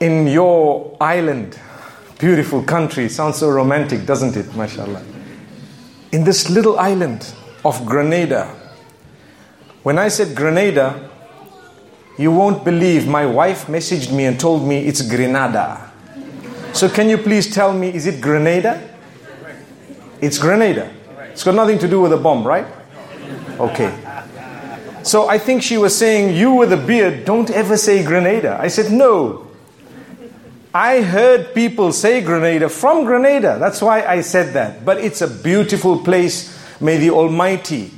in 0.00 0.26
your 0.26 0.96
island, 1.00 1.58
beautiful 2.18 2.62
country. 2.62 3.08
Sounds 3.08 3.38
so 3.38 3.48
romantic, 3.48 4.04
doesn't 4.06 4.36
it? 4.36 4.46
MashaAllah. 4.46 5.04
In 6.12 6.24
this 6.24 6.50
little 6.50 6.78
island 6.78 7.32
of 7.64 7.84
Grenada. 7.86 8.54
When 9.82 9.98
I 9.98 10.08
said 10.08 10.36
Grenada, 10.36 11.10
you 12.18 12.32
won't 12.32 12.64
believe 12.64 13.06
my 13.06 13.26
wife 13.26 13.66
messaged 13.66 14.12
me 14.12 14.24
and 14.24 14.38
told 14.38 14.66
me 14.66 14.86
it's 14.86 15.02
Grenada. 15.02 15.85
So, 16.76 16.90
can 16.90 17.08
you 17.08 17.16
please 17.16 17.52
tell 17.52 17.72
me, 17.72 17.88
is 17.88 18.06
it 18.06 18.20
Grenada? 18.20 18.86
It's 20.20 20.36
Grenada. 20.38 20.92
It's 21.30 21.42
got 21.42 21.54
nothing 21.54 21.78
to 21.78 21.88
do 21.88 22.02
with 22.02 22.12
a 22.12 22.18
bomb, 22.18 22.46
right? 22.46 22.66
Okay. 23.58 23.94
So 25.02 25.28
I 25.28 25.38
think 25.38 25.62
she 25.62 25.78
was 25.78 25.96
saying, 25.96 26.36
You 26.36 26.52
with 26.52 26.72
a 26.72 26.76
beard, 26.76 27.24
don't 27.24 27.48
ever 27.50 27.76
say 27.76 28.04
Grenada. 28.04 28.58
I 28.60 28.68
said, 28.68 28.92
No. 28.92 29.46
I 30.74 31.00
heard 31.00 31.54
people 31.54 31.92
say 31.92 32.20
Grenada 32.20 32.68
from 32.68 33.04
Grenada. 33.04 33.56
That's 33.58 33.80
why 33.80 34.04
I 34.04 34.20
said 34.20 34.52
that. 34.52 34.84
But 34.84 34.98
it's 34.98 35.22
a 35.22 35.28
beautiful 35.28 36.00
place. 36.00 36.52
May 36.80 36.98
the 36.98 37.08
Almighty 37.10 37.90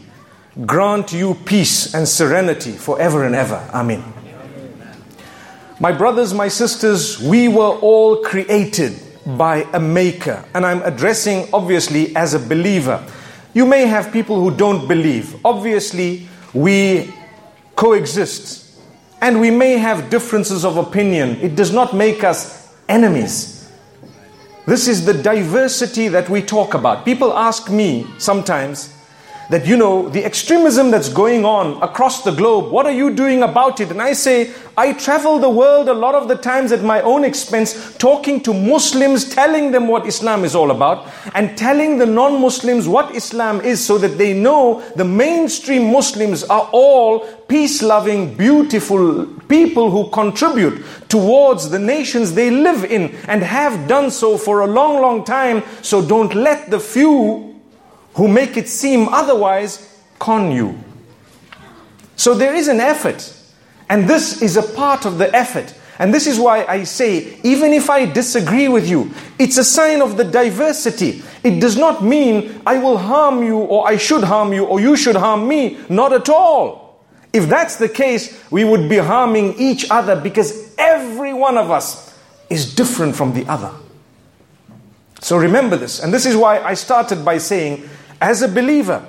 grant 0.67 1.13
you 1.13 1.35
peace 1.35 1.95
and 1.95 2.07
serenity 2.07 2.73
forever 2.73 3.25
and 3.25 3.35
ever. 3.35 3.69
Amen. 3.75 4.05
My 5.81 5.93
brothers, 5.93 6.35
my 6.35 6.49
sisters, 6.49 7.23
we 7.23 7.47
were 7.47 7.79
all 7.79 8.17
created 8.17 9.01
by 9.25 9.59
a 9.73 9.79
maker. 9.79 10.45
And 10.53 10.67
I'm 10.67 10.83
addressing, 10.83 11.49
obviously, 11.53 12.17
as 12.17 12.35
a 12.35 12.41
believer. 12.41 13.07
You 13.55 13.65
may 13.65 13.87
have 13.87 14.13
people 14.13 14.41
who 14.41 14.57
don't 14.57 14.89
believe. 14.89 15.37
Obviously, 15.45 16.27
we 16.53 17.13
coexist 17.77 18.81
and 19.21 19.41
we 19.41 19.53
may 19.53 19.79
have 19.79 20.11
differences 20.11 20.65
of 20.65 20.79
opinion. 20.79 21.37
It 21.41 21.55
does 21.55 21.73
not 21.73 21.95
make 21.95 22.25
us 22.25 22.75
enemies. 22.89 23.71
This 24.67 24.89
is 24.89 25.07
the 25.07 25.15
diversity 25.15 26.09
that 26.09 26.29
we 26.29 26.43
talk 26.43 26.75
about. 26.75 27.05
People 27.05 27.33
ask 27.33 27.71
me 27.71 28.05
sometimes 28.19 28.93
that, 29.51 29.67
you 29.67 29.77
know, 29.77 30.09
the 30.11 30.25
extremism 30.25 30.91
that's 30.91 31.09
going 31.09 31.45
on 31.45 31.83
across 31.83 32.23
the 32.23 32.33
globe, 32.33 32.71
what 32.71 32.85
are 32.85 32.93
you 32.93 33.15
doing 33.15 33.43
about 33.43 33.81
it? 33.81 33.91
And 33.91 34.03
I 34.03 34.13
say, 34.13 34.53
I 34.77 34.93
travel 34.93 35.39
the 35.39 35.49
world 35.49 35.89
a 35.89 35.95
lot 35.95 36.15
of 36.15 36.29
the 36.29 36.37
times 36.37 36.71
at 36.71 36.83
my 36.83 37.01
own 37.01 37.25
expense, 37.25 37.97
talking 37.97 38.43
to 38.43 38.53
Muslims, 38.53 39.29
telling 39.29 39.73
them 39.73 39.89
what 39.89 40.07
Islam 40.07 40.45
is 40.45 40.55
all 40.55 40.71
about, 40.71 41.09
and 41.35 41.57
telling 41.57 41.99
the 41.99 42.07
non 42.07 42.41
Muslims 42.41 42.87
what 42.87 43.15
Islam 43.17 43.61
is 43.63 43.85
so 43.85 43.97
that 43.99 44.19
they 44.19 44.35
know 44.35 44.83
the 44.97 45.05
mainstream 45.05 45.91
Muslims 45.93 46.45
are 46.45 46.69
all 46.73 47.21
peace 47.49 47.83
loving, 47.83 48.37
beautiful 48.37 49.27
people 49.49 49.91
who 49.91 50.11
contribute 50.11 50.85
towards 51.09 51.71
the 51.71 51.79
nations 51.79 52.35
they 52.35 52.51
live 52.51 52.85
in 52.85 53.15
and 53.27 53.43
have 53.43 53.89
done 53.89 54.11
so 54.11 54.37
for 54.37 54.61
a 54.61 54.67
long, 54.67 55.01
long 55.01 55.25
time. 55.25 55.63
So 55.81 56.07
don't 56.07 56.35
let 56.35 56.71
the 56.71 56.79
few 56.79 57.48
who 58.19 58.27
make 58.27 58.57
it 58.57 58.69
seem 58.69 59.09
otherwise 59.09 60.03
con 60.19 60.51
you. 60.51 60.77
So 62.17 62.35
there 62.35 62.53
is 62.53 62.67
an 62.67 62.81
effort, 62.81 63.33
and 63.89 64.09
this 64.09 64.43
is 64.43 64.57
a 64.57 64.63
part 64.63 65.07
of 65.07 65.19
the 65.19 65.33
effort. 65.33 65.73
And 66.01 66.13
this 66.13 66.27
is 66.27 66.37
why 66.37 66.65
I 66.65 66.83
say, 66.83 67.39
even 67.45 67.73
if 67.73 67.89
I 67.89 68.07
disagree 68.07 68.67
with 68.67 68.89
you, 68.89 69.13
it's 69.39 69.57
a 69.57 69.63
sign 69.63 70.03
of 70.03 70.17
the 70.17 70.25
diversity. 70.25 71.23
It 71.45 71.61
does 71.61 71.77
not 71.77 72.03
mean 72.03 72.61
I 72.67 72.79
will 72.79 72.99
harm 72.99 73.45
you, 73.45 73.59
or 73.59 73.87
I 73.87 73.97
should 73.97 74.25
harm 74.25 74.53
you, 74.53 74.65
or 74.65 74.81
you 74.81 74.97
should 74.97 75.17
harm 75.17 75.47
me. 75.47 75.79
Not 75.89 76.13
at 76.13 76.29
all. 76.29 77.05
If 77.33 77.49
that's 77.49 77.77
the 77.77 77.89
case, 77.89 78.43
we 78.51 78.65
would 78.65 78.89
be 78.89 78.97
harming 78.97 79.55
each 79.59 79.89
other 79.93 80.21
because 80.21 80.75
every 80.77 81.33
one 81.33 81.57
of 81.57 81.71
us 81.71 82.19
is 82.51 82.75
different 82.75 83.15
from 83.15 83.33
the 83.33 83.47
other. 83.47 83.71
So 85.21 85.37
remember 85.37 85.77
this. 85.77 86.03
And 86.03 86.13
this 86.13 86.27
is 86.27 86.35
why 86.35 86.59
I 86.59 86.75
started 86.75 87.25
by 87.25 87.39
saying, 87.39 87.89
as 88.21 88.43
a 88.43 88.49
believer, 88.49 89.07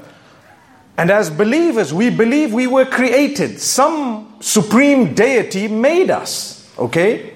and 0.97 1.09
as 1.11 1.29
believers, 1.29 1.93
we 1.93 2.09
believe 2.09 2.53
we 2.53 2.67
were 2.67 2.85
created. 2.85 3.59
Some 3.59 4.35
supreme 4.41 5.13
deity 5.13 5.67
made 5.67 6.11
us. 6.11 6.69
Okay? 6.77 7.33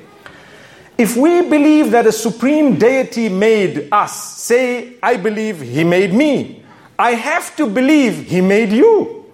If 0.97 1.15
we 1.15 1.41
believe 1.41 1.91
that 1.91 2.05
a 2.05 2.11
supreme 2.11 2.77
deity 2.77 3.29
made 3.29 3.87
us, 3.91 4.37
say, 4.37 4.95
I 5.01 5.17
believe 5.17 5.61
he 5.61 5.83
made 5.83 6.13
me, 6.13 6.63
I 6.99 7.11
have 7.11 7.55
to 7.55 7.67
believe 7.67 8.27
he 8.27 8.41
made 8.41 8.71
you. 8.71 9.25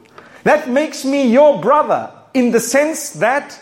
That 0.44 0.70
makes 0.70 1.04
me 1.04 1.32
your 1.32 1.60
brother 1.60 2.12
in 2.34 2.52
the 2.52 2.60
sense 2.60 3.12
that 3.14 3.60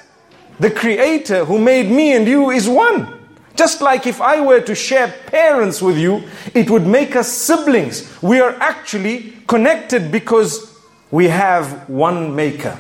the 0.60 0.70
creator 0.70 1.46
who 1.46 1.60
made 1.60 1.90
me 1.90 2.14
and 2.14 2.28
you 2.28 2.52
is 2.52 2.68
one. 2.70 3.17
Just 3.57 3.81
like 3.81 4.06
if 4.06 4.22
I 4.22 4.40
were 4.40 4.62
to 4.62 4.75
share 4.75 5.07
parents 5.25 5.81
with 5.81 5.97
you, 5.97 6.23
it 6.53 6.69
would 6.69 6.85
make 6.85 7.16
us 7.16 7.28
siblings. 7.28 8.22
We 8.22 8.39
are 8.39 8.56
actually 8.62 9.33
connected 9.48 10.12
because 10.12 10.77
we 11.09 11.27
have 11.27 11.89
one 11.89 12.36
maker. 12.36 12.77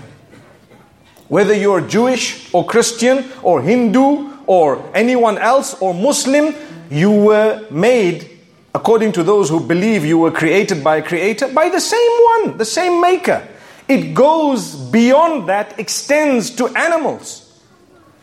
Whether 1.29 1.55
you're 1.55 1.81
Jewish 1.81 2.53
or 2.53 2.63
Christian 2.63 3.25
or 3.41 3.59
Hindu 3.61 4.37
or 4.45 4.87
anyone 4.93 5.39
else 5.39 5.73
or 5.81 5.95
Muslim, 5.95 6.53
you 6.91 7.11
were 7.11 7.65
made, 7.71 8.29
according 8.75 9.13
to 9.13 9.23
those 9.23 9.49
who 9.49 9.59
believe 9.59 10.05
you 10.05 10.19
were 10.19 10.31
created 10.31 10.83
by 10.83 10.97
a 10.97 11.01
creator, 11.01 11.47
by 11.47 11.69
the 11.69 11.81
same 11.81 12.11
one, 12.35 12.57
the 12.57 12.65
same 12.65 13.01
maker. 13.01 13.45
It 13.87 14.13
goes 14.13 14.75
beyond 14.75 15.49
that, 15.49 15.79
extends 15.79 16.51
to 16.51 16.67
animals. 16.67 17.46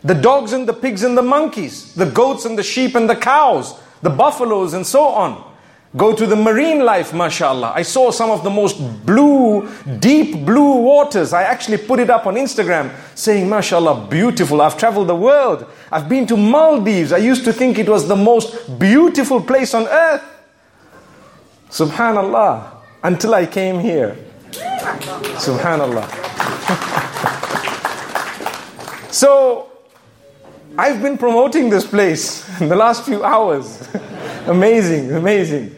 The 0.04 0.14
dogs 0.14 0.52
and 0.52 0.68
the 0.68 0.74
pigs 0.74 1.02
and 1.02 1.16
the 1.16 1.22
monkeys, 1.22 1.94
the 1.94 2.04
goats 2.04 2.44
and 2.44 2.58
the 2.58 2.62
sheep 2.62 2.94
and 2.94 3.08
the 3.08 3.16
cows, 3.16 3.80
the 4.02 4.10
buffaloes 4.10 4.74
and 4.74 4.86
so 4.86 5.06
on. 5.06 5.52
Go 5.96 6.14
to 6.14 6.26
the 6.26 6.34
marine 6.34 6.84
life, 6.84 7.14
mashallah. 7.14 7.72
I 7.74 7.82
saw 7.82 8.10
some 8.10 8.28
of 8.30 8.42
the 8.42 8.50
most 8.50 9.06
blue, 9.06 9.68
deep 10.00 10.44
blue 10.44 10.82
waters. 10.82 11.32
I 11.32 11.44
actually 11.44 11.78
put 11.78 12.00
it 12.00 12.10
up 12.10 12.26
on 12.26 12.34
Instagram 12.34 12.92
saying, 13.14 13.48
mashallah, 13.48 14.08
beautiful. 14.08 14.60
I've 14.60 14.76
traveled 14.76 15.08
the 15.08 15.14
world. 15.14 15.64
I've 15.92 16.08
been 16.08 16.26
to 16.26 16.36
Maldives. 16.36 17.12
I 17.12 17.18
used 17.18 17.44
to 17.44 17.52
think 17.52 17.78
it 17.78 17.88
was 17.88 18.08
the 18.08 18.16
most 18.16 18.76
beautiful 18.78 19.40
place 19.40 19.72
on 19.72 19.86
earth. 19.86 20.22
Subhanallah. 21.70 22.72
Until 23.04 23.34
I 23.34 23.46
came 23.46 23.78
here. 23.78 24.16
Subhanallah. 24.50 26.10
so, 29.12 29.70
I've 30.76 31.00
been 31.00 31.18
promoting 31.18 31.70
this 31.70 31.86
place 31.86 32.48
in 32.60 32.68
the 32.68 32.74
last 32.74 33.04
few 33.04 33.22
hours. 33.22 33.88
amazing, 34.46 35.12
amazing. 35.12 35.74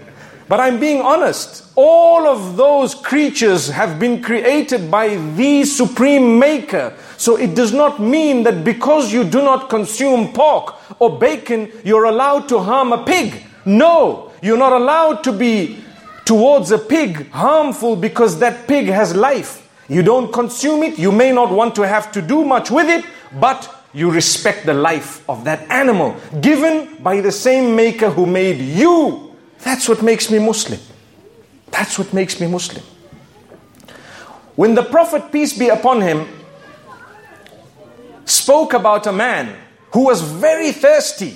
But 0.48 0.60
I'm 0.60 0.80
being 0.80 1.02
honest. 1.02 1.64
All 1.74 2.26
of 2.26 2.56
those 2.56 2.94
creatures 2.94 3.68
have 3.68 3.98
been 3.98 4.22
created 4.22 4.90
by 4.90 5.16
the 5.16 5.64
supreme 5.64 6.38
maker. 6.38 6.96
So 7.18 7.36
it 7.36 7.54
does 7.54 7.74
not 7.74 8.00
mean 8.00 8.44
that 8.44 8.64
because 8.64 9.12
you 9.12 9.24
do 9.24 9.42
not 9.42 9.68
consume 9.68 10.32
pork 10.32 10.76
or 10.98 11.18
bacon, 11.18 11.70
you're 11.84 12.04
allowed 12.04 12.48
to 12.48 12.58
harm 12.58 12.92
a 12.92 13.04
pig. 13.04 13.42
No, 13.66 14.32
you're 14.40 14.56
not 14.56 14.72
allowed 14.72 15.22
to 15.24 15.32
be 15.32 15.78
towards 16.24 16.70
a 16.70 16.78
pig 16.78 17.30
harmful 17.30 17.96
because 17.96 18.38
that 18.38 18.66
pig 18.66 18.86
has 18.86 19.14
life. 19.14 19.68
You 19.88 20.02
don't 20.02 20.32
consume 20.32 20.82
it, 20.84 20.98
you 20.98 21.12
may 21.12 21.32
not 21.32 21.50
want 21.50 21.74
to 21.74 21.86
have 21.86 22.10
to 22.12 22.22
do 22.22 22.44
much 22.44 22.70
with 22.70 22.88
it, 22.88 23.04
but 23.38 23.75
you 23.96 24.10
respect 24.10 24.66
the 24.66 24.74
life 24.74 25.26
of 25.26 25.44
that 25.44 25.70
animal 25.70 26.14
given 26.42 27.02
by 27.02 27.22
the 27.22 27.32
same 27.32 27.74
maker 27.74 28.10
who 28.10 28.26
made 28.26 28.60
you. 28.60 29.34
That's 29.60 29.88
what 29.88 30.02
makes 30.02 30.30
me 30.30 30.38
Muslim. 30.38 30.78
That's 31.70 31.98
what 31.98 32.12
makes 32.12 32.38
me 32.38 32.46
Muslim. 32.46 32.84
When 34.54 34.74
the 34.74 34.82
Prophet, 34.82 35.32
peace 35.32 35.56
be 35.56 35.70
upon 35.70 36.02
him, 36.02 36.28
spoke 38.26 38.74
about 38.74 39.06
a 39.06 39.12
man 39.12 39.56
who 39.92 40.04
was 40.04 40.20
very 40.20 40.72
thirsty. 40.72 41.34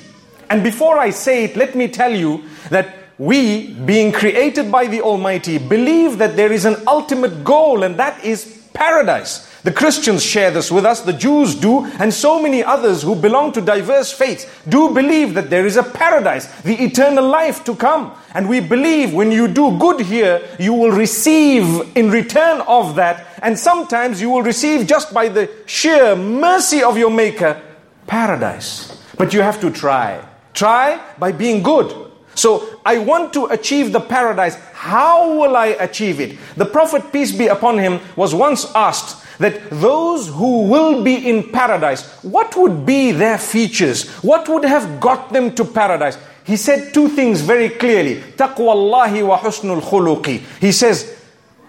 And 0.50 0.62
before 0.62 0.98
I 0.98 1.10
say 1.10 1.44
it, 1.44 1.56
let 1.56 1.74
me 1.74 1.88
tell 1.88 2.14
you 2.14 2.44
that 2.68 2.94
we, 3.16 3.72
being 3.72 4.12
created 4.12 4.70
by 4.70 4.86
the 4.86 5.00
Almighty, 5.00 5.56
believe 5.56 6.18
that 6.18 6.36
there 6.36 6.52
is 6.52 6.66
an 6.66 6.76
ultimate 6.86 7.42
goal, 7.42 7.84
and 7.84 7.96
that 7.98 8.22
is 8.22 8.59
paradise. 8.72 9.46
The 9.62 9.72
Christians 9.72 10.24
share 10.24 10.50
this 10.50 10.72
with 10.72 10.86
us, 10.86 11.02
the 11.02 11.12
Jews 11.12 11.54
do, 11.54 11.84
and 11.84 12.14
so 12.14 12.40
many 12.40 12.64
others 12.64 13.02
who 13.02 13.14
belong 13.14 13.52
to 13.52 13.60
diverse 13.60 14.10
faiths 14.10 14.46
do 14.66 14.94
believe 14.94 15.34
that 15.34 15.50
there 15.50 15.66
is 15.66 15.76
a 15.76 15.82
paradise, 15.82 16.46
the 16.62 16.82
eternal 16.82 17.26
life 17.26 17.62
to 17.64 17.74
come. 17.74 18.12
And 18.32 18.48
we 18.48 18.60
believe 18.60 19.12
when 19.12 19.30
you 19.30 19.48
do 19.48 19.76
good 19.78 20.00
here, 20.00 20.40
you 20.58 20.72
will 20.72 20.92
receive 20.92 21.94
in 21.94 22.10
return 22.10 22.62
of 22.62 22.96
that, 22.96 23.26
and 23.42 23.58
sometimes 23.58 24.20
you 24.20 24.30
will 24.30 24.42
receive 24.42 24.86
just 24.86 25.12
by 25.12 25.28
the 25.28 25.50
sheer 25.66 26.16
mercy 26.16 26.82
of 26.82 26.96
your 26.96 27.10
Maker, 27.10 27.60
paradise. 28.06 28.96
But 29.18 29.34
you 29.34 29.42
have 29.42 29.60
to 29.60 29.70
try. 29.70 30.24
Try 30.54 31.00
by 31.18 31.32
being 31.32 31.62
good. 31.62 32.09
So 32.34 32.80
I 32.84 32.98
want 32.98 33.32
to 33.34 33.46
achieve 33.46 33.92
the 33.92 34.00
paradise. 34.00 34.56
How 34.72 35.38
will 35.38 35.56
I 35.56 35.66
achieve 35.66 36.20
it? 36.20 36.38
The 36.56 36.66
Prophet, 36.66 37.12
peace 37.12 37.32
be 37.36 37.48
upon 37.48 37.78
him, 37.78 38.00
was 38.16 38.34
once 38.34 38.70
asked 38.74 39.26
that 39.38 39.70
those 39.70 40.28
who 40.28 40.68
will 40.68 41.02
be 41.02 41.28
in 41.28 41.50
paradise, 41.50 42.22
what 42.22 42.56
would 42.56 42.86
be 42.86 43.10
their 43.12 43.38
features? 43.38 44.08
What 44.22 44.48
would 44.48 44.64
have 44.64 45.00
got 45.00 45.32
them 45.32 45.54
to 45.54 45.64
paradise? 45.64 46.18
He 46.44 46.56
said 46.56 46.92
two 46.92 47.08
things 47.08 47.40
very 47.40 47.68
clearly. 47.68 48.16
Taqwallahi 48.36 49.26
wa 49.26 49.38
husnul 49.38 49.80
khuluqi. 49.80 50.42
He 50.60 50.72
says, 50.72 51.16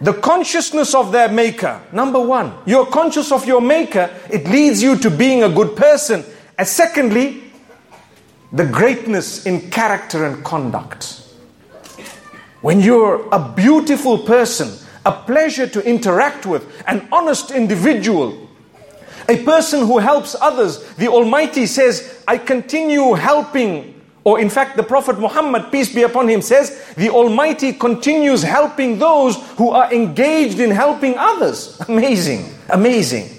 the 0.02 0.14
consciousness 0.14 0.96
of 0.96 1.12
their 1.12 1.30
maker. 1.30 1.80
Number 1.92 2.20
one, 2.20 2.54
you're 2.66 2.88
conscious 2.88 3.32
of 3.32 3.46
your 3.46 3.62
maker. 3.62 4.10
It 4.32 4.48
leads 4.48 4.82
you 4.82 4.98
to 4.98 5.12
being 5.12 5.44
a 5.44 5.50
good 5.50 5.76
person. 5.76 6.26
And 6.58 6.68
secondly, 6.68 7.51
the 8.54 8.66
greatness 8.66 9.46
in 9.46 9.70
character 9.70 10.26
and 10.26 10.44
conduct. 10.44 11.24
When 12.62 12.80
you're 12.80 13.28
a 13.32 13.40
beautiful 13.56 14.20
person, 14.20 14.78
a 15.06 15.12
pleasure 15.12 15.68
to 15.68 15.84
interact 15.88 16.46
with, 16.46 16.64
an 16.88 17.08
honest 17.12 17.52
individual, 17.52 18.50
a 19.28 19.44
person 19.44 19.80
who 19.88 19.98
helps 19.98 20.36
others, 20.40 20.84
the 20.96 21.08
Almighty 21.08 21.66
says, 21.66 22.24
I 22.28 22.38
continue 22.38 23.14
helping. 23.14 24.02
Or 24.24 24.40
in 24.40 24.50
fact, 24.50 24.78
the 24.78 24.84
Prophet 24.84 25.18
Muhammad, 25.18 25.72
peace 25.72 25.94
be 25.94 26.04
upon 26.04 26.28
him, 26.28 26.42
says, 26.42 26.94
the 26.96 27.10
Almighty 27.10 27.74
continues 27.74 28.44
helping 28.44 29.00
those 29.00 29.38
who 29.58 29.72
are 29.72 29.92
engaged 29.92 30.60
in 30.60 30.70
helping 30.70 31.18
others. 31.18 31.80
Amazing, 31.88 32.54
amazing. 32.70 33.30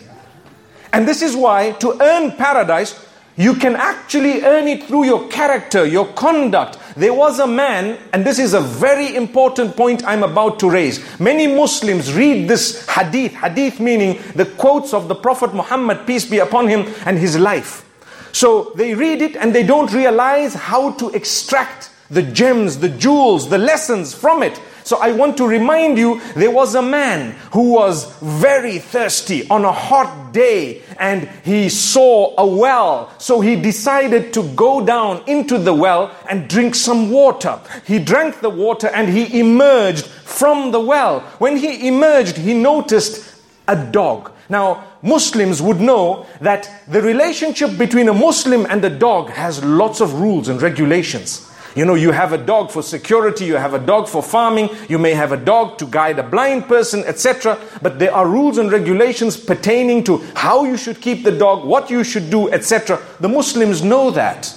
And 0.92 1.06
this 1.06 1.22
is 1.22 1.36
why 1.36 1.72
to 1.72 1.96
earn 2.02 2.32
paradise, 2.32 2.98
you 3.36 3.54
can 3.54 3.76
actually 3.76 4.42
earn 4.42 4.68
it 4.68 4.84
through 4.84 5.04
your 5.04 5.28
character, 5.28 5.86
your 5.86 6.06
conduct. 6.12 6.78
There 6.96 7.14
was 7.14 7.38
a 7.38 7.46
man, 7.46 7.98
and 8.12 8.24
this 8.26 8.38
is 8.38 8.52
a 8.52 8.60
very 8.60 9.16
important 9.16 9.76
point 9.76 10.04
I'm 10.04 10.22
about 10.22 10.58
to 10.60 10.70
raise. 10.70 11.00
Many 11.18 11.46
Muslims 11.46 12.12
read 12.12 12.48
this 12.48 12.86
hadith, 12.88 13.32
hadith 13.32 13.80
meaning 13.80 14.20
the 14.34 14.44
quotes 14.44 14.92
of 14.92 15.08
the 15.08 15.14
Prophet 15.14 15.54
Muhammad, 15.54 16.06
peace 16.06 16.28
be 16.28 16.38
upon 16.38 16.68
him, 16.68 16.92
and 17.06 17.18
his 17.18 17.38
life. 17.38 17.88
So 18.32 18.72
they 18.74 18.94
read 18.94 19.22
it 19.22 19.36
and 19.36 19.54
they 19.54 19.62
don't 19.62 19.92
realize 19.92 20.54
how 20.54 20.92
to 20.92 21.10
extract 21.10 21.90
the 22.10 22.22
gems, 22.22 22.78
the 22.78 22.88
jewels, 22.88 23.48
the 23.48 23.58
lessons 23.58 24.14
from 24.14 24.42
it. 24.42 24.60
So 24.84 24.98
I 24.98 25.12
want 25.12 25.36
to 25.38 25.46
remind 25.46 25.98
you 25.98 26.20
there 26.34 26.50
was 26.50 26.74
a 26.74 26.82
man 26.82 27.32
who 27.52 27.72
was 27.72 28.12
very 28.20 28.78
thirsty 28.78 29.48
on 29.48 29.64
a 29.64 29.72
hot 29.72 30.32
day 30.32 30.82
and 30.98 31.28
he 31.44 31.68
saw 31.68 32.34
a 32.38 32.46
well. 32.46 33.12
So 33.18 33.40
he 33.40 33.56
decided 33.56 34.32
to 34.34 34.42
go 34.54 34.84
down 34.84 35.22
into 35.26 35.58
the 35.58 35.74
well 35.74 36.14
and 36.28 36.48
drink 36.48 36.74
some 36.74 37.10
water. 37.10 37.60
He 37.86 37.98
drank 37.98 38.40
the 38.40 38.50
water 38.50 38.88
and 38.88 39.08
he 39.08 39.38
emerged 39.38 40.06
from 40.06 40.72
the 40.72 40.80
well. 40.80 41.20
When 41.38 41.56
he 41.56 41.86
emerged, 41.86 42.36
he 42.36 42.54
noticed 42.54 43.40
a 43.68 43.76
dog. 43.76 44.32
Now, 44.48 44.84
Muslims 45.02 45.62
would 45.62 45.80
know 45.80 46.26
that 46.40 46.68
the 46.88 47.00
relationship 47.00 47.78
between 47.78 48.08
a 48.08 48.14
Muslim 48.14 48.66
and 48.66 48.84
a 48.84 48.90
dog 48.90 49.30
has 49.30 49.64
lots 49.64 50.00
of 50.00 50.20
rules 50.20 50.48
and 50.48 50.60
regulations. 50.60 51.51
You 51.74 51.86
know, 51.86 51.94
you 51.94 52.10
have 52.12 52.32
a 52.32 52.38
dog 52.38 52.70
for 52.70 52.82
security, 52.82 53.46
you 53.46 53.56
have 53.56 53.72
a 53.72 53.78
dog 53.78 54.06
for 54.06 54.22
farming, 54.22 54.68
you 54.88 54.98
may 54.98 55.14
have 55.14 55.32
a 55.32 55.38
dog 55.38 55.78
to 55.78 55.86
guide 55.86 56.18
a 56.18 56.22
blind 56.22 56.68
person, 56.68 57.02
etc. 57.04 57.58
But 57.80 57.98
there 57.98 58.14
are 58.14 58.28
rules 58.28 58.58
and 58.58 58.70
regulations 58.70 59.38
pertaining 59.38 60.04
to 60.04 60.18
how 60.34 60.64
you 60.64 60.76
should 60.76 61.00
keep 61.00 61.24
the 61.24 61.32
dog, 61.32 61.64
what 61.66 61.88
you 61.88 62.04
should 62.04 62.28
do, 62.28 62.50
etc. 62.52 63.00
The 63.20 63.28
Muslims 63.28 63.82
know 63.82 64.10
that. 64.10 64.54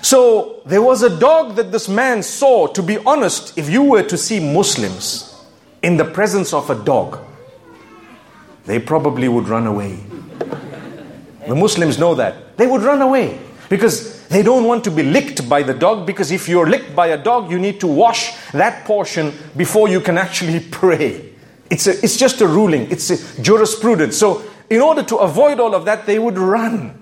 So 0.00 0.62
there 0.66 0.82
was 0.82 1.02
a 1.02 1.18
dog 1.18 1.56
that 1.56 1.70
this 1.70 1.88
man 1.88 2.22
saw. 2.22 2.66
To 2.68 2.82
be 2.82 2.98
honest, 2.98 3.56
if 3.58 3.68
you 3.68 3.82
were 3.82 4.02
to 4.04 4.16
see 4.16 4.40
Muslims 4.40 5.34
in 5.82 5.96
the 5.96 6.04
presence 6.04 6.52
of 6.54 6.70
a 6.70 6.74
dog, 6.74 7.18
they 8.64 8.78
probably 8.78 9.28
would 9.28 9.48
run 9.48 9.66
away. 9.66 9.98
The 11.46 11.54
Muslims 11.54 11.98
know 11.98 12.14
that. 12.14 12.56
They 12.56 12.66
would 12.66 12.82
run 12.82 13.02
away 13.02 13.38
because 13.68 14.11
they 14.32 14.42
don't 14.42 14.64
want 14.64 14.84
to 14.84 14.90
be 14.90 15.02
licked 15.02 15.48
by 15.48 15.62
the 15.62 15.74
dog 15.74 16.06
because 16.06 16.30
if 16.30 16.48
you're 16.48 16.66
licked 16.66 16.96
by 16.96 17.08
a 17.08 17.22
dog, 17.22 17.50
you 17.50 17.58
need 17.58 17.78
to 17.80 17.86
wash 17.86 18.34
that 18.52 18.84
portion 18.86 19.32
before 19.56 19.88
you 19.88 20.00
can 20.00 20.16
actually 20.18 20.60
pray. 20.70 21.32
It's, 21.70 21.86
a, 21.86 21.92
it's 22.02 22.16
just 22.16 22.40
a 22.40 22.46
ruling, 22.46 22.90
it's 22.90 23.10
a 23.10 23.42
jurisprudence. 23.42 24.16
So, 24.16 24.42
in 24.68 24.80
order 24.80 25.02
to 25.02 25.16
avoid 25.16 25.60
all 25.60 25.74
of 25.74 25.84
that, 25.84 26.06
they 26.06 26.18
would 26.18 26.38
run. 26.38 26.98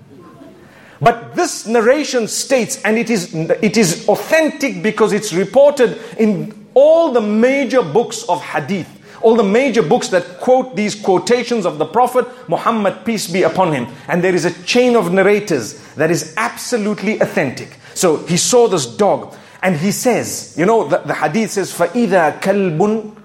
But 1.00 1.34
this 1.34 1.66
narration 1.66 2.28
states, 2.28 2.82
and 2.82 2.98
it 2.98 3.08
is, 3.10 3.34
it 3.34 3.76
is 3.76 4.08
authentic 4.08 4.82
because 4.82 5.12
it's 5.12 5.32
reported 5.32 5.98
in 6.18 6.68
all 6.74 7.12
the 7.12 7.20
major 7.20 7.82
books 7.82 8.24
of 8.28 8.42
hadith 8.42 8.99
all 9.21 9.35
the 9.35 9.43
major 9.43 9.81
books 9.81 10.09
that 10.09 10.39
quote 10.39 10.75
these 10.75 10.95
quotations 10.95 11.65
of 11.65 11.77
the 11.77 11.85
Prophet 11.85 12.27
Muhammad, 12.47 13.05
peace 13.05 13.27
be 13.31 13.43
upon 13.43 13.73
him. 13.73 13.87
And 14.07 14.23
there 14.23 14.35
is 14.35 14.45
a 14.45 14.63
chain 14.63 14.95
of 14.95 15.11
narrators 15.11 15.79
that 15.95 16.11
is 16.11 16.33
absolutely 16.37 17.19
authentic. 17.19 17.77
So 17.93 18.17
he 18.17 18.37
saw 18.37 18.67
this 18.67 18.85
dog 18.85 19.35
and 19.61 19.75
he 19.75 19.91
says, 19.91 20.55
you 20.57 20.65
know, 20.65 20.87
the, 20.87 20.99
the 20.99 21.13
hadith 21.13 21.51
says, 21.51 21.73
فَإِذَا 21.73 22.39
كَلْبٌ 22.39 23.15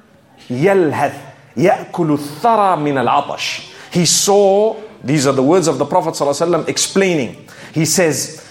يَلْهَثْ 0.49 1.20
يَأْكُلُ 1.56 2.16
الثَّرَى 2.16 2.78
مِنَ 2.78 3.04
الْعَطَشِ 3.04 3.92
He 3.92 4.06
saw, 4.06 4.80
these 5.04 5.26
are 5.26 5.32
the 5.32 5.42
words 5.42 5.68
of 5.68 5.78
the 5.78 5.85
Prophet 5.85 6.14
ﷺ 6.14 6.68
explaining. 6.68 7.47
He 7.75 7.85
says, 7.85 8.47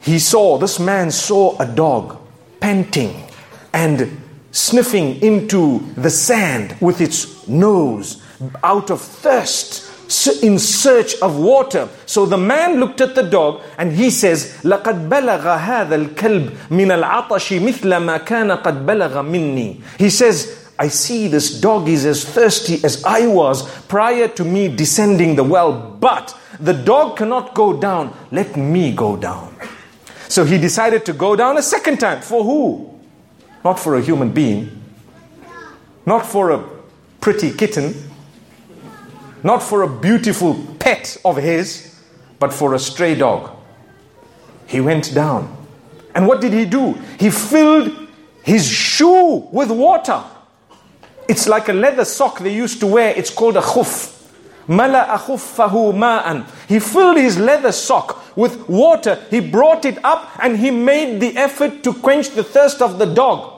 he 0.00 0.18
saw, 0.18 0.58
this 0.58 0.80
man 0.80 1.10
saw 1.10 1.56
a 1.58 1.66
dog 1.66 2.18
panting 2.60 3.28
and 3.72 4.20
sniffing 4.50 5.20
into 5.22 5.80
the 5.96 6.10
sand 6.10 6.76
with 6.80 7.00
its 7.00 7.48
nose 7.48 8.22
out 8.62 8.90
of 8.90 9.00
thirst 9.00 9.88
in 10.42 10.58
search 10.58 11.14
of 11.22 11.38
water. 11.38 11.88
So 12.06 12.26
the 12.26 12.36
man 12.36 12.78
looked 12.78 13.00
at 13.00 13.14
the 13.14 13.22
dog 13.22 13.62
and 13.78 13.92
he 13.92 14.10
says, 14.10 14.60
لَقَدْ 14.62 15.08
بَلَغَ 15.08 15.40
هَذَا 15.40 16.14
الْكَلْبِ 16.14 16.50
مِنَ 16.68 17.02
الْعَطَشِ 17.02 17.60
مِثْلَ 17.60 17.88
مَا 18.04 18.18
كَانَ 18.18 18.62
قَدْ 18.62 18.84
بَلَغَ 18.84 19.12
مِنِّي 19.24 19.80
He 19.98 20.10
says, 20.10 20.68
I 20.78 20.88
see 20.88 21.28
this 21.28 21.60
dog 21.60 21.88
is 21.88 22.04
as 22.04 22.24
thirsty 22.24 22.84
as 22.84 23.02
I 23.04 23.26
was 23.26 23.68
prior 23.86 24.28
to 24.28 24.44
me 24.44 24.68
descending 24.68 25.36
the 25.36 25.44
well, 25.44 25.72
but 25.72 26.36
the 26.60 26.72
dog 26.74 27.16
cannot 27.16 27.54
go 27.54 27.72
down. 27.78 28.14
Let 28.30 28.56
me 28.56 28.92
go 28.92 29.16
down. 29.16 29.54
So 30.28 30.44
he 30.44 30.58
decided 30.58 31.06
to 31.06 31.12
go 31.12 31.36
down 31.36 31.56
a 31.56 31.62
second 31.62 31.98
time. 31.98 32.20
For 32.22 32.42
who? 32.42 32.92
Not 33.67 33.77
for 33.77 33.97
a 33.97 34.01
human 34.01 34.29
being, 34.29 34.81
not 36.05 36.25
for 36.25 36.51
a 36.51 36.63
pretty 37.19 37.51
kitten, 37.51 37.93
not 39.43 39.61
for 39.61 39.81
a 39.81 39.89
beautiful 39.89 40.55
pet 40.79 41.17
of 41.25 41.35
his, 41.35 41.93
but 42.39 42.53
for 42.53 42.75
a 42.75 42.79
stray 42.79 43.13
dog. 43.13 43.51
He 44.67 44.79
went 44.79 45.13
down. 45.13 45.53
And 46.15 46.25
what 46.29 46.39
did 46.39 46.53
he 46.53 46.63
do? 46.63 46.93
He 47.19 47.29
filled 47.29 47.91
his 48.41 48.65
shoe 48.65 49.49
with 49.51 49.69
water. 49.69 50.23
It's 51.27 51.45
like 51.45 51.67
a 51.67 51.73
leather 51.73 52.05
sock 52.05 52.39
they 52.39 52.55
used 52.55 52.79
to 52.79 52.87
wear. 52.87 53.13
It's 53.17 53.29
called 53.29 53.57
a 53.57 53.61
khuf. 53.61 54.13
Mala 54.69 55.19
khuffahu 55.25 55.93
ma'an. 55.93 56.45
He 56.69 56.79
filled 56.79 57.17
his 57.17 57.37
leather 57.37 57.73
sock 57.73 58.37
with 58.37 58.69
water. 58.69 59.21
He 59.29 59.41
brought 59.41 59.83
it 59.83 59.97
up 60.05 60.39
and 60.39 60.55
he 60.55 60.71
made 60.71 61.19
the 61.19 61.35
effort 61.35 61.83
to 61.83 61.91
quench 61.91 62.29
the 62.29 62.45
thirst 62.45 62.81
of 62.81 62.97
the 62.97 63.05
dog. 63.05 63.55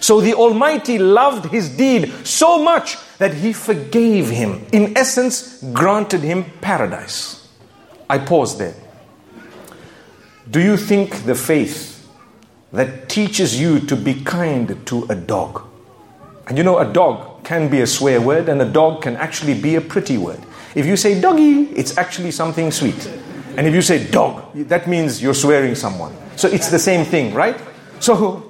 So 0.00 0.20
the 0.20 0.34
Almighty 0.34 0.98
loved 0.98 1.50
his 1.50 1.68
deed 1.68 2.12
so 2.24 2.62
much 2.62 2.96
that 3.18 3.34
he 3.34 3.52
forgave 3.52 4.30
him. 4.30 4.64
In 4.72 4.96
essence, 4.96 5.62
granted 5.72 6.20
him 6.20 6.44
paradise. 6.60 7.48
I 8.08 8.18
pause 8.18 8.56
there. 8.58 8.74
Do 10.50 10.60
you 10.60 10.76
think 10.76 11.24
the 11.24 11.34
faith 11.34 12.08
that 12.72 13.08
teaches 13.08 13.60
you 13.60 13.80
to 13.80 13.96
be 13.96 14.22
kind 14.22 14.86
to 14.86 15.04
a 15.10 15.14
dog? 15.14 15.64
And 16.46 16.56
you 16.56 16.64
know, 16.64 16.78
a 16.78 16.90
dog 16.90 17.44
can 17.44 17.68
be 17.68 17.80
a 17.80 17.86
swear 17.86 18.20
word, 18.20 18.48
and 18.48 18.62
a 18.62 18.70
dog 18.70 19.02
can 19.02 19.16
actually 19.16 19.60
be 19.60 19.74
a 19.74 19.80
pretty 19.80 20.16
word. 20.16 20.40
If 20.74 20.86
you 20.86 20.96
say 20.96 21.20
doggy, 21.20 21.64
it's 21.76 21.98
actually 21.98 22.30
something 22.30 22.70
sweet. 22.70 23.06
And 23.56 23.66
if 23.66 23.74
you 23.74 23.82
say 23.82 24.08
dog, 24.10 24.54
that 24.54 24.86
means 24.86 25.20
you're 25.20 25.34
swearing 25.34 25.74
someone. 25.74 26.14
So 26.36 26.48
it's 26.48 26.70
the 26.70 26.78
same 26.78 27.04
thing, 27.04 27.34
right? 27.34 27.60
So 28.00 28.47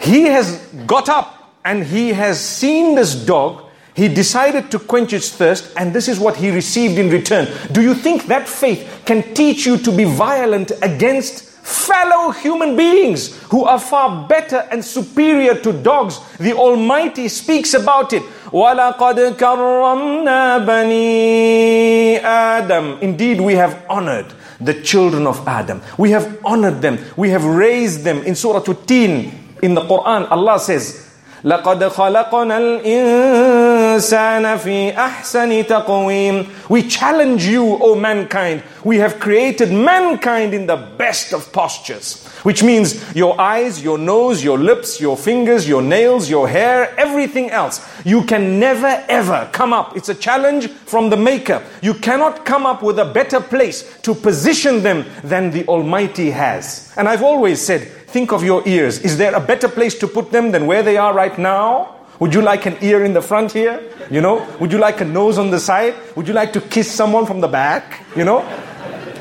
he 0.00 0.22
has 0.22 0.58
got 0.86 1.08
up 1.08 1.52
and 1.64 1.84
he 1.84 2.10
has 2.10 2.40
seen 2.40 2.94
this 2.94 3.14
dog. 3.14 3.64
He 3.94 4.08
decided 4.08 4.70
to 4.72 4.78
quench 4.78 5.14
its 5.14 5.30
thirst, 5.30 5.72
and 5.76 5.94
this 5.94 6.06
is 6.06 6.20
what 6.20 6.36
he 6.36 6.50
received 6.50 6.98
in 6.98 7.08
return. 7.10 7.48
Do 7.72 7.80
you 7.80 7.94
think 7.94 8.26
that 8.26 8.46
faith 8.46 9.02
can 9.06 9.34
teach 9.34 9.64
you 9.64 9.78
to 9.78 9.90
be 9.90 10.04
violent 10.04 10.70
against 10.82 11.44
fellow 11.66 12.30
human 12.30 12.76
beings 12.76 13.42
who 13.44 13.64
are 13.64 13.80
far 13.80 14.28
better 14.28 14.68
and 14.70 14.84
superior 14.84 15.54
to 15.62 15.72
dogs? 15.72 16.20
The 16.36 16.52
Almighty 16.52 17.26
speaks 17.28 17.72
about 17.72 18.12
it. 18.12 18.22
وَلَقَدْ 18.52 19.36
كَرَّمْنَا 19.38 20.66
بَنِي 20.66 22.20
آدَمَ 22.20 23.00
Indeed, 23.00 23.40
we 23.40 23.54
have 23.54 23.82
honored 23.88 24.26
the 24.60 24.74
children 24.82 25.26
of 25.26 25.48
Adam. 25.48 25.80
We 25.96 26.10
have 26.10 26.38
honored 26.44 26.82
them. 26.82 26.98
We 27.16 27.30
have 27.30 27.44
raised 27.44 28.04
them. 28.04 28.22
In 28.24 28.34
Surah 28.34 28.62
At-Tin, 28.68 29.39
in 29.62 29.74
the 29.74 29.82
Quran, 29.82 30.30
Allah 30.30 30.58
says, 30.58 31.06
لقد 31.44 31.88
خلقنا 31.88 32.58
الإنسان 32.58 34.56
في 34.58 34.98
أحسن 34.98 35.66
تقويم 35.66 36.46
We 36.68 36.82
challenge 36.82 37.46
you, 37.46 37.78
O 37.80 37.94
mankind. 37.94 38.62
We 38.82 38.98
have 38.98 39.20
created 39.20 39.70
mankind 39.72 40.54
in 40.54 40.66
the 40.66 40.76
best 40.76 41.32
of 41.32 41.52
postures. 41.52 42.26
Which 42.42 42.64
means 42.64 43.14
your 43.14 43.40
eyes, 43.40 43.80
your 43.82 43.98
nose, 43.98 44.42
your 44.42 44.58
lips, 44.58 45.00
your 45.00 45.16
fingers, 45.16 45.68
your 45.68 45.82
nails, 45.82 46.28
your 46.28 46.48
hair, 46.48 46.92
everything 46.98 47.50
else. 47.50 47.80
You 48.04 48.22
can 48.22 48.58
never 48.58 49.04
ever 49.08 49.48
come 49.52 49.72
up. 49.72 49.96
It's 49.96 50.08
a 50.08 50.14
challenge 50.14 50.68
from 50.68 51.10
the 51.10 51.16
Maker. 51.16 51.62
You 51.80 51.94
cannot 51.94 52.44
come 52.44 52.66
up 52.66 52.82
with 52.82 52.98
a 52.98 53.04
better 53.04 53.40
place 53.40 53.84
to 54.02 54.14
position 54.14 54.82
them 54.82 55.04
than 55.22 55.52
the 55.52 55.64
Almighty 55.66 56.30
has. 56.30 56.92
And 56.96 57.08
I've 57.08 57.22
always 57.22 57.60
said, 57.60 57.88
think 58.11 58.31
of 58.31 58.43
your 58.43 58.67
ears. 58.67 58.99
Is 58.99 59.17
there 59.17 59.33
a 59.33 59.39
better 59.39 59.67
place 59.67 59.97
to 59.99 60.07
put 60.07 60.31
them 60.31 60.51
than 60.51 60.67
where 60.67 60.83
they 60.83 60.97
are 60.97 61.13
right 61.13 61.37
now? 61.37 61.95
Would 62.19 62.33
you 62.33 62.41
like 62.41 62.67
an 62.67 62.77
ear 62.81 63.03
in 63.03 63.13
the 63.13 63.21
front 63.21 63.51
here? 63.51 63.81
You 64.11 64.21
know? 64.21 64.47
Would 64.59 64.71
you 64.71 64.77
like 64.77 65.01
a 65.01 65.05
nose 65.05 65.39
on 65.39 65.49
the 65.49 65.59
side? 65.59 65.95
Would 66.15 66.27
you 66.27 66.33
like 66.33 66.53
to 66.53 66.61
kiss 66.61 66.91
someone 66.91 67.25
from 67.25 67.41
the 67.41 67.47
back? 67.47 68.05
You 68.15 68.25
know? 68.25 68.45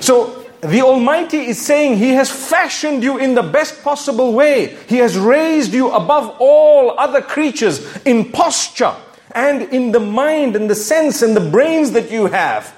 So 0.01 0.45
the 0.61 0.83
Almighty 0.83 1.39
is 1.39 1.65
saying 1.65 1.97
He 1.97 2.11
has 2.11 2.31
fashioned 2.31 3.03
you 3.03 3.17
in 3.17 3.35
the 3.35 3.43
best 3.43 3.83
possible 3.83 4.35
way. 4.35 4.77
He 4.87 4.97
has 4.97 5.17
raised 5.17 5.73
you 5.73 5.91
above 5.91 6.37
all 6.39 6.99
other 6.99 7.23
creatures 7.23 7.81
in 8.05 8.31
posture 8.33 8.95
and 9.33 9.63
in 9.73 9.93
the 9.93 10.01
mind 10.01 10.57
and 10.57 10.69
the 10.69 10.75
sense 10.75 11.23
and 11.23 11.35
the 11.35 11.51
brains 11.51 11.93
that 11.93 12.11
you 12.11 12.27
have. 12.27 12.75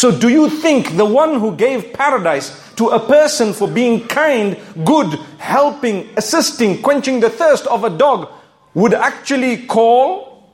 So, 0.00 0.10
do 0.10 0.30
you 0.30 0.48
think 0.48 0.96
the 0.96 1.04
one 1.04 1.38
who 1.38 1.54
gave 1.54 1.92
paradise 1.92 2.56
to 2.76 2.88
a 2.88 2.98
person 2.98 3.52
for 3.52 3.68
being 3.68 4.08
kind, 4.08 4.56
good, 4.82 5.12
helping, 5.36 6.08
assisting, 6.16 6.80
quenching 6.80 7.20
the 7.20 7.28
thirst 7.28 7.66
of 7.66 7.84
a 7.84 7.90
dog 7.90 8.30
would 8.72 8.94
actually 8.94 9.66
call 9.66 10.48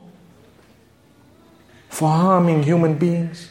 for 1.87 2.09
harming 2.09 2.63
human 2.63 2.97
beings? 2.97 3.49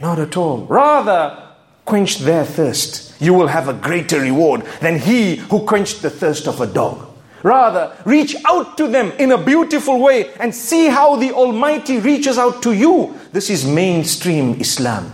Not 0.00 0.20
at 0.20 0.36
all. 0.36 0.66
Rather, 0.66 1.36
quench 1.84 2.18
their 2.18 2.44
thirst. 2.44 3.20
You 3.20 3.34
will 3.34 3.48
have 3.48 3.66
a 3.66 3.74
greater 3.74 4.20
reward 4.20 4.62
than 4.80 5.00
he 5.00 5.34
who 5.34 5.66
quenched 5.66 6.00
the 6.00 6.10
thirst 6.10 6.46
of 6.46 6.60
a 6.60 6.68
dog. 6.68 7.10
Rather, 7.42 7.94
reach 8.06 8.34
out 8.46 8.78
to 8.78 8.88
them 8.88 9.12
in 9.18 9.30
a 9.32 9.36
beautiful 9.36 10.00
way 10.00 10.32
and 10.40 10.54
see 10.54 10.86
how 10.86 11.16
the 11.16 11.30
Almighty 11.32 11.98
reaches 11.98 12.38
out 12.38 12.62
to 12.62 12.72
you. 12.72 13.18
This 13.34 13.50
is 13.50 13.66
mainstream 13.66 14.60
Islam. 14.60 15.12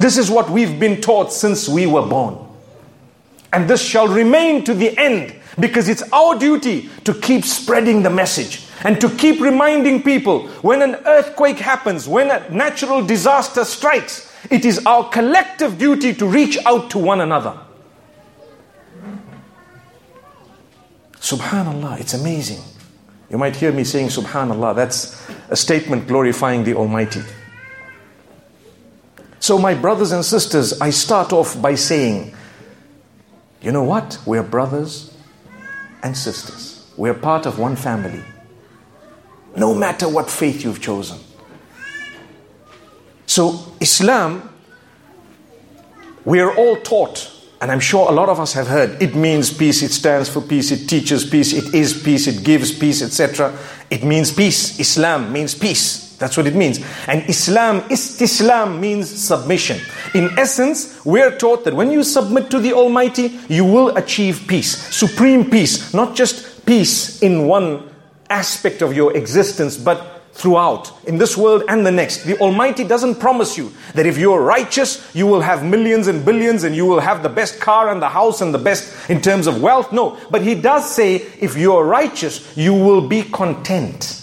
This 0.00 0.18
is 0.18 0.28
what 0.28 0.50
we've 0.50 0.80
been 0.80 1.00
taught 1.00 1.32
since 1.32 1.68
we 1.68 1.86
were 1.86 2.04
born. 2.04 2.36
And 3.52 3.70
this 3.70 3.80
shall 3.80 4.08
remain 4.08 4.64
to 4.64 4.74
the 4.74 4.98
end 4.98 5.32
because 5.60 5.88
it's 5.88 6.02
our 6.12 6.36
duty 6.36 6.90
to 7.04 7.14
keep 7.14 7.44
spreading 7.44 8.02
the 8.02 8.10
message 8.10 8.66
and 8.82 9.00
to 9.00 9.08
keep 9.08 9.40
reminding 9.40 10.02
people 10.02 10.48
when 10.62 10.82
an 10.82 10.96
earthquake 11.06 11.60
happens, 11.60 12.08
when 12.08 12.28
a 12.28 12.50
natural 12.50 13.06
disaster 13.06 13.64
strikes, 13.64 14.34
it 14.50 14.64
is 14.64 14.84
our 14.84 15.08
collective 15.08 15.78
duty 15.78 16.12
to 16.14 16.26
reach 16.26 16.58
out 16.66 16.90
to 16.90 16.98
one 16.98 17.20
another. 17.20 17.56
Subhanallah, 21.20 22.00
it's 22.00 22.14
amazing. 22.14 22.71
You 23.32 23.38
might 23.38 23.56
hear 23.56 23.72
me 23.72 23.82
saying 23.82 24.08
Subhanallah, 24.08 24.76
that's 24.76 25.26
a 25.48 25.56
statement 25.56 26.06
glorifying 26.06 26.64
the 26.64 26.74
Almighty. 26.74 27.22
So, 29.40 29.58
my 29.58 29.72
brothers 29.74 30.12
and 30.12 30.22
sisters, 30.22 30.78
I 30.82 30.90
start 30.90 31.32
off 31.32 31.60
by 31.60 31.74
saying, 31.74 32.34
you 33.62 33.72
know 33.72 33.84
what? 33.84 34.18
We're 34.26 34.42
brothers 34.42 35.16
and 36.02 36.14
sisters. 36.14 36.86
We're 36.98 37.14
part 37.14 37.46
of 37.46 37.58
one 37.58 37.74
family. 37.74 38.22
No 39.56 39.74
matter 39.74 40.08
what 40.08 40.30
faith 40.30 40.62
you've 40.62 40.82
chosen. 40.82 41.18
So, 43.24 43.74
Islam, 43.80 44.50
we 46.26 46.38
are 46.40 46.54
all 46.54 46.76
taught, 46.76 47.30
and 47.62 47.70
I'm 47.70 47.78
sure 47.78 48.08
a 48.08 48.12
lot 48.12 48.28
of 48.28 48.40
us 48.40 48.54
have 48.54 48.66
heard, 48.66 49.00
it 49.00 49.14
means 49.14 49.52
peace, 49.56 49.82
it 49.82 49.92
stands 49.92 50.28
for 50.28 50.40
peace, 50.40 50.72
it 50.72 50.88
teaches 50.88 51.24
peace, 51.24 51.52
it 51.52 51.72
is 51.72 52.02
peace, 52.02 52.26
it 52.26 52.42
gives 52.42 52.76
peace, 52.76 53.02
etc. 53.02 53.56
It 53.88 54.02
means 54.02 54.32
peace. 54.32 54.80
Islam 54.80 55.32
means 55.32 55.54
peace. 55.54 56.16
That's 56.16 56.36
what 56.36 56.48
it 56.48 56.56
means. 56.56 56.80
And 57.06 57.22
Islam, 57.30 57.82
istislam 57.82 58.80
means 58.80 59.08
submission. 59.08 59.78
In 60.12 60.36
essence, 60.36 61.04
we're 61.04 61.38
taught 61.38 61.64
that 61.64 61.74
when 61.74 61.92
you 61.92 62.02
submit 62.02 62.50
to 62.50 62.58
the 62.58 62.72
Almighty, 62.72 63.38
you 63.48 63.64
will 63.64 63.96
achieve 63.96 64.44
peace, 64.48 64.76
supreme 64.92 65.48
peace, 65.48 65.94
not 65.94 66.16
just 66.16 66.66
peace 66.66 67.22
in 67.22 67.46
one 67.46 67.88
aspect 68.28 68.82
of 68.82 68.92
your 68.92 69.16
existence, 69.16 69.76
but 69.76 70.11
throughout, 70.32 70.92
in 71.06 71.18
this 71.18 71.36
world 71.36 71.62
and 71.68 71.84
the 71.84 71.90
next. 71.90 72.24
The 72.24 72.38
Almighty 72.38 72.84
doesn't 72.84 73.16
promise 73.16 73.58
you 73.58 73.72
that 73.94 74.06
if 74.06 74.16
you're 74.16 74.42
righteous, 74.42 75.14
you 75.14 75.26
will 75.26 75.42
have 75.42 75.64
millions 75.64 76.08
and 76.08 76.24
billions 76.24 76.64
and 76.64 76.74
you 76.74 76.86
will 76.86 77.00
have 77.00 77.22
the 77.22 77.28
best 77.28 77.60
car 77.60 77.90
and 77.90 78.00
the 78.00 78.08
house 78.08 78.40
and 78.40 78.52
the 78.54 78.58
best 78.58 79.10
in 79.10 79.20
terms 79.20 79.46
of 79.46 79.62
wealth. 79.62 79.92
No, 79.92 80.18
but 80.30 80.42
He 80.42 80.54
does 80.54 80.90
say 80.90 81.16
if 81.16 81.56
you're 81.56 81.84
righteous, 81.84 82.56
you 82.56 82.72
will 82.72 83.06
be 83.06 83.22
content. 83.22 84.18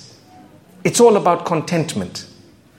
It's 0.84 1.00
all 1.00 1.18
about 1.18 1.46
contentment. 1.46 2.26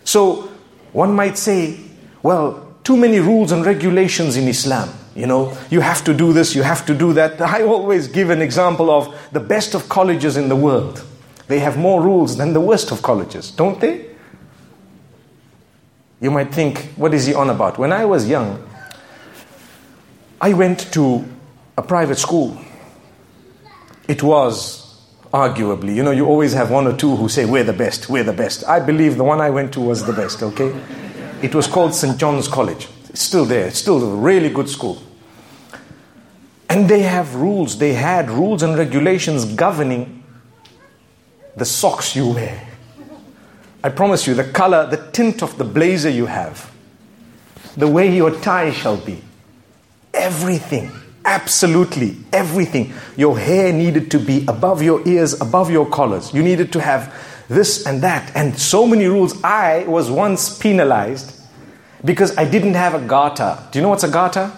So 0.05 0.51
one 0.93 1.15
might 1.15 1.39
say, 1.39 1.79
well, 2.23 2.75
too 2.83 2.97
many 2.97 3.21
rules 3.21 3.53
and 3.53 3.65
regulations 3.65 4.37
in 4.37 4.49
Islam. 4.49 4.89
You 5.15 5.27
know, 5.27 5.57
you 5.71 5.81
have 5.81 6.03
to 6.05 6.15
do 6.15 6.33
this, 6.33 6.55
you 6.55 6.63
have 6.63 6.87
to 6.87 6.95
do 6.95 7.13
that. 7.13 7.41
I 7.57 7.63
always 7.63 8.09
give 8.09 8.31
an 8.31 8.43
example 8.43 8.91
of 8.91 9.15
the 9.33 9.41
best 9.41 9.75
of 9.75 9.89
colleges 9.89 10.37
in 10.37 10.49
the 10.49 10.57
world. 10.57 11.05
They 11.51 11.59
have 11.59 11.77
more 11.77 12.01
rules 12.01 12.37
than 12.37 12.53
the 12.53 12.61
worst 12.61 12.93
of 12.93 13.03
colleges, 13.03 13.51
don't 13.51 13.81
they? 13.81 14.07
You 16.21 16.31
might 16.31 16.55
think, 16.55 16.93
what 16.95 17.13
is 17.13 17.27
he 17.27 17.35
on 17.35 17.51
about? 17.51 17.77
When 17.77 17.93
I 17.93 18.05
was 18.05 18.29
young, 18.29 18.65
I 20.41 20.53
went 20.53 20.93
to 20.93 21.25
a 21.77 21.83
private 21.83 22.19
school. 22.19 22.57
It 24.07 24.23
was 24.23 24.97
arguably. 25.35 25.97
You 25.97 26.05
know, 26.05 26.13
you 26.13 26.25
always 26.25 26.53
have 26.53 26.71
one 26.71 26.87
or 26.87 26.97
two 26.97 27.17
who 27.17 27.29
say, 27.29 27.47
We're 27.47 27.65
the 27.65 27.73
best, 27.73 28.09
we're 28.09 28.23
the 28.23 28.33
best. 28.33 28.63
I 28.69 28.79
believe 28.79 29.17
the 29.17 29.25
one 29.25 29.41
I 29.41 29.51
went 29.51 29.73
to 29.73 29.81
was 29.81 30.07
the 30.07 30.13
best, 30.13 30.45
okay? 30.45 30.73
It 31.43 31.53
was 31.53 31.67
called 31.67 31.97
St. 31.97 32.17
John's 32.17 32.47
College. 32.47 32.87
It's 33.09 33.23
still 33.23 33.45
there, 33.45 33.67
it's 33.67 33.81
still 33.81 34.01
a 34.05 34.15
really 34.15 34.51
good 34.51 34.69
school. 34.69 35.03
And 36.69 36.89
they 36.89 37.03
have 37.03 37.35
rules, 37.35 37.79
they 37.79 37.95
had 37.95 38.31
rules 38.31 38.63
and 38.63 38.79
regulations 38.79 39.45
governing 39.45 40.20
the 41.57 41.65
socks 41.65 42.15
you 42.17 42.29
wear. 42.29 42.69
I 43.83 43.89
promise 43.89 44.27
you, 44.27 44.35
the 44.35 44.45
color, 44.45 44.87
the 44.87 45.11
tint 45.13 45.43
of 45.43 45.57
the 45.57 45.65
blazer 45.65 46.11
you 46.11 46.27
have, 46.27 46.71
the 47.77 47.89
way 47.89 48.15
your 48.15 48.31
tie 48.41 48.73
shall 48.73 48.97
be, 48.97 49.23
everything, 50.13 50.91
absolutely 51.25 52.17
everything. 52.33 52.93
Your 53.17 53.39
hair 53.39 53.73
needed 53.73 54.11
to 54.11 54.19
be 54.19 54.45
above 54.49 54.83
your 54.83 55.07
ears, 55.09 55.41
above 55.41 55.71
your 55.71 55.89
collars. 55.89 56.35
You 56.35 56.43
needed 56.43 56.73
to 56.73 56.81
have 56.81 57.15
this 57.49 57.87
and 57.87 58.03
that, 58.03 58.31
and 58.35 58.59
so 58.59 58.87
many 58.87 59.07
rules. 59.07 59.43
I 59.43 59.85
was 59.85 60.11
once 60.11 60.59
penalized 60.59 61.41
because 62.05 62.37
I 62.37 62.45
didn't 62.45 62.75
have 62.75 62.95
a 62.95 63.01
garter. 63.01 63.59
Do 63.71 63.79
you 63.79 63.83
know 63.83 63.89
what's 63.89 64.05
a 64.05 64.11
garter? 64.11 64.53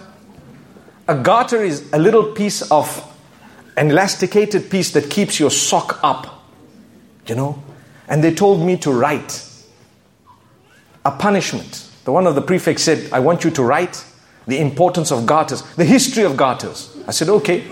A 1.08 1.14
garter 1.16 1.62
is 1.62 1.90
a 1.92 1.98
little 1.98 2.32
piece 2.32 2.70
of 2.70 3.08
an 3.76 3.90
elasticated 3.90 4.70
piece 4.70 4.92
that 4.92 5.10
keeps 5.10 5.40
your 5.40 5.50
sock 5.50 5.98
up. 6.02 6.31
You 7.26 7.34
know? 7.34 7.62
And 8.08 8.22
they 8.22 8.34
told 8.34 8.64
me 8.64 8.76
to 8.78 8.92
write 8.92 9.48
a 11.04 11.10
punishment. 11.10 11.88
The 12.04 12.12
one 12.12 12.26
of 12.26 12.34
the 12.34 12.42
prefects 12.42 12.82
said, 12.82 13.12
I 13.12 13.20
want 13.20 13.44
you 13.44 13.50
to 13.52 13.62
write 13.62 14.04
the 14.46 14.58
importance 14.58 15.12
of 15.12 15.24
garters, 15.24 15.62
the 15.76 15.84
history 15.84 16.24
of 16.24 16.36
garters. 16.36 16.96
I 17.06 17.12
said, 17.12 17.28
okay. 17.28 17.64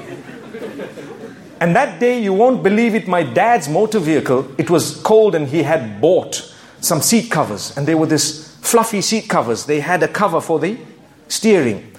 And 1.61 1.77
that 1.77 2.01
day, 2.01 2.23
you 2.23 2.33
won't 2.33 2.63
believe 2.63 2.95
it, 2.95 3.07
my 3.07 3.23
dad's 3.23 3.69
motor 3.69 3.99
vehicle, 3.99 4.49
it 4.57 4.71
was 4.71 4.97
cold 5.03 5.35
and 5.35 5.47
he 5.47 5.63
had 5.63 6.01
bought 6.01 6.55
some 6.81 7.03
seat 7.03 7.31
covers. 7.31 7.77
And 7.77 7.87
they 7.87 7.95
were 7.95 8.07
this 8.07 8.57
fluffy 8.63 9.03
seat 9.03 9.29
covers. 9.29 9.67
They 9.67 9.81
had 9.81 10.03
a 10.03 10.09
cover 10.09 10.41
for 10.41 10.59
the 10.59 10.79
steering. 11.29 11.93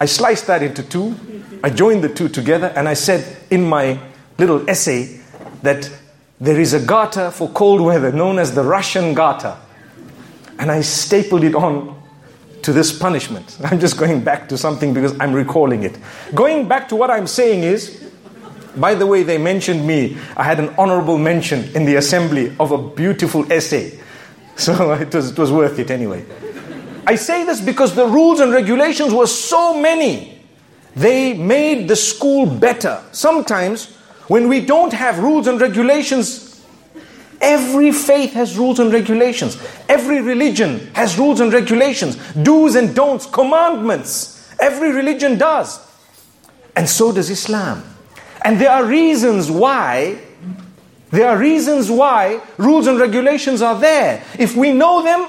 I 0.00 0.06
sliced 0.06 0.46
that 0.46 0.62
into 0.62 0.82
two. 0.82 1.16
I 1.64 1.70
joined 1.70 2.04
the 2.04 2.08
two 2.08 2.28
together 2.28 2.72
and 2.76 2.88
I 2.88 2.94
said 2.94 3.36
in 3.50 3.64
my 3.64 3.98
little 4.38 4.68
essay 4.70 5.20
that 5.62 5.90
there 6.40 6.60
is 6.60 6.72
a 6.72 6.80
garter 6.80 7.30
for 7.30 7.48
cold 7.50 7.80
weather 7.80 8.12
known 8.12 8.38
as 8.38 8.54
the 8.54 8.62
Russian 8.62 9.14
garter. 9.14 9.56
And 10.58 10.70
I 10.70 10.80
stapled 10.82 11.44
it 11.44 11.54
on 11.54 12.00
to 12.62 12.72
this 12.72 12.96
punishment. 12.96 13.58
I'm 13.64 13.80
just 13.80 13.98
going 13.98 14.22
back 14.22 14.48
to 14.50 14.58
something 14.58 14.94
because 14.94 15.18
I'm 15.20 15.32
recalling 15.32 15.82
it. 15.82 15.98
Going 16.34 16.68
back 16.68 16.88
to 16.90 16.96
what 16.96 17.10
I'm 17.10 17.26
saying 17.26 17.62
is, 17.62 18.04
by 18.76 18.94
the 18.94 19.06
way, 19.06 19.22
they 19.22 19.38
mentioned 19.38 19.86
me. 19.86 20.16
I 20.36 20.44
had 20.44 20.60
an 20.60 20.74
honorable 20.78 21.18
mention 21.18 21.64
in 21.74 21.84
the 21.84 21.96
assembly 21.96 22.54
of 22.60 22.70
a 22.70 22.78
beautiful 22.78 23.50
essay. 23.52 23.98
So 24.58 24.92
it 24.94 25.14
was, 25.14 25.30
it 25.30 25.38
was 25.38 25.52
worth 25.52 25.78
it 25.78 25.88
anyway. 25.88 26.24
I 27.06 27.14
say 27.14 27.44
this 27.44 27.60
because 27.60 27.94
the 27.94 28.06
rules 28.06 28.40
and 28.40 28.50
regulations 28.52 29.14
were 29.14 29.28
so 29.28 29.80
many. 29.80 30.42
They 30.96 31.32
made 31.32 31.86
the 31.86 31.94
school 31.94 32.44
better. 32.44 33.00
Sometimes 33.12 33.96
when 34.28 34.48
we 34.48 34.64
don't 34.64 34.92
have 34.92 35.18
rules 35.18 35.46
and 35.46 35.60
regulations, 35.60 36.64
every 37.40 37.92
faith 37.92 38.34
has 38.34 38.56
rules 38.56 38.78
and 38.78 38.92
regulations. 38.92 39.60
Every 39.88 40.20
religion 40.20 40.90
has 40.94 41.18
rules 41.18 41.40
and 41.40 41.52
regulations, 41.52 42.16
do's 42.34 42.74
and 42.74 42.94
don'ts, 42.94 43.26
commandments. 43.26 44.54
Every 44.60 44.92
religion 44.92 45.38
does. 45.38 45.80
And 46.76 46.88
so 46.88 47.12
does 47.12 47.30
Islam. 47.30 47.82
And 48.44 48.60
there 48.60 48.70
are 48.70 48.84
reasons 48.84 49.50
why 49.50 50.20
there 51.10 51.28
are 51.28 51.38
reasons 51.38 51.90
why 51.90 52.40
rules 52.58 52.86
and 52.86 53.00
regulations 53.00 53.62
are 53.62 53.78
there. 53.78 54.22
If 54.38 54.56
we 54.56 54.72
know 54.72 55.02
them, 55.02 55.26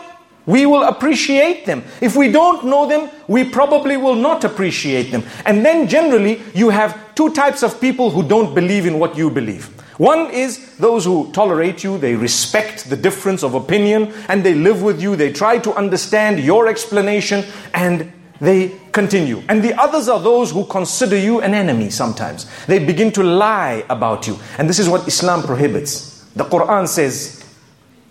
we 0.50 0.66
will 0.66 0.84
appreciate 0.84 1.68
them. 1.68 1.84
If 2.02 2.16
we 2.16 2.32
don't 2.32 2.66
know 2.66 2.88
them, 2.88 3.12
we 3.28 3.44
probably 3.44 3.98
will 3.98 4.16
not 4.16 4.44
appreciate 4.44 5.12
them. 5.12 5.24
And 5.46 5.64
then 5.64 5.88
generally, 5.88 6.42
you 6.56 6.72
have 6.72 7.14
two 7.14 7.32
types 7.36 7.62
of 7.62 7.80
people 7.80 8.10
who 8.10 8.28
don't 8.28 8.56
believe 8.56 8.88
in 8.88 8.98
what 8.98 9.16
you 9.16 9.30
believe. 9.30 9.68
One 10.00 10.32
is 10.32 10.76
those 10.78 11.06
who 11.06 11.32
tolerate 11.34 11.84
you, 11.84 12.00
they 12.00 12.16
respect 12.16 12.90
the 12.90 12.98
difference 12.98 13.44
of 13.44 13.54
opinion, 13.54 14.12
and 14.28 14.44
they 14.44 14.56
live 14.56 14.82
with 14.82 15.00
you, 15.00 15.16
they 15.16 15.32
try 15.32 15.60
to 15.60 15.72
understand 15.76 16.40
your 16.40 16.68
explanation, 16.68 17.46
and 17.76 18.12
they 18.42 18.72
continue. 18.92 19.44
And 19.50 19.62
the 19.62 19.80
others 19.80 20.10
are 20.10 20.20
those 20.20 20.50
who 20.50 20.66
consider 20.66 21.16
you 21.16 21.42
an 21.42 21.54
enemy 21.54 21.92
sometimes. 21.92 22.50
They 22.66 22.84
begin 22.84 23.12
to 23.12 23.24
lie 23.24 23.86
about 23.88 24.26
you. 24.26 24.40
And 24.58 24.68
this 24.68 24.80
is 24.80 24.90
what 24.90 25.08
Islam 25.08 25.44
prohibits. 25.44 26.26
The 26.36 26.46
Quran 26.46 26.88
says, 26.88 27.39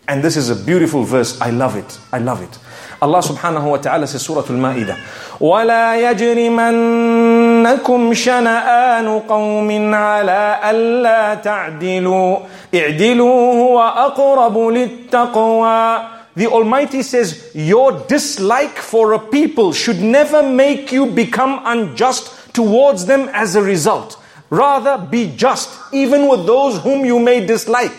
and 0.07 0.23
this 0.23 0.35
is 0.37 0.49
a 0.49 0.55
beautiful 0.55 1.03
verse. 1.03 1.39
I 1.39 1.49
love 1.51 1.75
it. 1.75 1.99
I 2.11 2.19
love 2.19 2.41
it. 2.41 2.59
Allah 3.01 3.19
subhanahu 3.19 3.69
wa 3.69 3.77
ta'ala 3.77 4.07
says 4.07 4.21
Surah 4.21 4.41
Al-Ma'idah. 4.41 4.97
وَلَا 5.39 5.95
يَجْرِمَنَّكُمْ 6.11 7.83
شَنَآنُ 8.13 9.27
قَوْمٍ 9.27 9.93
عَلَىٰ 9.93 10.59
أَلَّا 10.63 11.35
تَعْدِلُوا 11.43 12.39
اعْدِلُوا 12.73 13.53
هُوَ 13.53 13.79
أَقْرَبُ 13.79 14.55
لِلتَّقْوَىٰ 14.55 16.13
the 16.35 16.47
Almighty 16.47 17.03
says, 17.03 17.51
Your 17.53 17.91
dislike 18.07 18.77
for 18.77 19.13
a 19.13 19.19
people 19.19 19.71
should 19.71 20.01
never 20.01 20.41
make 20.41 20.91
you 20.91 21.05
become 21.05 21.61
unjust 21.63 22.53
towards 22.53 23.05
them 23.05 23.29
as 23.33 23.55
a 23.55 23.61
result. 23.61 24.17
Rather, 24.49 24.97
be 24.97 25.35
just, 25.35 25.69
even 25.93 26.27
with 26.27 26.47
those 26.47 26.79
whom 26.79 27.05
you 27.05 27.19
may 27.19 27.45
dislike. 27.45 27.91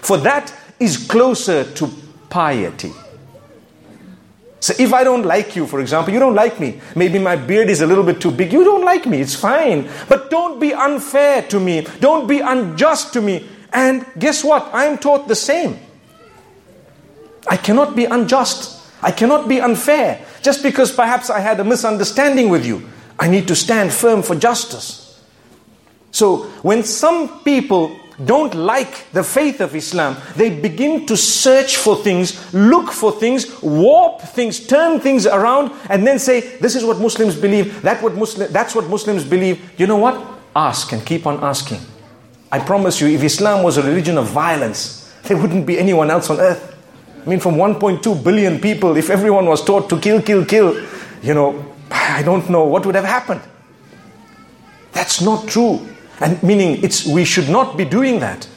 For 0.00 0.16
that 0.18 0.52
is 0.79 0.97
closer 1.07 1.63
to 1.63 1.89
piety. 2.29 2.91
So 4.59 4.73
if 4.79 4.91
I 4.91 5.03
don't 5.03 5.23
like 5.23 5.55
you, 5.55 5.67
for 5.67 5.79
example, 5.79 6.13
you 6.13 6.19
don't 6.19 6.35
like 6.35 6.59
me. 6.59 6.81
Maybe 6.95 7.19
my 7.19 7.35
beard 7.35 7.69
is 7.69 7.81
a 7.81 7.87
little 7.87 8.03
bit 8.03 8.19
too 8.19 8.31
big. 8.31 8.51
You 8.51 8.63
don't 8.63 8.83
like 8.83 9.05
me. 9.05 9.21
It's 9.21 9.35
fine. 9.35 9.89
But 10.09 10.29
don't 10.29 10.59
be 10.59 10.73
unfair 10.73 11.43
to 11.43 11.59
me. 11.59 11.87
Don't 11.99 12.27
be 12.27 12.39
unjust 12.39 13.13
to 13.13 13.21
me. 13.21 13.47
And 13.71 14.05
guess 14.17 14.43
what? 14.43 14.69
I'm 14.73 14.97
taught 14.97 15.27
the 15.27 15.35
same. 15.35 15.79
I 17.47 17.55
cannot 17.55 17.95
be 17.95 18.05
unjust. 18.05 18.83
I 19.01 19.11
cannot 19.11 19.47
be 19.47 19.61
unfair. 19.61 20.25
Just 20.41 20.63
because 20.63 20.91
perhaps 20.91 21.29
I 21.29 21.39
had 21.39 21.59
a 21.59 21.63
misunderstanding 21.63 22.49
with 22.49 22.65
you. 22.65 22.89
I 23.19 23.29
need 23.29 23.47
to 23.47 23.55
stand 23.55 23.93
firm 23.93 24.21
for 24.21 24.35
justice. 24.35 25.23
So 26.11 26.43
when 26.61 26.83
some 26.83 27.43
people 27.43 27.95
don't 28.25 28.55
like 28.55 29.11
the 29.11 29.23
faith 29.23 29.61
of 29.61 29.75
Islam, 29.75 30.17
they 30.35 30.49
begin 30.49 31.05
to 31.05 31.15
search 31.15 31.77
for 31.77 31.95
things, 31.95 32.51
look 32.53 32.91
for 32.91 33.11
things, 33.11 33.61
warp 33.61 34.21
things, 34.21 34.65
turn 34.65 34.99
things 34.99 35.27
around, 35.27 35.71
and 35.89 36.05
then 36.05 36.17
say, 36.17 36.57
This 36.57 36.75
is 36.75 36.83
what 36.83 36.99
Muslims 36.99 37.35
believe, 37.35 37.81
that 37.83 38.01
what 38.01 38.15
Muslim, 38.15 38.51
that's 38.51 38.73
what 38.73 38.87
Muslims 38.89 39.23
believe. 39.23 39.79
You 39.79 39.85
know 39.85 39.97
what? 39.97 40.25
Ask 40.55 40.91
and 40.93 41.05
keep 41.05 41.27
on 41.27 41.43
asking. 41.43 41.79
I 42.51 42.59
promise 42.59 42.99
you, 43.01 43.07
if 43.07 43.23
Islam 43.23 43.63
was 43.63 43.77
a 43.77 43.83
religion 43.83 44.17
of 44.17 44.27
violence, 44.27 45.13
there 45.23 45.37
wouldn't 45.37 45.67
be 45.67 45.77
anyone 45.77 46.09
else 46.09 46.29
on 46.29 46.39
earth. 46.39 46.75
I 47.23 47.29
mean, 47.29 47.39
from 47.39 47.55
1.2 47.55 48.23
billion 48.23 48.59
people, 48.59 48.95
if 48.95 49.09
everyone 49.09 49.45
was 49.45 49.63
taught 49.63 49.89
to 49.89 49.99
kill, 49.99 50.21
kill, 50.21 50.45
kill, 50.45 50.81
you 51.21 51.33
know, 51.33 51.75
I 51.91 52.23
don't 52.23 52.49
know 52.49 52.63
what 52.63 52.85
would 52.85 52.95
have 52.95 53.03
happened. 53.03 53.41
That's 54.93 55.21
not 55.21 55.47
true. 55.47 55.85
And 56.19 56.41
meaning 56.41 56.83
it's 56.83 57.05
we 57.05 57.25
should 57.25 57.49
not 57.49 57.77
be 57.77 57.85
doing 57.85 58.19
that. 58.19 58.47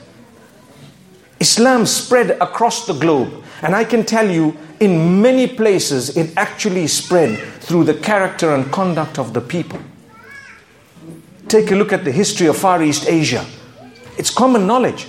Islam 1.40 1.86
spread 1.86 2.32
across 2.42 2.86
the 2.86 2.92
globe. 2.92 3.42
And 3.62 3.74
I 3.74 3.84
can 3.84 4.04
tell 4.04 4.30
you, 4.30 4.56
in 4.78 5.20
many 5.20 5.46
places, 5.46 6.16
it 6.16 6.32
actually 6.36 6.86
spread 6.86 7.38
through 7.60 7.84
the 7.84 7.94
character 7.94 8.54
and 8.54 8.70
conduct 8.72 9.18
of 9.18 9.34
the 9.34 9.40
people. 9.40 9.78
Take 11.48 11.70
a 11.70 11.74
look 11.74 11.92
at 11.92 12.04
the 12.04 12.12
history 12.12 12.46
of 12.46 12.56
Far 12.56 12.82
East 12.82 13.06
Asia. 13.06 13.44
It's 14.16 14.30
common 14.30 14.66
knowledge. 14.66 15.08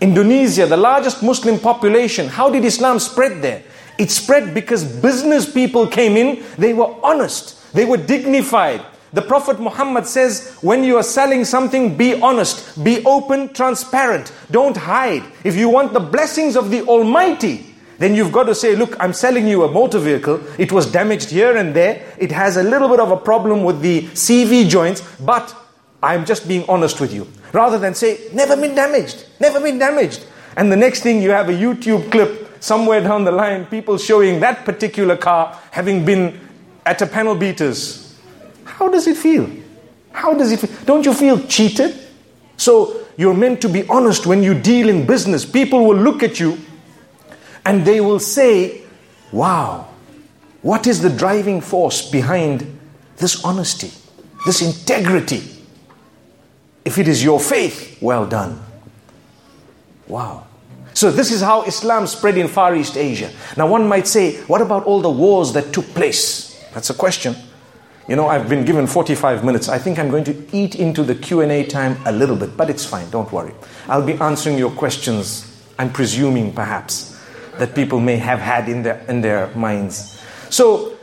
Indonesia, 0.00 0.66
the 0.66 0.76
largest 0.76 1.22
Muslim 1.22 1.58
population, 1.58 2.28
how 2.28 2.50
did 2.50 2.64
Islam 2.64 2.98
spread 2.98 3.42
there? 3.42 3.62
It 3.98 4.10
spread 4.10 4.54
because 4.54 4.84
business 4.84 5.50
people 5.50 5.86
came 5.86 6.16
in, 6.16 6.44
they 6.58 6.74
were 6.74 6.94
honest, 7.02 7.72
they 7.72 7.84
were 7.84 7.96
dignified, 7.96 8.84
the 9.14 9.22
Prophet 9.22 9.60
Muhammad 9.60 10.06
says, 10.06 10.58
when 10.60 10.82
you 10.82 10.96
are 10.96 11.04
selling 11.04 11.44
something, 11.44 11.96
be 11.96 12.20
honest, 12.20 12.82
be 12.82 13.04
open, 13.04 13.52
transparent, 13.54 14.32
don't 14.50 14.76
hide. 14.76 15.22
If 15.44 15.54
you 15.54 15.68
want 15.68 15.92
the 15.92 16.00
blessings 16.00 16.56
of 16.56 16.70
the 16.72 16.82
Almighty, 16.82 17.64
then 17.98 18.16
you've 18.16 18.32
got 18.32 18.44
to 18.44 18.56
say, 18.56 18.74
look, 18.74 18.96
I'm 18.98 19.12
selling 19.12 19.46
you 19.46 19.62
a 19.62 19.70
motor 19.70 20.00
vehicle. 20.00 20.42
It 20.58 20.72
was 20.72 20.90
damaged 20.90 21.30
here 21.30 21.56
and 21.56 21.76
there. 21.76 22.04
It 22.18 22.32
has 22.32 22.56
a 22.56 22.64
little 22.64 22.88
bit 22.88 22.98
of 22.98 23.12
a 23.12 23.16
problem 23.16 23.62
with 23.62 23.80
the 23.82 24.02
CV 24.08 24.68
joints, 24.68 25.00
but 25.20 25.54
I'm 26.02 26.24
just 26.24 26.48
being 26.48 26.64
honest 26.68 27.00
with 27.00 27.14
you. 27.14 27.28
Rather 27.52 27.78
than 27.78 27.94
say, 27.94 28.28
never 28.32 28.56
been 28.56 28.74
damaged, 28.74 29.26
never 29.38 29.60
been 29.60 29.78
damaged. 29.78 30.26
And 30.56 30.72
the 30.72 30.76
next 30.76 31.04
thing 31.04 31.22
you 31.22 31.30
have 31.30 31.48
a 31.48 31.52
YouTube 31.52 32.10
clip 32.10 32.60
somewhere 32.60 33.00
down 33.00 33.22
the 33.22 33.30
line, 33.30 33.66
people 33.66 33.96
showing 33.96 34.40
that 34.40 34.64
particular 34.64 35.16
car 35.16 35.56
having 35.70 36.04
been 36.04 36.40
at 36.84 37.00
a 37.00 37.06
panel 37.06 37.36
beaters 37.36 38.03
how 38.74 38.88
does 38.88 39.06
it 39.06 39.16
feel? 39.16 39.48
How 40.10 40.34
does 40.34 40.50
it 40.50 40.58
feel? 40.60 40.84
Don't 40.84 41.06
you 41.06 41.14
feel 41.14 41.40
cheated? 41.46 41.96
So 42.56 43.06
you're 43.16 43.34
meant 43.34 43.60
to 43.62 43.68
be 43.68 43.86
honest 43.88 44.26
when 44.26 44.42
you 44.42 44.54
deal 44.54 44.88
in 44.88 45.06
business. 45.06 45.44
People 45.44 45.86
will 45.86 45.96
look 45.96 46.22
at 46.22 46.40
you 46.40 46.58
and 47.64 47.84
they 47.84 48.00
will 48.00 48.18
say, 48.18 48.82
Wow, 49.30 49.88
what 50.62 50.86
is 50.86 51.02
the 51.02 51.10
driving 51.10 51.60
force 51.60 52.10
behind 52.10 52.66
this 53.16 53.44
honesty, 53.44 53.92
this 54.44 54.60
integrity? 54.60 55.42
If 56.84 56.98
it 56.98 57.08
is 57.08 57.22
your 57.22 57.38
faith, 57.38 57.98
well 58.00 58.26
done. 58.26 58.60
Wow. 60.06 60.46
So, 60.92 61.10
this 61.10 61.32
is 61.32 61.40
how 61.40 61.62
Islam 61.62 62.06
spread 62.06 62.38
in 62.38 62.46
Far 62.46 62.76
East 62.76 62.96
Asia. 62.96 63.30
Now, 63.56 63.66
one 63.66 63.88
might 63.88 64.06
say, 64.06 64.36
what 64.42 64.60
about 64.60 64.84
all 64.84 65.00
the 65.00 65.10
wars 65.10 65.52
that 65.54 65.72
took 65.72 65.86
place? 65.86 66.62
That's 66.72 66.90
a 66.90 66.94
question. 66.94 67.34
You 68.06 68.16
know, 68.16 68.28
I've 68.28 68.50
been 68.50 68.66
given 68.66 68.86
45 68.86 69.44
minutes. 69.44 69.70
I 69.70 69.78
think 69.78 69.98
I'm 69.98 70.10
going 70.10 70.24
to 70.24 70.36
eat 70.52 70.74
into 70.74 71.02
the 71.02 71.14
Q&A 71.14 71.64
time 71.64 71.96
a 72.04 72.12
little 72.12 72.36
bit, 72.36 72.54
but 72.54 72.68
it's 72.68 72.84
fine, 72.84 73.08
don't 73.08 73.30
worry. 73.32 73.54
I'll 73.88 74.04
be 74.04 74.12
answering 74.14 74.58
your 74.58 74.70
questions, 74.70 75.50
I'm 75.78 75.90
presuming 75.90 76.52
perhaps, 76.52 77.18
that 77.58 77.74
people 77.74 78.00
may 78.00 78.16
have 78.16 78.40
had 78.40 78.68
in 78.68 78.82
their, 78.82 78.98
in 79.08 79.22
their 79.22 79.48
minds. 79.56 80.20
So, 80.50 80.93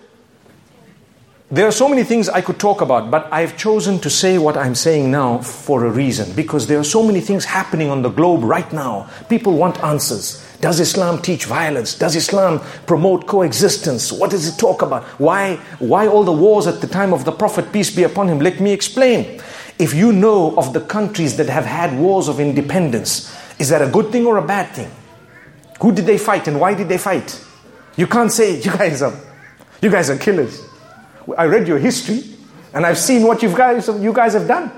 there 1.52 1.68
are 1.68 1.72
so 1.72 1.90
many 1.90 2.06
things 2.06 2.30
I 2.30 2.40
could 2.40 2.60
talk 2.60 2.80
about, 2.80 3.12
but 3.12 3.28
I've 3.30 3.58
chosen 3.58 4.00
to 4.00 4.10
say 4.10 4.38
what 4.38 4.56
I'm 4.56 4.74
saying 4.74 5.12
now 5.12 5.40
for 5.40 5.84
a 5.84 5.92
reason 5.92 6.34
because 6.34 6.68
there 6.68 6.80
are 6.80 6.84
so 6.84 7.04
many 7.04 7.20
things 7.20 7.44
happening 7.44 7.90
on 7.90 8.04
the 8.04 8.10
globe 8.10 8.44
right 8.44 8.72
now. 8.72 9.10
People 9.28 9.58
want 9.58 9.84
answers. 9.84 10.48
Does 10.62 10.80
Islam 10.80 11.22
teach 11.22 11.44
violence? 11.44 11.94
Does 11.94 12.16
Islam 12.16 12.62
promote 12.86 13.28
coexistence? 13.28 14.14
What 14.14 14.30
does 14.30 14.48
it 14.48 14.58
talk 14.58 14.82
about? 14.82 15.04
Why, 15.20 15.58
why 15.80 16.08
all 16.08 16.24
the 16.24 16.32
wars 16.32 16.68
at 16.68 16.80
the 16.80 16.88
time 16.88 17.14
of 17.14 17.26
the 17.26 17.34
Prophet, 17.34 17.74
peace 17.74 17.94
be 17.94 18.04
upon 18.04 18.30
him? 18.30 18.40
Let 18.40 18.62
me 18.62 18.72
explain. 18.72 19.42
If 19.78 19.94
you 19.94 20.14
know 20.14 20.56
of 20.56 20.72
the 20.72 20.80
countries 20.80 21.36
that 21.36 21.50
have 21.50 21.66
had 21.66 22.00
wars 22.00 22.30
of 22.30 22.40
independence, 22.40 23.36
is 23.60 23.68
that 23.70 23.82
a 23.82 23.88
good 23.88 24.10
thing 24.14 24.26
or 24.26 24.38
a 24.38 24.46
bad 24.46 24.74
thing? 24.74 24.90
Who 25.82 25.92
did 25.92 26.06
they 26.06 26.18
fight 26.18 26.48
and 26.48 26.62
why 26.62 26.76
did 26.76 26.88
they 26.88 26.98
fight? 26.98 27.44
You 27.98 28.08
can't 28.08 28.32
say 28.32 28.62
you 28.62 28.72
guys 28.72 29.02
are 29.02 29.20
you 29.82 29.90
guys 29.90 30.10
are 30.10 30.18
killers. 30.18 30.71
I 31.38 31.46
read 31.46 31.68
your 31.68 31.78
history 31.78 32.24
and 32.74 32.86
I've 32.86 32.98
seen 32.98 33.24
what 33.24 33.42
you 33.44 33.56
guys, 33.56 33.88
you 33.88 34.14
guys 34.14 34.34
have 34.34 34.48
done. 34.48 34.72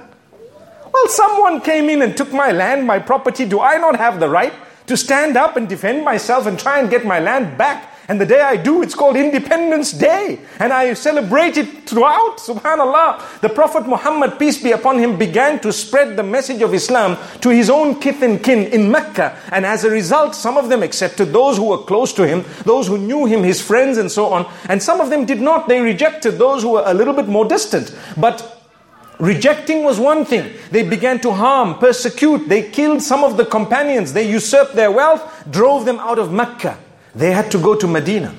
Well, 0.91 1.07
someone 1.07 1.61
came 1.61 1.89
in 1.89 2.01
and 2.01 2.15
took 2.15 2.31
my 2.31 2.51
land, 2.51 2.85
my 2.85 2.99
property. 2.99 3.45
Do 3.45 3.59
I 3.59 3.77
not 3.77 3.97
have 3.97 4.19
the 4.19 4.29
right 4.29 4.53
to 4.87 4.97
stand 4.97 5.37
up 5.37 5.57
and 5.57 5.67
defend 5.67 6.03
myself 6.03 6.45
and 6.45 6.59
try 6.59 6.79
and 6.79 6.89
get 6.89 7.05
my 7.05 7.19
land 7.19 7.57
back? 7.57 7.92
And 8.09 8.19
the 8.19 8.25
day 8.25 8.41
I 8.41 8.57
do, 8.57 8.81
it's 8.81 8.95
called 8.95 9.15
Independence 9.15 9.93
Day. 9.93 10.39
And 10.59 10.73
I 10.73 10.93
celebrate 10.93 11.55
it 11.55 11.87
throughout. 11.87 12.37
Subhanallah. 12.37 13.39
The 13.39 13.49
Prophet 13.49 13.87
Muhammad, 13.87 14.37
peace 14.37 14.61
be 14.61 14.71
upon 14.71 14.99
him, 14.99 15.17
began 15.17 15.59
to 15.61 15.71
spread 15.71 16.17
the 16.17 16.23
message 16.23 16.61
of 16.61 16.73
Islam 16.73 17.17
to 17.39 17.49
his 17.49 17.69
own 17.69 17.99
kith 17.99 18.21
and 18.21 18.43
kin 18.43 18.65
in 18.67 18.91
Mecca. 18.91 19.37
And 19.51 19.65
as 19.65 19.85
a 19.85 19.89
result, 19.89 20.35
some 20.35 20.57
of 20.57 20.67
them 20.67 20.83
accepted, 20.83 21.31
those 21.31 21.55
who 21.55 21.69
were 21.69 21.77
close 21.77 22.11
to 22.13 22.27
him, 22.27 22.43
those 22.65 22.87
who 22.87 22.97
knew 22.97 23.25
him, 23.25 23.41
his 23.41 23.61
friends, 23.61 23.97
and 23.97 24.11
so 24.11 24.33
on. 24.33 24.51
And 24.67 24.83
some 24.83 24.99
of 24.99 25.09
them 25.09 25.25
did 25.25 25.39
not. 25.39 25.69
They 25.69 25.79
rejected 25.79 26.31
those 26.31 26.63
who 26.63 26.71
were 26.71 26.83
a 26.85 26.93
little 26.93 27.13
bit 27.13 27.27
more 27.27 27.45
distant. 27.45 27.95
But 28.17 28.49
Rejecting 29.19 29.83
was 29.83 29.99
one 29.99 30.25
thing. 30.25 30.51
They 30.71 30.83
began 30.83 31.19
to 31.21 31.31
harm, 31.31 31.77
persecute. 31.77 32.49
They 32.49 32.69
killed 32.71 33.01
some 33.01 33.23
of 33.23 33.37
the 33.37 33.45
companions. 33.45 34.11
They 34.11 34.29
usurped 34.29 34.75
their 34.75 34.91
wealth, 34.91 35.45
drove 35.49 35.85
them 35.85 35.99
out 35.99 36.19
of 36.19 36.33
Mecca. 36.33 36.77
They 37.15 37.31
had 37.31 37.51
to 37.51 37.59
go 37.59 37.75
to 37.75 37.87
Medina. 37.87 38.33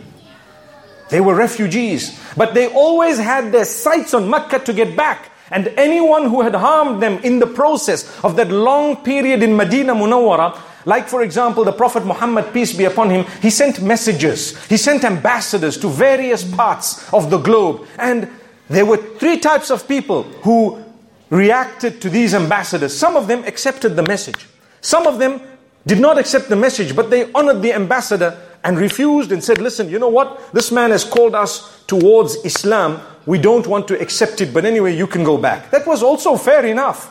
They 1.10 1.20
were 1.20 1.34
refugees, 1.34 2.18
but 2.36 2.54
they 2.54 2.68
always 2.68 3.18
had 3.18 3.52
their 3.52 3.64
sights 3.64 4.14
on 4.14 4.28
Mecca 4.28 4.58
to 4.60 4.72
get 4.72 4.96
back. 4.96 5.30
And 5.50 5.68
anyone 5.76 6.28
who 6.28 6.40
had 6.40 6.54
harmed 6.54 7.02
them 7.02 7.18
in 7.22 7.38
the 7.38 7.46
process 7.46 8.08
of 8.24 8.36
that 8.36 8.48
long 8.48 8.96
period 9.04 9.42
in 9.42 9.56
Medina 9.56 9.94
Munawwara, 9.94 10.58
like 10.86 11.08
for 11.08 11.22
example 11.22 11.64
the 11.64 11.72
Prophet 11.72 12.04
Muhammad, 12.04 12.52
peace 12.52 12.76
be 12.76 12.84
upon 12.84 13.10
him, 13.10 13.24
he 13.40 13.50
sent 13.50 13.82
messages, 13.82 14.62
he 14.66 14.76
sent 14.76 15.04
ambassadors 15.04 15.78
to 15.78 15.88
various 15.88 16.42
parts 16.42 17.12
of 17.12 17.30
the 17.30 17.38
globe. 17.38 17.86
And 17.98 18.28
there 18.68 18.86
were 18.86 18.96
three 18.96 19.38
types 19.38 19.70
of 19.70 19.86
people 19.86 20.22
who 20.42 20.82
reacted 21.30 22.00
to 22.00 22.10
these 22.10 22.34
ambassadors. 22.34 22.96
Some 22.96 23.16
of 23.16 23.28
them 23.28 23.44
accepted 23.44 23.96
the 23.96 24.02
message. 24.02 24.46
Some 24.80 25.06
of 25.06 25.18
them 25.18 25.40
did 25.86 26.00
not 26.00 26.18
accept 26.18 26.48
the 26.48 26.56
message, 26.56 26.96
but 26.96 27.10
they 27.10 27.30
honored 27.32 27.60
the 27.60 27.74
ambassador 27.74 28.38
and 28.64 28.78
refused 28.78 29.30
and 29.30 29.44
said, 29.44 29.60
Listen, 29.60 29.88
you 29.88 29.98
know 29.98 30.08
what? 30.08 30.52
This 30.52 30.72
man 30.72 30.90
has 30.90 31.04
called 31.04 31.34
us 31.34 31.84
towards 31.86 32.36
Islam. 32.44 33.00
We 33.26 33.38
don't 33.38 33.66
want 33.66 33.86
to 33.88 34.00
accept 34.00 34.40
it, 34.40 34.52
but 34.52 34.64
anyway, 34.64 34.96
you 34.96 35.06
can 35.06 35.22
go 35.22 35.38
back. 35.38 35.70
That 35.70 35.86
was 35.86 36.02
also 36.02 36.36
fair 36.36 36.64
enough. 36.64 37.10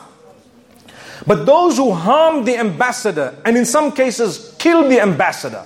But 1.26 1.46
those 1.46 1.76
who 1.76 1.92
harmed 1.92 2.46
the 2.46 2.58
ambassador 2.58 3.36
and 3.44 3.56
in 3.56 3.64
some 3.64 3.92
cases 3.92 4.54
killed 4.58 4.90
the 4.90 5.00
ambassador, 5.00 5.64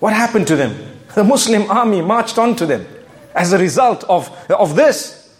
what 0.00 0.12
happened 0.12 0.46
to 0.48 0.56
them? 0.56 0.74
The 1.14 1.24
Muslim 1.24 1.70
army 1.70 2.02
marched 2.02 2.38
on 2.38 2.56
to 2.56 2.66
them 2.66 2.86
as 3.34 3.52
a 3.52 3.58
result 3.58 4.04
of, 4.04 4.30
of 4.50 4.74
this. 4.74 5.36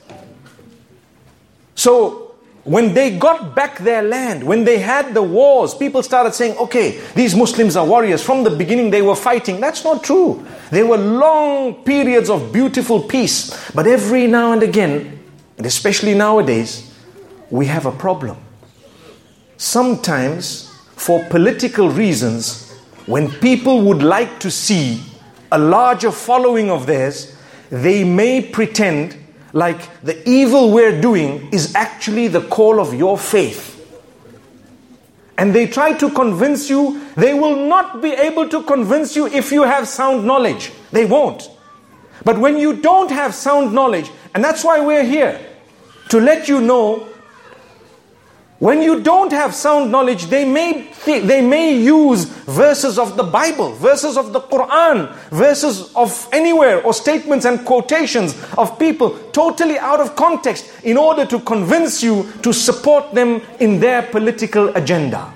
So 1.75 2.28
when 2.69 2.93
they 2.93 3.17
got 3.17 3.55
back 3.55 3.79
their 3.79 4.03
land, 4.03 4.45
when 4.45 4.63
they 4.63 4.79
had 4.79 5.15
the 5.15 5.23
wars, 5.23 5.73
people 5.73 6.03
started 6.03 6.35
saying, 6.35 6.55
okay, 6.59 7.01
these 7.15 7.35
Muslims 7.35 7.77
are 7.77 7.87
warriors. 7.87 8.23
From 8.23 8.45
the 8.45 8.51
beginning, 8.51 8.91
they 8.91 9.01
were 9.01 9.17
fighting. 9.17 9.59
That's 9.59 9.85
not 9.85 10.05
true. 10.05 10.47
There 10.71 10.85
were 10.85 10.99
long 10.99 11.83
periods 11.83 12.29
of 12.29 12.53
beautiful 12.53 13.01
peace. 13.01 13.73
But 13.73 13.87
every 13.87 14.27
now 14.27 14.53
and 14.53 14.63
again, 14.63 15.19
and 15.57 15.65
especially 15.65 16.15
nowadays, 16.15 16.95
we 17.49 17.65
have 17.65 17.87
a 17.87 17.93
problem. 17.93 18.37
Sometimes, 19.57 20.71
for 20.95 21.25
political 21.31 21.89
reasons, 21.89 22.71
when 23.07 23.31
people 23.31 23.81
would 23.87 24.03
like 24.03 24.41
to 24.41 24.51
see 24.51 25.01
a 25.51 25.59
larger 25.59 26.13
following 26.13 26.71
of 26.71 26.85
theirs, 26.85 27.35
they 27.71 28.05
may 28.05 28.43
pretend 28.43 29.17
like 29.53 30.03
the 30.03 30.29
evil 30.29 30.73
we're 30.73 31.01
doing 31.01 31.49
is 31.53 31.75
actually 31.75 32.29
the 32.29 32.43
call 32.43 32.81
of 32.81 32.95
your 32.95 33.19
faith. 33.19 33.77
And 35.39 35.55
they 35.55 35.67
try 35.69 35.93
to 35.95 36.11
convince 36.11 36.69
you, 36.69 37.01
they 37.17 37.33
will 37.33 37.69
not 37.69 38.03
be 38.03 38.11
able 38.11 38.49
to 38.49 38.63
convince 38.65 39.15
you 39.15 39.27
if 39.29 39.53
you 39.53 39.63
have 39.63 39.87
sound 39.87 40.27
knowledge. 40.27 40.73
They 40.91 41.05
won't. 41.05 41.49
But 42.25 42.39
when 42.39 42.59
you 42.59 42.75
don't 42.75 43.11
have 43.11 43.35
sound 43.35 43.73
knowledge, 43.73 44.11
and 44.35 44.43
that's 44.43 44.65
why 44.65 44.81
we're 44.81 45.05
here, 45.05 45.41
to 46.09 46.21
let 46.21 46.49
you 46.49 46.61
know 46.61 47.09
when 48.59 48.83
you 48.83 49.01
don't 49.01 49.31
have 49.31 49.55
sound 49.55 49.93
knowledge, 49.93 50.27
they 50.27 50.45
may, 50.45 50.91
they 51.05 51.41
may 51.41 51.77
use 51.77 52.25
verses 52.25 52.99
of 52.99 53.17
the 53.17 53.23
Bible, 53.23 53.73
verses 53.75 54.17
of 54.17 54.33
the 54.33 54.41
Quran, 54.41 55.15
verses 55.31 55.95
of 55.95 56.29
anywhere, 56.33 56.83
or 56.83 56.93
statements 56.93 57.45
and 57.45 57.65
quotations 57.65 58.35
of 58.59 58.77
people 58.77 59.17
totally 59.31 59.79
out 59.79 60.01
of 60.01 60.17
context 60.17 60.83
in 60.83 60.97
order 60.97 61.25
to 61.25 61.39
convince 61.41 62.03
you 62.03 62.27
to 62.43 62.53
support 62.53 63.15
them 63.15 63.41
in 63.61 63.79
their 63.79 64.03
political 64.03 64.71
agenda. 64.71 65.33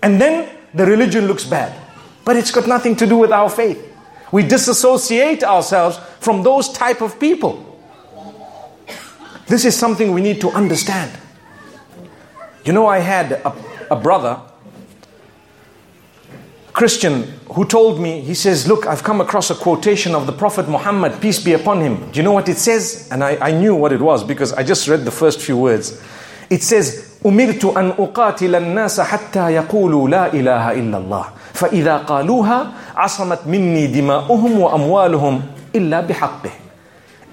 And 0.00 0.20
then 0.20 0.48
the 0.72 0.86
religion 0.86 1.26
looks 1.26 1.42
bad. 1.42 1.76
But 2.24 2.36
it's 2.36 2.52
got 2.52 2.68
nothing 2.68 2.94
to 2.96 3.08
do 3.08 3.16
with 3.16 3.32
our 3.32 3.50
faith. 3.50 3.92
We 4.30 4.44
disassociate 4.44 5.42
ourselves 5.42 5.98
from 6.20 6.44
those 6.44 6.68
type 6.72 7.00
of 7.00 7.18
people. 7.18 7.60
This 9.48 9.64
is 9.64 9.76
something 9.76 10.12
we 10.12 10.22
need 10.22 10.40
to 10.42 10.50
understand. 10.50 11.10
You 12.65 12.73
know, 12.73 12.87
I 12.87 12.99
had 12.99 13.31
a, 13.31 13.55
a 13.91 13.95
brother, 13.95 14.39
Christian, 16.73 17.23
who 17.53 17.65
told 17.65 17.99
me, 17.99 18.21
he 18.21 18.33
says, 18.33 18.67
Look, 18.67 18.85
I've 18.85 19.03
come 19.03 19.21
across 19.21 19.49
a 19.49 19.55
quotation 19.55 20.15
of 20.15 20.27
the 20.27 20.31
Prophet 20.31 20.69
Muhammad, 20.69 21.19
peace 21.21 21.43
be 21.43 21.53
upon 21.53 21.81
him. 21.81 22.11
Do 22.11 22.17
you 22.17 22.23
know 22.23 22.31
what 22.31 22.47
it 22.47 22.57
says? 22.57 23.09
And 23.11 23.23
I, 23.23 23.37
I 23.37 23.51
knew 23.51 23.75
what 23.75 23.91
it 23.91 24.01
was 24.01 24.23
because 24.23 24.53
I 24.53 24.63
just 24.63 24.87
read 24.87 25.03
the 25.05 25.11
first 25.11 25.41
few 25.41 25.57
words. 25.57 26.01
It 26.49 26.63
says, 26.63 27.05
أمرت 27.25 27.65
أن 27.65 27.91
أقاتل 27.99 28.55
الناس 28.55 29.01
حتى 29.01 29.49
يقولوا 29.49 30.09
لا 30.09 30.33
إله 30.33 30.71
إلا 30.71 30.97
الله 30.97 31.25
فإذا 31.53 31.97
قالوها 31.97 32.71
عصمت 32.95 33.39
مني 33.47 33.87
دماؤهم 33.87 34.59
وأموالهم 34.59 35.41
إلا 35.75 36.01
بحقه 36.01 36.51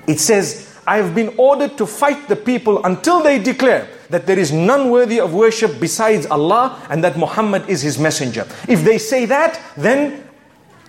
It 0.09 0.20
says, 0.20 0.69
I 0.88 0.98
have 0.98 1.13
been 1.13 1.34
ordered 1.38 1.78
to 1.78 1.86
fight 1.86 2.28
the 2.28 2.36
people 2.36 2.84
until 2.84 3.22
they 3.22 3.38
declare 3.39 3.88
that 4.10 4.26
there 4.26 4.39
is 4.39 4.52
none 4.52 4.89
worthy 4.89 5.20
of 5.20 5.34
worship 5.34 5.80
besides 5.80 6.26
Allah 6.26 6.82
and 6.89 7.04
that 7.04 7.17
Muhammad 7.17 7.70
is 7.70 7.82
his 7.82 8.00
messenger. 8.00 8.48
If 8.67 8.84
they 8.84 8.98
say 8.98 9.26
that, 9.26 9.60
then 9.78 10.28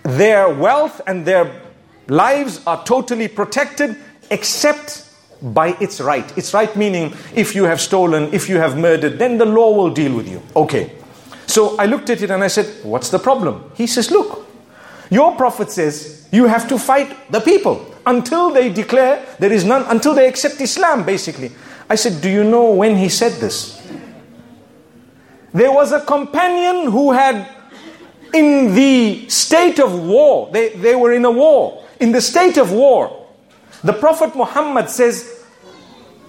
their 0.03 0.53
wealth 0.53 1.01
and 1.07 1.25
their 1.25 1.61
lives 2.07 2.61
are 2.65 2.83
totally 2.83 3.27
protected 3.27 3.95
except 4.29 5.09
by 5.41 5.77
its 5.79 6.01
right. 6.01 6.37
Its 6.37 6.53
right 6.53 6.75
meaning 6.75 7.13
if 7.35 7.53
you 7.53 7.65
have 7.65 7.79
stolen, 7.79 8.33
if 8.33 8.49
you 8.49 8.57
have 8.57 8.77
murdered, 8.77 9.19
then 9.19 9.37
the 9.37 9.45
law 9.45 9.73
will 9.73 9.91
deal 9.91 10.15
with 10.15 10.27
you. 10.27 10.41
Okay. 10.55 10.91
So 11.45 11.77
I 11.77 11.85
looked 11.85 12.09
at 12.09 12.21
it 12.21 12.31
and 12.31 12.43
I 12.43 12.47
said, 12.47 12.65
What's 12.83 13.09
the 13.09 13.19
problem? 13.19 13.71
He 13.75 13.85
says, 13.87 14.09
Look, 14.09 14.47
your 15.09 15.35
prophet 15.35 15.69
says 15.69 16.27
you 16.31 16.45
have 16.47 16.67
to 16.69 16.79
fight 16.79 17.31
the 17.31 17.39
people 17.39 17.92
until 18.05 18.51
they 18.51 18.69
declare 18.69 19.25
there 19.39 19.51
is 19.51 19.63
none, 19.65 19.83
until 19.89 20.13
they 20.13 20.27
accept 20.27 20.59
Islam, 20.61 21.03
basically. 21.05 21.51
I 21.89 21.95
said, 21.95 22.21
Do 22.21 22.29
you 22.29 22.43
know 22.43 22.71
when 22.71 22.95
he 22.95 23.09
said 23.09 23.33
this? 23.39 23.79
There 25.53 25.71
was 25.71 25.91
a 25.91 26.01
companion 26.01 26.91
who 26.91 27.11
had, 27.11 27.47
in 28.33 28.73
the 28.73 29.27
state 29.29 29.79
of 29.79 29.93
war, 30.03 30.49
they, 30.51 30.69
they 30.69 30.95
were 30.95 31.13
in 31.13 31.25
a 31.25 31.31
war, 31.31 31.83
in 31.99 32.11
the 32.11 32.21
state 32.21 32.57
of 32.57 32.71
war, 32.71 33.27
the 33.83 33.93
Prophet 33.93 34.35
Muhammad 34.35 34.89
says 34.89 35.45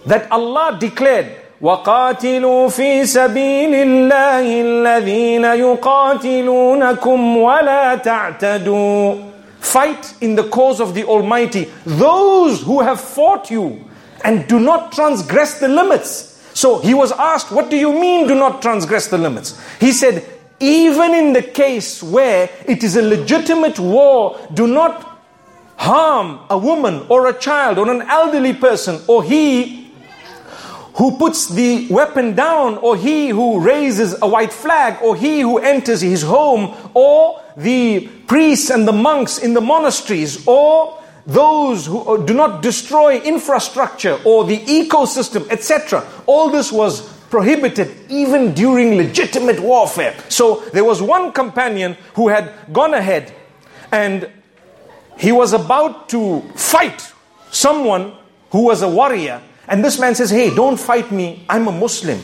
that 0.06 0.30
Allah 0.30 0.76
declared, 0.78 1.40
وقاتلوا 1.62 2.68
في 2.68 3.06
سبيل 3.06 3.74
الله 3.74 4.60
الذين 4.60 5.44
يقاتلونكم 5.44 7.36
ولا 7.36 7.94
تعتدوا 7.94 9.14
Fight 9.64 10.14
in 10.20 10.34
the 10.34 10.48
cause 10.50 10.78
of 10.78 10.94
the 10.94 11.04
Almighty 11.04 11.72
those 11.86 12.62
who 12.62 12.80
have 12.82 13.00
fought 13.00 13.50
you 13.50 13.82
and 14.22 14.46
do 14.46 14.60
not 14.60 14.92
transgress 14.92 15.58
the 15.58 15.68
limits. 15.68 16.38
So 16.52 16.78
he 16.78 16.94
was 16.94 17.12
asked, 17.12 17.50
What 17.50 17.70
do 17.70 17.76
you 17.76 17.92
mean 17.92 18.28
do 18.28 18.34
not 18.34 18.62
transgress 18.62 19.08
the 19.08 19.18
limits? 19.18 19.58
He 19.80 19.92
said, 19.92 20.24
Even 20.60 21.14
in 21.14 21.32
the 21.32 21.42
case 21.42 22.02
where 22.02 22.50
it 22.68 22.84
is 22.84 22.94
a 22.96 23.02
legitimate 23.02 23.78
war, 23.78 24.38
do 24.52 24.66
not 24.66 25.18
harm 25.76 26.40
a 26.50 26.58
woman 26.58 27.06
or 27.08 27.26
a 27.26 27.38
child 27.38 27.78
or 27.78 27.90
an 27.90 28.02
elderly 28.02 28.52
person 28.52 29.00
or 29.08 29.24
he 29.24 29.84
who 30.96 31.16
puts 31.18 31.48
the 31.48 31.88
weapon 31.90 32.34
down, 32.34 32.78
or 32.78 32.96
he 32.96 33.28
who 33.28 33.58
raises 33.58 34.14
a 34.22 34.28
white 34.28 34.52
flag, 34.52 34.96
or 35.02 35.16
he 35.16 35.40
who 35.40 35.58
enters 35.58 36.00
his 36.00 36.22
home, 36.22 36.72
or 36.94 37.42
the 37.56 38.08
priests 38.26 38.70
and 38.70 38.86
the 38.86 38.92
monks 38.92 39.38
in 39.38 39.54
the 39.54 39.60
monasteries, 39.60 40.46
or 40.46 41.00
those 41.26 41.86
who 41.86 42.24
do 42.26 42.34
not 42.34 42.62
destroy 42.62 43.20
infrastructure 43.20 44.18
or 44.24 44.44
the 44.44 44.58
ecosystem, 44.58 45.48
etc. 45.50 46.06
All 46.26 46.50
this 46.50 46.70
was 46.70 47.12
prohibited 47.30 48.10
even 48.10 48.52
during 48.52 48.96
legitimate 48.96 49.58
warfare. 49.60 50.14
So 50.28 50.60
there 50.72 50.84
was 50.84 51.00
one 51.00 51.32
companion 51.32 51.96
who 52.14 52.28
had 52.28 52.52
gone 52.72 52.94
ahead 52.94 53.34
and 53.90 54.30
he 55.18 55.32
was 55.32 55.52
about 55.52 56.08
to 56.10 56.42
fight 56.54 57.12
someone 57.50 58.12
who 58.50 58.64
was 58.64 58.82
a 58.82 58.88
warrior 58.88 59.40
and 59.66 59.82
this 59.84 59.98
man 59.98 60.14
says, 60.14 60.30
Hey, 60.30 60.54
don't 60.54 60.78
fight 60.78 61.10
me. 61.10 61.44
I'm 61.48 61.66
a 61.68 61.72
Muslim. 61.72 62.20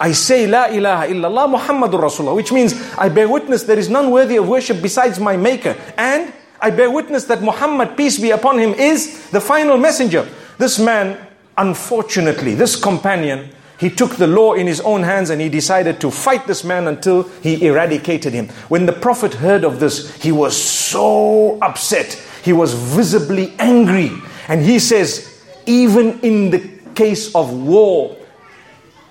I 0.00 0.12
say 0.12 0.46
La 0.46 0.66
ilaha 0.66 1.08
illallah 1.08 1.58
Muhammadur 1.58 2.00
Rasulullah, 2.00 2.36
which 2.36 2.52
means 2.52 2.74
I 2.96 3.08
bear 3.08 3.28
witness 3.28 3.64
there 3.64 3.78
is 3.78 3.88
none 3.88 4.10
worthy 4.10 4.36
of 4.36 4.48
worship 4.48 4.80
besides 4.80 5.18
my 5.18 5.36
Maker. 5.36 5.76
And 5.96 6.32
I 6.60 6.70
bear 6.70 6.90
witness 6.90 7.24
that 7.24 7.42
Muhammad, 7.42 7.96
peace 7.96 8.18
be 8.18 8.30
upon 8.30 8.58
him, 8.58 8.74
is 8.74 9.28
the 9.30 9.40
final 9.40 9.76
messenger. 9.76 10.28
This 10.58 10.78
man, 10.78 11.18
unfortunately, 11.56 12.54
this 12.54 12.76
companion, 12.76 13.50
he 13.78 13.90
took 13.90 14.16
the 14.16 14.26
law 14.26 14.54
in 14.54 14.66
his 14.66 14.80
own 14.80 15.04
hands 15.04 15.30
and 15.30 15.40
he 15.40 15.48
decided 15.48 16.00
to 16.00 16.10
fight 16.10 16.46
this 16.46 16.64
man 16.64 16.88
until 16.88 17.24
he 17.42 17.64
eradicated 17.64 18.32
him. 18.32 18.48
When 18.68 18.86
the 18.86 18.92
Prophet 18.92 19.34
heard 19.34 19.64
of 19.64 19.78
this, 19.78 20.14
he 20.20 20.32
was 20.32 20.60
so 20.60 21.58
upset. 21.60 22.12
He 22.42 22.52
was 22.52 22.74
visibly 22.74 23.54
angry. 23.58 24.10
And 24.48 24.62
he 24.62 24.80
says, 24.80 25.44
even 25.66 26.18
in 26.20 26.50
the 26.50 26.68
case 26.94 27.32
of 27.36 27.52
war, 27.52 28.16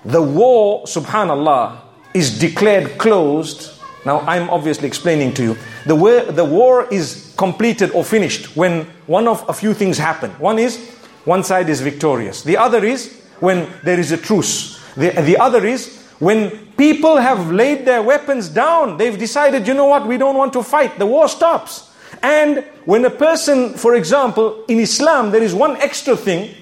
the 0.08 0.22
war, 0.22 0.84
subhanallah, 0.84 1.78
is 2.14 2.38
declared 2.38 2.98
closed. 2.98 3.72
Now, 4.06 4.20
I'm 4.20 4.48
obviously 4.48 4.88
explaining 4.88 5.34
to 5.34 5.42
you. 5.42 5.56
The 5.86 5.94
war, 5.94 6.20
the 6.22 6.44
war 6.44 6.88
is 6.90 7.34
completed 7.36 7.90
or 7.92 8.04
finished 8.04 8.56
when 8.56 8.84
one 9.06 9.28
of 9.28 9.46
a 9.48 9.52
few 9.52 9.74
things 9.74 9.98
happen. 9.98 10.30
One 10.32 10.58
is 10.58 10.78
one 11.24 11.44
side 11.44 11.68
is 11.68 11.82
victorious, 11.82 12.42
the 12.42 12.56
other 12.56 12.82
is 12.84 13.20
when 13.40 13.68
there 13.84 14.00
is 14.00 14.12
a 14.12 14.16
truce, 14.16 14.80
the, 14.94 15.10
the 15.10 15.36
other 15.36 15.66
is 15.66 16.02
when 16.18 16.72
people 16.76 17.18
have 17.18 17.52
laid 17.52 17.84
their 17.84 18.02
weapons 18.02 18.48
down, 18.48 18.96
they've 18.96 19.18
decided, 19.18 19.68
you 19.68 19.74
know 19.74 19.84
what, 19.86 20.06
we 20.06 20.16
don't 20.16 20.36
want 20.36 20.54
to 20.54 20.62
fight, 20.62 20.98
the 20.98 21.06
war 21.06 21.28
stops. 21.28 21.90
And 22.22 22.64
when 22.86 23.04
a 23.04 23.10
person, 23.10 23.74
for 23.74 23.94
example, 23.94 24.64
in 24.68 24.80
Islam, 24.80 25.30
there 25.30 25.42
is 25.42 25.54
one 25.54 25.76
extra 25.76 26.16
thing. 26.16 26.54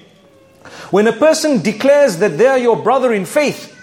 When 0.91 1.07
a 1.07 1.13
person 1.13 1.61
declares 1.61 2.17
that 2.19 2.37
they 2.37 2.47
are 2.47 2.57
your 2.57 2.77
brother 2.81 3.13
in 3.13 3.25
faith, 3.25 3.73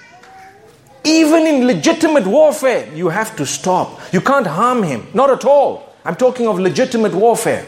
even 1.04 1.46
in 1.46 1.66
legitimate 1.66 2.26
warfare, 2.26 2.90
you 2.94 3.10
have 3.10 3.36
to 3.36 3.44
stop. 3.44 4.00
You 4.12 4.20
can't 4.22 4.46
harm 4.46 4.82
him. 4.82 5.06
Not 5.12 5.30
at 5.30 5.44
all. 5.44 5.94
I'm 6.04 6.16
talking 6.16 6.46
of 6.46 6.58
legitimate 6.58 7.14
warfare. 7.14 7.66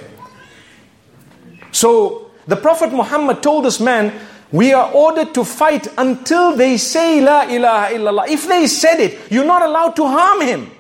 So 1.71 2.31
the 2.47 2.57
Prophet 2.57 2.93
Muhammad 2.93 3.43
told 3.43 3.67
this 3.67 3.81
man, 3.81 4.13
we 4.53 4.73
are 4.73 4.91
ordered 4.93 5.35
to 5.35 5.45
fight 5.45 5.89
until 5.99 6.57
they 6.57 6.79
say 6.79 7.21
La 7.21 7.43
ilaha 7.43 7.95
illallah. 7.95 8.29
If 8.29 8.49
they 8.49 8.67
said 8.67 9.01
it, 9.01 9.31
you're 9.31 9.45
not 9.45 9.63
allowed 9.63 9.97
to 9.97 10.07
harm 10.07 10.41
him. 10.41 10.71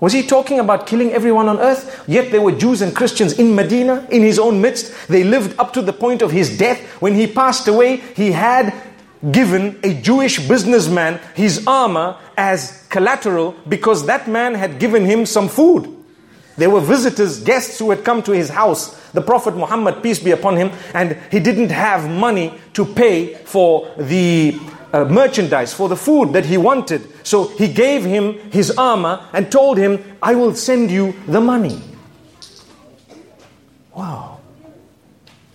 Was 0.00 0.14
he 0.14 0.22
talking 0.22 0.58
about 0.58 0.86
killing 0.86 1.12
everyone 1.12 1.48
on 1.48 1.60
earth? 1.60 2.04
Yet 2.08 2.30
there 2.30 2.40
were 2.40 2.52
Jews 2.52 2.80
and 2.80 2.96
Christians 2.96 3.38
in 3.38 3.54
Medina, 3.54 4.06
in 4.10 4.22
his 4.22 4.38
own 4.38 4.60
midst. 4.60 5.08
They 5.08 5.24
lived 5.24 5.58
up 5.58 5.74
to 5.74 5.82
the 5.82 5.92
point 5.92 6.22
of 6.22 6.30
his 6.30 6.56
death. 6.56 6.80
When 7.02 7.14
he 7.14 7.26
passed 7.26 7.68
away, 7.68 7.96
he 8.16 8.32
had 8.32 8.72
given 9.30 9.78
a 9.82 9.92
Jewish 10.00 10.48
businessman 10.48 11.20
his 11.34 11.66
armor 11.66 12.16
as 12.38 12.86
collateral 12.88 13.54
because 13.68 14.06
that 14.06 14.26
man 14.26 14.54
had 14.54 14.78
given 14.78 15.04
him 15.04 15.26
some 15.26 15.48
food. 15.48 15.94
There 16.56 16.70
were 16.70 16.80
visitors, 16.80 17.40
guests 17.42 17.78
who 17.78 17.90
had 17.90 18.04
come 18.04 18.22
to 18.22 18.32
his 18.32 18.48
house, 18.48 18.94
the 19.12 19.20
Prophet 19.20 19.54
Muhammad, 19.54 20.02
peace 20.02 20.18
be 20.18 20.30
upon 20.30 20.56
him, 20.56 20.72
and 20.94 21.16
he 21.30 21.40
didn't 21.40 21.70
have 21.70 22.08
money 22.10 22.58
to 22.74 22.84
pay 22.84 23.34
for 23.44 23.90
the 23.96 24.58
uh, 24.92 25.04
merchandise, 25.04 25.72
for 25.72 25.88
the 25.88 25.96
food 25.96 26.32
that 26.32 26.46
he 26.46 26.56
wanted. 26.56 27.02
So 27.26 27.48
he 27.48 27.72
gave 27.72 28.04
him 28.04 28.34
his 28.50 28.70
armor 28.72 29.26
and 29.32 29.50
told 29.50 29.78
him, 29.78 30.16
I 30.22 30.34
will 30.34 30.54
send 30.54 30.90
you 30.90 31.14
the 31.26 31.40
money. 31.40 31.80
Wow. 33.94 34.40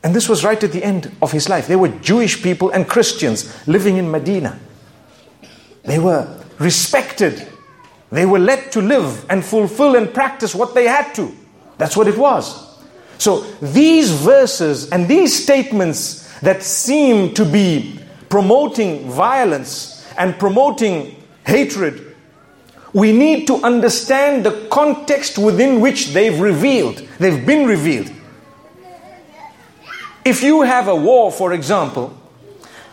And 0.04 0.16
this 0.16 0.30
was 0.30 0.44
right 0.44 0.64
at 0.64 0.72
the 0.72 0.84
end 0.84 1.12
of 1.22 1.32
his 1.32 1.50
life. 1.50 1.68
There 1.68 1.80
were 1.80 1.90
Jewish 1.90 2.44
people 2.44 2.70
and 2.70 2.88
Christians 2.88 3.68
living 3.68 3.98
in 3.98 4.12
Medina. 4.12 4.60
They 5.84 6.00
were 6.00 6.28
respected. 6.60 7.48
They 8.12 8.26
were 8.26 8.40
let 8.40 8.72
to 8.74 8.82
live 8.82 9.26
and 9.30 9.44
fulfill 9.44 9.96
and 9.96 10.14
practice 10.14 10.54
what 10.54 10.76
they 10.76 10.88
had 10.88 11.14
to. 11.16 11.36
That's 11.78 11.98
what 11.98 12.08
it 12.08 12.18
was. 12.18 12.66
So 13.18 13.42
these 13.62 14.12
verses 14.12 14.90
and 14.92 15.08
these 15.08 15.44
statements 15.44 16.40
that 16.42 16.64
seem 16.64 17.34
to 17.34 17.46
be 17.46 18.00
promoting 18.36 19.10
violence 19.10 20.06
and 20.18 20.38
promoting 20.38 21.16
hatred, 21.48 22.14
we 22.92 23.14
need 23.14 23.48
to 23.48 23.56
understand 23.64 24.46
the 24.46 24.68
context 24.70 25.38
within 25.38 25.80
which 25.80 26.10
they've 26.10 26.38
revealed, 26.42 26.98
they've 27.18 27.46
been 27.46 27.66
revealed. 27.66 28.12
If 30.26 30.44
you 30.44 30.64
have 30.64 30.90
a 30.90 30.96
war, 30.98 31.32
for 31.32 31.54
example, 31.54 32.14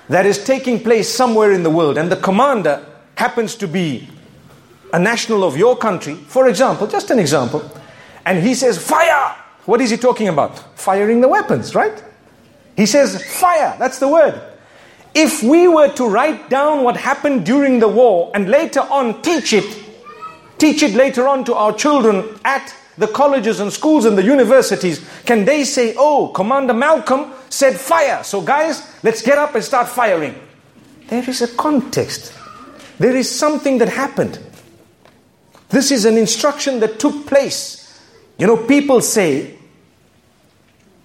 that 0.08 0.26
is 0.26 0.44
taking 0.44 0.78
place 0.78 1.12
somewhere 1.12 1.50
in 1.50 1.64
the 1.64 1.70
world 1.70 1.98
and 1.98 2.08
the 2.08 2.22
commander 2.28 2.86
happens 3.16 3.56
to 3.56 3.66
be 3.66 4.08
a 4.92 4.98
national 5.00 5.42
of 5.42 5.56
your 5.56 5.76
country, 5.76 6.14
for 6.14 6.46
example, 6.46 6.86
just 6.86 7.10
an 7.10 7.18
example, 7.18 7.68
and 8.24 8.40
he 8.44 8.54
says, 8.54 8.78
Fire! 8.78 9.34
What 9.64 9.80
is 9.80 9.90
he 9.90 9.96
talking 9.96 10.28
about? 10.28 10.56
Firing 10.78 11.20
the 11.20 11.26
weapons, 11.26 11.74
right? 11.74 12.00
He 12.76 12.86
says, 12.86 13.20
Fire! 13.40 13.74
That's 13.80 13.98
the 13.98 14.06
word. 14.06 14.51
If 15.14 15.42
we 15.42 15.68
were 15.68 15.92
to 15.94 16.08
write 16.08 16.48
down 16.48 16.84
what 16.84 16.96
happened 16.96 17.44
during 17.44 17.80
the 17.80 17.88
war 17.88 18.30
and 18.34 18.48
later 18.48 18.80
on 18.80 19.20
teach 19.22 19.52
it, 19.52 19.78
teach 20.58 20.82
it 20.82 20.94
later 20.94 21.28
on 21.28 21.44
to 21.44 21.54
our 21.54 21.72
children 21.72 22.38
at 22.44 22.74
the 22.96 23.06
colleges 23.08 23.60
and 23.60 23.72
schools 23.72 24.04
and 24.04 24.16
the 24.16 24.22
universities, 24.22 25.06
can 25.24 25.44
they 25.44 25.64
say, 25.64 25.94
oh, 25.98 26.28
Commander 26.28 26.74
Malcolm 26.74 27.32
said 27.50 27.78
fire, 27.78 28.22
so 28.24 28.40
guys, 28.40 28.82
let's 29.02 29.22
get 29.22 29.38
up 29.38 29.54
and 29.54 29.64
start 29.64 29.88
firing? 29.88 30.34
There 31.08 31.28
is 31.28 31.42
a 31.42 31.48
context. 31.48 32.32
There 32.98 33.16
is 33.16 33.30
something 33.30 33.78
that 33.78 33.88
happened. 33.88 34.38
This 35.68 35.90
is 35.90 36.04
an 36.04 36.16
instruction 36.16 36.80
that 36.80 36.98
took 36.98 37.26
place. 37.26 38.00
You 38.38 38.46
know, 38.46 38.56
people 38.56 39.00
say, 39.00 39.58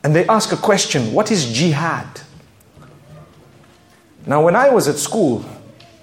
and 0.04 0.16
they 0.16 0.26
ask 0.28 0.52
a 0.52 0.58
question 0.58 1.14
what 1.14 1.32
is 1.32 1.52
jihad? 1.52 2.22
Now, 4.28 4.44
when 4.44 4.56
I 4.58 4.70
was 4.70 4.90
at 4.90 4.98
school, 4.98 5.44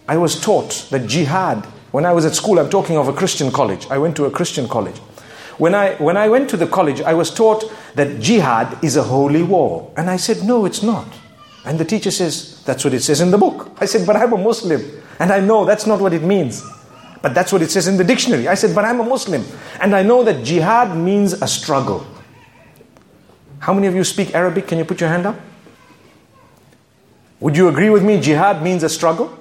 I 0.09 0.17
was 0.17 0.41
taught 0.41 0.89
that 0.91 1.07
jihad, 1.07 1.65
when 1.93 2.07
I 2.07 2.13
was 2.13 2.25
at 2.25 2.35
school, 2.35 2.59
I'm 2.59 2.71
talking 2.71 2.97
of 2.97 3.07
a 3.07 3.13
Christian 3.13 3.53
college. 3.53 3.87
I 3.91 3.99
went 3.99 4.17
to 4.17 4.25
a 4.25 4.31
Christian 4.31 4.67
college. 4.67 4.97
When 5.59 5.75
I, 5.75 5.95
when 5.97 6.17
I 6.17 6.29
went 6.29 6.51
to 6.51 6.57
the 6.57 6.67
college, 6.67 7.03
I 7.03 7.15
was 7.15 7.33
taught 7.33 7.71
that 7.95 8.21
jihad 8.21 8.83
is 8.83 8.97
a 8.97 9.03
holy 9.03 9.43
war. 9.43 9.93
And 9.97 10.11
I 10.11 10.17
said, 10.17 10.43
no, 10.43 10.65
it's 10.65 10.83
not. 10.83 11.07
And 11.67 11.79
the 11.79 11.85
teacher 11.85 12.11
says, 12.11 12.63
that's 12.65 12.83
what 12.83 12.95
it 12.95 13.03
says 13.03 13.21
in 13.21 13.31
the 13.31 13.39
book. 13.39 13.71
I 13.79 13.85
said, 13.85 14.07
but 14.07 14.17
I'm 14.17 14.33
a 14.33 14.39
Muslim. 14.39 14.83
And 15.19 15.31
I 15.31 15.41
know 15.41 15.65
that's 15.65 15.87
not 15.87 16.01
what 16.01 16.13
it 16.13 16.23
means. 16.23 16.63
But 17.23 17.35
that's 17.35 17.53
what 17.53 17.63
it 17.63 17.71
says 17.71 17.89
in 17.89 17.97
the 17.99 18.05
dictionary. 18.05 18.49
I 18.49 18.55
said, 18.55 18.75
but 18.75 18.85
I'm 18.85 19.01
a 19.01 19.05
Muslim. 19.05 19.45
And 19.81 19.95
I 19.95 20.03
know 20.03 20.25
that 20.25 20.45
jihad 20.45 20.97
means 20.97 21.35
a 21.35 21.47
struggle. 21.47 22.07
How 23.61 23.73
many 23.73 23.87
of 23.87 23.95
you 23.95 24.03
speak 24.03 24.35
Arabic? 24.35 24.67
Can 24.67 24.79
you 24.79 24.85
put 24.85 25.01
your 25.01 25.11
hand 25.11 25.27
up? 25.27 25.37
Would 27.41 27.57
you 27.57 27.69
agree 27.69 27.91
with 27.91 28.03
me? 28.03 28.21
Jihad 28.21 28.63
means 28.63 28.83
a 28.83 28.89
struggle? 28.89 29.37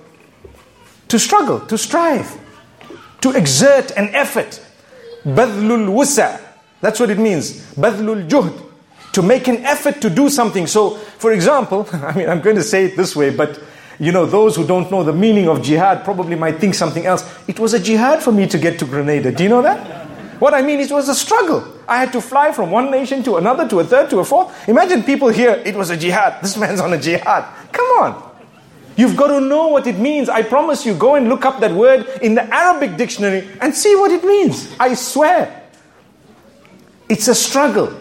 To 1.10 1.20
struggle, 1.20 1.60
to 1.68 1.78
strive, 1.78 2.40
to 3.22 3.32
exert 3.32 3.92
an 3.92 4.10
effort. 4.16 4.62
Badlul 5.24 5.88
wusa. 5.88 6.42
That's 6.82 7.00
what 7.00 7.10
it 7.10 7.18
means. 7.18 7.74
Badlul 7.76 8.28
juhd. 8.28 8.62
To 9.14 9.22
make 9.22 9.48
an 9.48 9.58
effort 9.58 10.02
to 10.02 10.10
do 10.10 10.28
something. 10.28 10.66
So, 10.68 10.96
for 10.96 11.32
example, 11.32 11.88
I 11.94 12.16
mean, 12.16 12.30
I'm 12.30 12.42
going 12.42 12.56
to 12.56 12.64
say 12.64 12.86
it 12.86 12.98
this 12.98 13.16
way, 13.16 13.30
but 13.30 13.62
you 14.00 14.12
know, 14.12 14.26
those 14.26 14.56
who 14.56 14.66
don't 14.66 14.90
know 14.92 15.04
the 15.04 15.14
meaning 15.14 15.48
of 15.48 15.62
jihad 15.62 16.04
probably 16.04 16.36
might 16.36 16.60
think 16.60 16.74
something 16.74 17.06
else. 17.06 17.24
It 17.48 17.60
was 17.60 17.74
a 17.74 17.80
jihad 17.80 18.24
for 18.24 18.32
me 18.32 18.48
to 18.48 18.58
get 18.58 18.80
to 18.80 18.86
Grenada. 18.86 19.32
Do 19.32 19.44
you 19.44 19.50
know 19.50 19.62
that? 19.62 20.04
What 20.40 20.54
I 20.54 20.62
mean 20.62 20.80
is, 20.80 20.92
it 20.92 20.94
was 20.94 21.08
a 21.10 21.16
struggle. 21.16 21.64
I 21.88 21.98
had 22.00 22.12
to 22.14 22.22
fly 22.22 22.52
from 22.52 22.72
one 22.72 22.92
nation 22.92 23.24
to 23.24 23.38
another, 23.38 23.68
to 23.70 23.80
a 23.80 23.84
third, 23.84 24.10
to 24.10 24.20
a 24.20 24.26
fourth. 24.26 24.68
Imagine 24.68 25.04
people 25.04 25.30
here, 25.30 25.62
it 25.64 25.76
was 25.76 25.90
a 25.90 25.96
jihad. 25.96 26.42
This 26.42 26.58
man's 26.58 26.82
on 26.82 26.92
a 26.92 26.98
jihad. 26.98 27.46
Come 27.74 27.86
on. 28.02 28.32
You've 28.96 29.18
got 29.18 29.28
to 29.28 29.42
know 29.42 29.68
what 29.68 29.88
it 29.88 29.98
means. 29.98 30.30
I 30.30 30.44
promise 30.44 30.86
you, 30.86 30.94
go 30.94 31.16
and 31.16 31.28
look 31.28 31.44
up 31.46 31.60
that 31.60 31.72
word 31.72 32.08
in 32.22 32.36
the 32.36 32.44
Arabic 32.54 32.96
dictionary 32.96 33.48
and 33.60 33.76
see 33.76 33.96
what 33.96 34.12
it 34.12 34.24
means. 34.24 34.74
I 34.80 34.94
swear. 34.94 35.64
It's 37.10 37.28
a 37.28 37.36
struggle. 37.36 38.00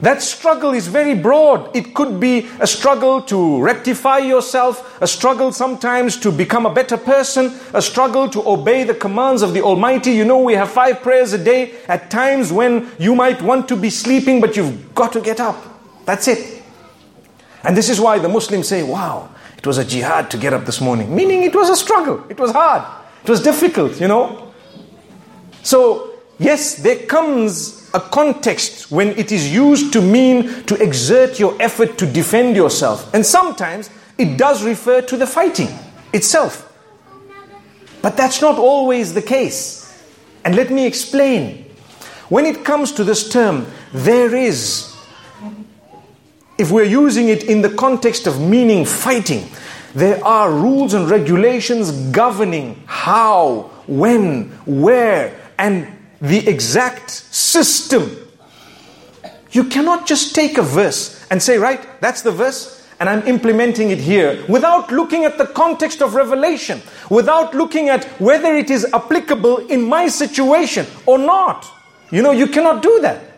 That 0.00 0.22
struggle 0.22 0.72
is 0.72 0.86
very 0.86 1.14
broad. 1.14 1.76
It 1.76 1.94
could 1.94 2.20
be 2.20 2.48
a 2.58 2.66
struggle 2.66 3.20
to 3.22 3.62
rectify 3.62 4.18
yourself, 4.18 4.98
a 5.02 5.06
struggle 5.06 5.52
sometimes 5.52 6.16
to 6.20 6.32
become 6.32 6.64
a 6.64 6.72
better 6.72 6.96
person, 6.96 7.52
a 7.74 7.82
struggle 7.82 8.28
to 8.30 8.46
obey 8.48 8.84
the 8.84 8.94
commands 8.94 9.42
of 9.42 9.52
the 9.52 9.60
Almighty. 9.60 10.12
You 10.12 10.24
know, 10.24 10.40
we 10.40 10.54
have 10.54 10.70
five 10.70 11.02
prayers 11.02 11.34
a 11.34 11.38
day 11.42 11.74
at 11.86 12.10
times 12.10 12.50
when 12.50 12.90
you 12.98 13.14
might 13.14 13.42
want 13.42 13.68
to 13.68 13.76
be 13.76 13.90
sleeping, 13.90 14.40
but 14.40 14.56
you've 14.56 14.94
got 14.94 15.12
to 15.12 15.20
get 15.20 15.38
up. 15.38 15.56
That's 16.06 16.28
it. 16.28 16.59
And 17.64 17.76
this 17.76 17.88
is 17.90 18.00
why 18.00 18.18
the 18.18 18.28
Muslims 18.28 18.68
say, 18.68 18.82
wow, 18.82 19.28
it 19.56 19.66
was 19.66 19.78
a 19.78 19.84
jihad 19.84 20.30
to 20.30 20.38
get 20.38 20.52
up 20.52 20.64
this 20.64 20.80
morning. 20.80 21.14
Meaning 21.14 21.42
it 21.42 21.54
was 21.54 21.68
a 21.68 21.76
struggle, 21.76 22.24
it 22.28 22.38
was 22.38 22.52
hard, 22.52 22.82
it 23.22 23.28
was 23.28 23.42
difficult, 23.42 24.00
you 24.00 24.08
know. 24.08 24.52
So, 25.62 26.14
yes, 26.38 26.76
there 26.76 26.96
comes 27.06 27.90
a 27.92 28.00
context 28.00 28.90
when 28.90 29.08
it 29.18 29.32
is 29.32 29.52
used 29.52 29.92
to 29.92 30.00
mean 30.00 30.64
to 30.64 30.74
exert 30.82 31.38
your 31.38 31.60
effort 31.60 31.98
to 31.98 32.06
defend 32.06 32.56
yourself. 32.56 33.12
And 33.12 33.26
sometimes 33.26 33.90
it 34.16 34.38
does 34.38 34.64
refer 34.64 35.02
to 35.02 35.16
the 35.16 35.26
fighting 35.26 35.68
itself. 36.12 36.66
But 38.02 38.16
that's 38.16 38.40
not 38.40 38.58
always 38.58 39.12
the 39.12 39.22
case. 39.22 40.02
And 40.44 40.56
let 40.56 40.70
me 40.70 40.86
explain. 40.86 41.66
When 42.30 42.46
it 42.46 42.64
comes 42.64 42.92
to 42.92 43.04
this 43.04 43.28
term, 43.28 43.66
there 43.92 44.34
is, 44.34 44.89
if 46.60 46.70
we're 46.70 46.84
using 46.84 47.30
it 47.30 47.44
in 47.44 47.62
the 47.62 47.70
context 47.70 48.26
of 48.26 48.38
meaning 48.38 48.84
fighting, 48.84 49.48
there 49.94 50.22
are 50.22 50.52
rules 50.52 50.92
and 50.92 51.08
regulations 51.08 51.90
governing 52.12 52.82
how, 52.84 53.70
when, 53.86 54.50
where, 54.66 55.40
and 55.58 55.88
the 56.20 56.46
exact 56.46 57.10
system. 57.10 58.14
You 59.52 59.64
cannot 59.64 60.06
just 60.06 60.34
take 60.34 60.58
a 60.58 60.62
verse 60.62 61.26
and 61.30 61.42
say, 61.42 61.56
right, 61.56 61.80
that's 62.02 62.20
the 62.20 62.30
verse, 62.30 62.86
and 63.00 63.08
I'm 63.08 63.26
implementing 63.26 63.90
it 63.90 63.98
here 63.98 64.44
without 64.46 64.92
looking 64.92 65.24
at 65.24 65.38
the 65.38 65.46
context 65.46 66.02
of 66.02 66.14
revelation, 66.14 66.82
without 67.08 67.54
looking 67.54 67.88
at 67.88 68.04
whether 68.20 68.54
it 68.54 68.70
is 68.70 68.84
applicable 68.92 69.66
in 69.68 69.82
my 69.82 70.08
situation 70.08 70.86
or 71.06 71.16
not. 71.16 71.66
You 72.10 72.20
know, 72.20 72.32
you 72.32 72.48
cannot 72.48 72.82
do 72.82 73.00
that. 73.00 73.29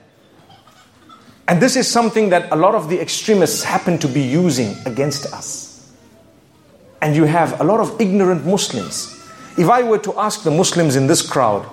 And 1.53 1.61
this 1.61 1.77
is 1.77 1.87
something 1.87 2.31
that 2.31 2.51
a 2.51 2.57
lot 2.57 2.75
of 2.75 2.89
the 2.89 2.99
extremists 2.99 3.63
happen 3.63 3.99
to 3.99 4.09
be 4.09 4.23
using 4.23 4.75
against 4.87 5.35
us. 5.35 5.93
And 7.03 7.15
you 7.15 7.25
have 7.25 7.61
a 7.61 7.63
lot 7.63 7.79
of 7.79 8.01
ignorant 8.01 8.47
Muslims. 8.47 9.23
If 9.59 9.69
I 9.69 9.83
were 9.83 9.99
to 9.99 10.19
ask 10.19 10.45
the 10.45 10.51
Muslims 10.51 10.97
in 10.97 11.09
this 11.09 11.21
crowd, 11.21 11.69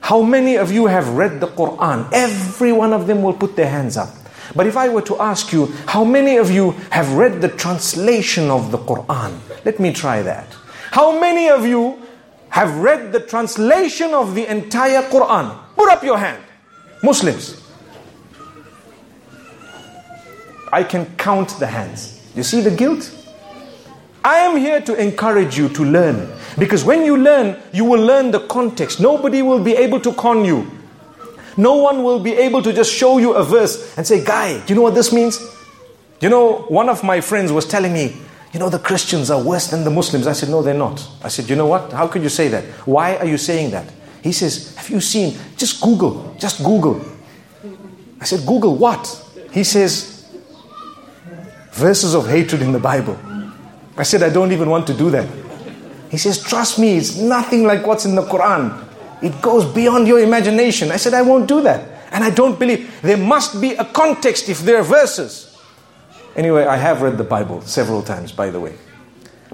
how 0.00 0.22
many 0.22 0.56
of 0.56 0.72
you 0.72 0.86
have 0.86 1.06
read 1.10 1.38
the 1.38 1.48
Quran? 1.48 2.08
Every 2.14 2.72
one 2.72 2.94
of 2.94 3.06
them 3.06 3.22
will 3.22 3.34
put 3.34 3.56
their 3.56 3.68
hands 3.68 3.98
up. 3.98 4.08
But 4.56 4.66
if 4.66 4.78
I 4.78 4.88
were 4.88 5.02
to 5.02 5.20
ask 5.20 5.52
you, 5.52 5.66
how 5.84 6.02
many 6.02 6.38
of 6.38 6.50
you 6.50 6.70
have 6.88 7.12
read 7.12 7.42
the 7.42 7.48
translation 7.48 8.50
of 8.50 8.72
the 8.72 8.78
Quran? 8.78 9.38
Let 9.66 9.78
me 9.78 9.92
try 9.92 10.22
that. 10.22 10.46
How 10.92 11.20
many 11.20 11.50
of 11.50 11.66
you 11.66 12.00
have 12.48 12.74
read 12.78 13.12
the 13.12 13.20
translation 13.20 14.14
of 14.14 14.34
the 14.34 14.50
entire 14.50 15.02
Quran? 15.02 15.54
Put 15.76 15.90
up 15.90 16.02
your 16.02 16.16
hand. 16.16 16.42
Muslims. 17.02 17.59
I 20.72 20.84
can 20.84 21.06
count 21.16 21.50
the 21.58 21.66
hands. 21.66 22.20
You 22.34 22.42
see 22.42 22.60
the 22.60 22.70
guilt? 22.70 23.16
I 24.24 24.40
am 24.40 24.56
here 24.56 24.80
to 24.82 24.94
encourage 24.94 25.56
you 25.56 25.68
to 25.70 25.84
learn. 25.84 26.30
Because 26.58 26.84
when 26.84 27.04
you 27.04 27.16
learn, 27.16 27.60
you 27.72 27.84
will 27.84 28.04
learn 28.04 28.30
the 28.30 28.40
context. 28.40 29.00
Nobody 29.00 29.42
will 29.42 29.62
be 29.62 29.74
able 29.74 30.00
to 30.00 30.12
con 30.12 30.44
you. 30.44 30.70
No 31.56 31.76
one 31.76 32.04
will 32.04 32.20
be 32.20 32.32
able 32.32 32.62
to 32.62 32.72
just 32.72 32.92
show 32.92 33.18
you 33.18 33.32
a 33.32 33.42
verse 33.42 33.96
and 33.96 34.06
say, 34.06 34.24
Guy, 34.24 34.58
do 34.64 34.72
you 34.72 34.74
know 34.76 34.82
what 34.82 34.94
this 34.94 35.12
means? 35.12 35.40
You 36.20 36.28
know, 36.28 36.62
one 36.68 36.88
of 36.88 37.02
my 37.02 37.20
friends 37.20 37.50
was 37.50 37.66
telling 37.66 37.92
me, 37.92 38.16
you 38.52 38.58
know, 38.58 38.68
the 38.68 38.78
Christians 38.78 39.30
are 39.30 39.42
worse 39.42 39.68
than 39.68 39.84
the 39.84 39.90
Muslims. 39.90 40.26
I 40.26 40.32
said, 40.32 40.48
no, 40.48 40.60
they're 40.60 40.74
not. 40.74 41.06
I 41.22 41.28
said, 41.28 41.48
you 41.48 41.56
know 41.56 41.66
what? 41.66 41.92
How 41.92 42.08
could 42.08 42.22
you 42.22 42.28
say 42.28 42.48
that? 42.48 42.64
Why 42.86 43.16
are 43.16 43.26
you 43.26 43.38
saying 43.38 43.70
that? 43.70 43.90
He 44.22 44.32
says, 44.32 44.74
have 44.76 44.90
you 44.90 45.00
seen? 45.00 45.36
Just 45.56 45.80
Google. 45.80 46.34
Just 46.38 46.62
Google. 46.62 47.00
I 48.20 48.24
said, 48.24 48.46
Google 48.46 48.76
what? 48.76 49.06
He 49.52 49.64
says, 49.64 50.19
verses 51.80 52.14
of 52.14 52.28
hatred 52.28 52.60
in 52.60 52.72
the 52.72 52.78
Bible. 52.78 53.18
I 53.96 54.04
said, 54.04 54.22
I 54.22 54.28
don't 54.28 54.52
even 54.52 54.68
want 54.68 54.86
to 54.88 54.94
do 54.94 55.10
that. 55.10 55.28
He 56.10 56.18
says, 56.18 56.42
Trust 56.42 56.78
me, 56.78 56.96
it's 56.96 57.16
nothing 57.16 57.64
like 57.64 57.86
what's 57.86 58.04
in 58.04 58.14
the 58.14 58.22
Quran. 58.22 58.86
It 59.22 59.40
goes 59.40 59.64
beyond 59.64 60.06
your 60.06 60.20
imagination. 60.20 60.90
I 60.90 60.96
said, 60.96 61.14
I 61.14 61.22
won't 61.22 61.48
do 61.48 61.62
that. 61.62 61.80
And 62.12 62.24
I 62.24 62.30
don't 62.30 62.58
believe. 62.58 62.90
There 63.02 63.16
must 63.16 63.60
be 63.60 63.74
a 63.74 63.84
context 63.84 64.48
if 64.48 64.60
there 64.60 64.78
are 64.78 64.82
verses. 64.82 65.56
Anyway, 66.36 66.64
I 66.64 66.76
have 66.76 67.02
read 67.02 67.18
the 67.18 67.24
Bible 67.24 67.60
several 67.62 68.02
times, 68.02 68.32
by 68.32 68.50
the 68.50 68.60
way. 68.60 68.74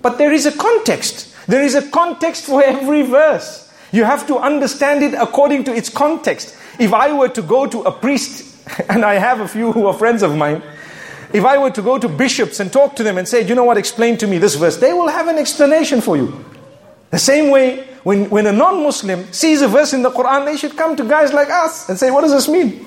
But 0.03 0.19
there 0.19 0.33
is 0.33 0.47
a 0.47 0.53
context. 0.53 1.35
There 1.47 1.62
is 1.62 1.75
a 1.75 1.89
context 1.91 2.47
for 2.47 2.62
every 2.62 3.03
verse. 3.03 3.73
You 3.93 4.05
have 4.05 4.27
to 4.27 4.39
understand 4.39 5.03
it 5.03 5.15
according 5.15 5.65
to 5.65 5.75
its 5.75 5.89
context. 5.89 6.57
If 6.79 6.93
I 6.93 7.12
were 7.12 7.29
to 7.31 7.43
go 7.43 7.67
to 7.67 7.83
a 7.83 7.93
priest, 7.93 8.57
and 8.89 9.05
I 9.05 9.15
have 9.15 9.41
a 9.41 9.49
few 9.49 9.73
who 9.73 9.87
are 9.87 9.95
friends 9.95 10.23
of 10.23 10.37
mine, 10.37 10.62
if 11.33 11.45
I 11.45 11.59
were 11.59 11.71
to 11.71 11.83
go 11.83 11.99
to 11.99 12.09
bishops 12.09 12.61
and 12.61 12.73
talk 12.73 12.97
to 12.97 13.03
them 13.03 13.19
and 13.19 13.27
say, 13.27 13.47
you 13.47 13.55
know 13.55 13.65
what, 13.65 13.77
explain 13.77 14.17
to 14.19 14.27
me 14.27 14.39
this 14.39 14.55
verse, 14.55 14.77
they 14.77 14.93
will 14.93 15.09
have 15.09 15.29
an 15.29 15.39
explanation 15.39 16.01
for 16.01 16.17
you. 16.17 16.45
The 17.11 17.19
same 17.19 17.51
way, 17.51 17.87
when, 18.03 18.31
when 18.31 18.47
a 18.47 18.53
non 18.53 18.83
Muslim 18.83 19.33
sees 19.33 19.62
a 19.62 19.69
verse 19.69 19.93
in 19.93 20.03
the 20.03 20.11
Quran, 20.11 20.45
they 20.45 20.57
should 20.57 20.77
come 20.77 20.97
to 20.97 21.05
guys 21.05 21.33
like 21.33 21.51
us 21.51 21.89
and 21.89 21.99
say, 21.99 22.11
what 22.11 22.23
does 22.23 22.33
this 22.33 22.49
mean? 22.49 22.87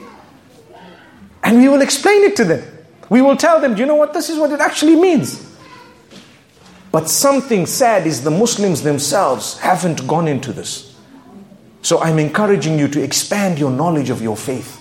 And 1.44 1.58
we 1.58 1.70
will 1.70 1.82
explain 1.82 2.24
it 2.24 2.36
to 2.38 2.44
them. 2.44 2.66
We 3.10 3.22
will 3.22 3.38
tell 3.38 3.60
them, 3.60 3.74
do 3.74 3.82
you 3.82 3.86
know 3.86 3.96
what, 3.96 4.14
this 4.14 4.30
is 4.30 4.38
what 4.38 4.52
it 4.52 4.60
actually 4.60 4.96
means. 4.96 5.46
But 6.92 7.10
something 7.10 7.66
sad 7.66 8.08
is 8.08 8.24
the 8.24 8.32
Muslims 8.32 8.82
themselves 8.82 9.60
haven't 9.60 10.08
gone 10.08 10.28
into 10.28 10.52
this. 10.52 10.98
So 11.82 12.00
I'm 12.02 12.20
encouraging 12.20 12.78
you 12.78 12.88
to 12.90 13.02
expand 13.02 13.58
your 13.58 13.72
knowledge 13.72 14.10
of 14.10 14.22
your 14.22 14.36
faith 14.36 14.78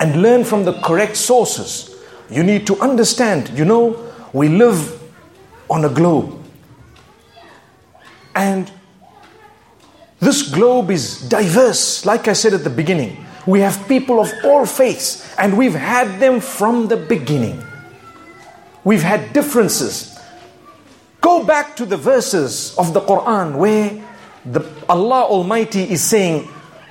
and 0.00 0.20
learn 0.20 0.44
from 0.44 0.64
the 0.64 0.72
correct 0.80 1.16
sources 1.16 1.93
you 2.34 2.42
need 2.42 2.66
to 2.66 2.78
understand, 2.80 3.50
you 3.56 3.64
know, 3.64 4.12
we 4.32 4.48
live 4.48 5.00
on 5.70 5.84
a 5.84 5.88
globe. 5.88 6.40
And 8.34 8.70
this 10.20 10.42
globe 10.48 10.90
is 10.90 11.20
diverse, 11.28 12.04
like 12.04 12.28
I 12.28 12.32
said 12.32 12.54
at 12.54 12.64
the 12.64 12.70
beginning. 12.70 13.24
We 13.46 13.60
have 13.60 13.86
people 13.86 14.20
of 14.20 14.32
all 14.42 14.66
faiths, 14.66 15.36
and 15.36 15.56
we've 15.56 15.74
had 15.74 16.18
them 16.18 16.40
from 16.40 16.88
the 16.88 16.96
beginning. 16.96 17.62
We've 18.84 19.02
had 19.02 19.32
differences. 19.32 20.18
Go 21.20 21.44
back 21.44 21.76
to 21.76 21.86
the 21.86 21.96
verses 21.96 22.74
of 22.76 22.94
the 22.94 23.00
Quran 23.00 23.56
where 23.56 24.02
the, 24.44 24.66
Allah 24.88 25.24
Almighty 25.24 25.82
is 25.82 26.02
saying, 26.02 26.48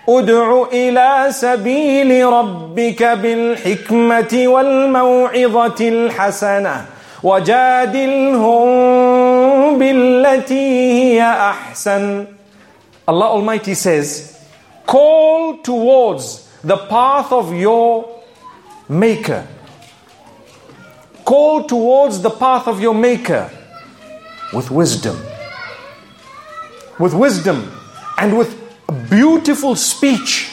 ادع 0.08 0.62
الى 0.72 1.26
سبيل 1.30 2.26
ربك 2.26 3.02
بالحكمه 3.02 4.44
والموعظه 4.46 5.88
الحسنه 5.88 6.86
وجادلهم 7.22 8.68
بالتي 9.78 10.92
هي 11.02 11.22
احسن 11.22 12.26
Allah 13.08 13.28
Almighty 13.36 13.74
says 13.74 14.36
call 14.86 15.58
towards 15.62 16.46
the 16.62 16.76
path 16.76 17.32
of 17.32 17.52
your 17.54 18.04
maker 18.88 19.46
call 21.24 21.64
towards 21.64 22.20
the 22.22 22.30
path 22.30 22.66
of 22.68 22.80
your 22.80 22.94
maker 22.94 23.50
with 24.52 24.70
wisdom 24.70 25.16
with 26.98 27.14
wisdom 27.14 27.70
and 28.18 28.36
with 28.38 28.50
beautiful 29.09 29.75
speech, 29.75 30.51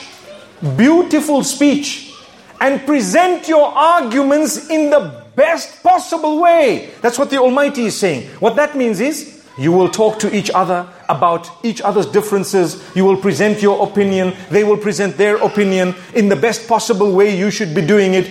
beautiful 0.77 1.45
speech, 1.45 2.13
and 2.61 2.85
present 2.87 3.49
your 3.49 3.67
arguments 3.69 4.69
in 4.69 4.91
the 4.91 5.25
best 5.35 5.83
possible 5.83 6.41
way. 6.41 6.91
That's 7.01 7.19
what 7.19 7.31
the 7.31 7.39
Almighty 7.39 7.87
is 7.87 7.97
saying. 7.97 8.29
What 8.41 8.57
that 8.57 8.77
means 8.77 9.01
is 9.01 9.45
you 9.59 9.73
will 9.73 9.89
talk 9.89 10.19
to 10.21 10.35
each 10.35 10.51
other 10.51 10.89
about 11.09 11.49
each 11.65 11.81
other's 11.81 12.07
differences. 12.07 12.85
You 12.95 13.05
will 13.05 13.17
present 13.17 13.63
your 13.63 13.89
opinion. 13.89 14.35
They 14.51 14.65
will 14.65 14.77
present 14.77 15.17
their 15.17 15.37
opinion 15.37 15.95
in 16.15 16.29
the 16.29 16.37
best 16.37 16.69
possible 16.69 17.13
way 17.13 17.37
you 17.37 17.51
should 17.51 17.75
be 17.75 17.87
doing 17.87 18.15
it. 18.15 18.31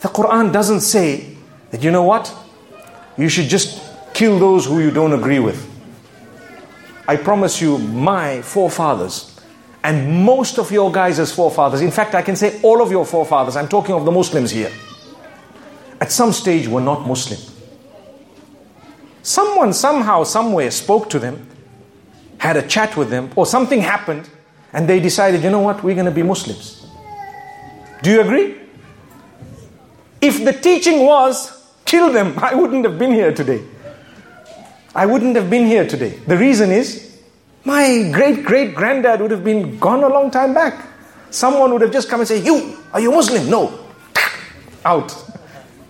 The 0.00 0.08
Quran 0.08 0.52
doesn't 0.52 0.80
say 0.80 1.36
that, 1.70 1.82
you 1.82 1.90
know 1.90 2.04
what? 2.04 2.32
you 3.18 3.28
should 3.28 3.48
just 3.48 3.82
kill 4.14 4.38
those 4.38 4.64
who 4.64 4.80
you 4.80 4.90
don't 4.90 5.12
agree 5.12 5.40
with. 5.40 5.66
I 7.08 7.16
promise 7.16 7.62
you, 7.62 7.78
my 7.78 8.42
forefathers, 8.42 9.34
and 9.82 10.24
most 10.24 10.58
of 10.58 10.70
your 10.70 10.92
guys' 10.92 11.34
forefathers, 11.34 11.80
in 11.80 11.90
fact, 11.90 12.14
I 12.14 12.20
can 12.20 12.36
say 12.36 12.60
all 12.62 12.82
of 12.82 12.90
your 12.90 13.06
forefathers, 13.06 13.56
I'm 13.56 13.66
talking 13.66 13.94
of 13.94 14.04
the 14.04 14.10
Muslims 14.10 14.50
here, 14.50 14.70
at 16.02 16.12
some 16.12 16.32
stage 16.32 16.68
were 16.68 16.82
not 16.82 17.06
Muslim. 17.06 17.40
Someone 19.22 19.72
somehow, 19.72 20.24
somewhere 20.24 20.70
spoke 20.70 21.08
to 21.08 21.18
them, 21.18 21.48
had 22.36 22.58
a 22.58 22.62
chat 22.68 22.94
with 22.94 23.08
them, 23.08 23.30
or 23.36 23.46
something 23.46 23.80
happened, 23.80 24.28
and 24.74 24.86
they 24.86 25.00
decided, 25.00 25.42
you 25.42 25.48
know 25.48 25.60
what, 25.60 25.82
we're 25.82 25.94
going 25.94 26.04
to 26.04 26.12
be 26.12 26.22
Muslims. 26.22 26.86
Do 28.02 28.10
you 28.10 28.20
agree? 28.20 28.54
If 30.20 30.44
the 30.44 30.52
teaching 30.52 31.06
was, 31.06 31.72
kill 31.86 32.12
them, 32.12 32.34
I 32.42 32.54
wouldn't 32.54 32.84
have 32.84 32.98
been 32.98 33.14
here 33.14 33.32
today. 33.32 33.64
I 34.94 35.06
wouldn't 35.06 35.36
have 35.36 35.50
been 35.50 35.66
here 35.66 35.86
today. 35.86 36.18
The 36.26 36.36
reason 36.36 36.70
is, 36.70 37.18
my 37.64 38.10
great 38.12 38.44
great 38.44 38.74
granddad 38.74 39.20
would 39.20 39.30
have 39.30 39.44
been 39.44 39.78
gone 39.78 40.02
a 40.02 40.08
long 40.08 40.30
time 40.30 40.54
back. 40.54 40.86
Someone 41.30 41.72
would 41.72 41.82
have 41.82 41.92
just 41.92 42.08
come 42.08 42.20
and 42.20 42.28
say, 42.28 42.42
You, 42.42 42.78
are 42.92 43.00
you 43.00 43.12
Muslim? 43.12 43.50
No. 43.50 43.78
Out. 44.84 45.12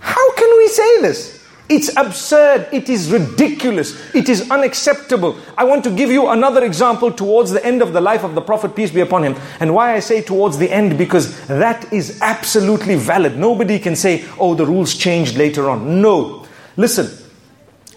How 0.01 0.33
can 0.35 0.59
we 0.59 0.69
say 0.69 1.03
this? 1.03 1.39
It's 1.69 1.95
absurd. 1.97 2.67
It 2.73 2.89
is 2.89 3.13
ridiculous. 3.13 4.15
It 4.15 4.31
is 4.31 4.51
unacceptable. 4.51 5.39
I 5.57 5.65
want 5.65 5.85
to 5.85 5.91
give 5.91 6.11
you 6.11 6.29
another 6.29 6.65
example 6.65 7.13
towards 7.13 7.51
the 7.51 7.65
end 7.65 7.83
of 7.83 7.93
the 7.93 8.01
life 8.01 8.25
of 8.25 8.35
the 8.35 8.41
Prophet, 8.41 8.75
peace 8.75 8.91
be 8.91 9.03
upon 9.03 9.23
him. 9.23 9.37
And 9.61 9.75
why 9.75 9.95
I 9.95 10.01
say 10.01 10.23
towards 10.23 10.57
the 10.57 10.71
end, 10.71 10.97
because 10.97 11.47
that 11.47 11.93
is 11.93 12.21
absolutely 12.23 12.95
valid. 12.95 13.37
Nobody 13.37 13.79
can 13.79 13.97
say, 13.97 14.25
oh, 14.39 14.55
the 14.55 14.65
rules 14.65 14.95
changed 14.95 15.37
later 15.37 15.69
on. 15.69 16.01
No. 16.01 16.47
Listen, 16.79 17.11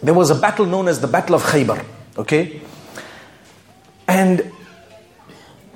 there 0.01 0.13
was 0.13 0.29
a 0.29 0.35
battle 0.35 0.65
known 0.65 0.87
as 0.87 0.99
the 0.99 1.07
Battle 1.07 1.35
of 1.35 1.43
Khaybar. 1.43 1.85
Okay? 2.17 2.61
And 4.07 4.51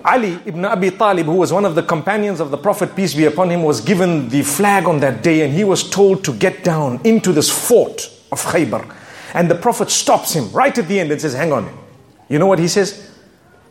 Ali 0.03 0.39
ibn 0.45 0.65
Abi 0.65 0.91
Talib, 0.91 1.25
who 1.25 1.33
was 1.33 1.51
one 1.51 1.65
of 1.65 1.73
the 1.73 1.83
companions 1.83 2.39
of 2.39 2.51
the 2.51 2.57
Prophet, 2.57 2.95
peace 2.95 3.13
be 3.15 3.25
upon 3.25 3.49
him, 3.49 3.63
was 3.63 3.81
given 3.81 4.29
the 4.29 4.43
flag 4.43 4.85
on 4.85 4.99
that 4.99 5.23
day 5.23 5.41
and 5.41 5.53
he 5.53 5.63
was 5.63 5.89
told 5.89 6.23
to 6.25 6.33
get 6.33 6.63
down 6.63 6.99
into 7.03 7.31
this 7.31 7.49
fort 7.49 8.11
of 8.31 8.41
Khaybar. 8.43 8.93
And 9.33 9.49
the 9.49 9.55
Prophet 9.55 9.89
stops 9.89 10.33
him 10.33 10.51
right 10.51 10.77
at 10.77 10.87
the 10.87 10.99
end 10.99 11.11
and 11.11 11.19
says, 11.19 11.33
Hang 11.33 11.51
on. 11.51 11.69
You 12.29 12.39
know 12.39 12.47
what 12.47 12.59
he 12.59 12.67
says? 12.67 13.11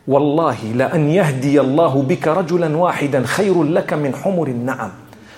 Wallahi, 0.05 0.73
la 0.73 0.87
an 0.87 1.09
yahdi 1.09 1.57
Allahu 1.57 2.03
bika 2.03 2.35
rajulan 2.35 2.75
wahidan 2.75 3.25
khayrul 3.25 3.71
laka 3.71 3.99
min 3.99 4.13
humur 4.13 4.47
na'am. 4.47 4.93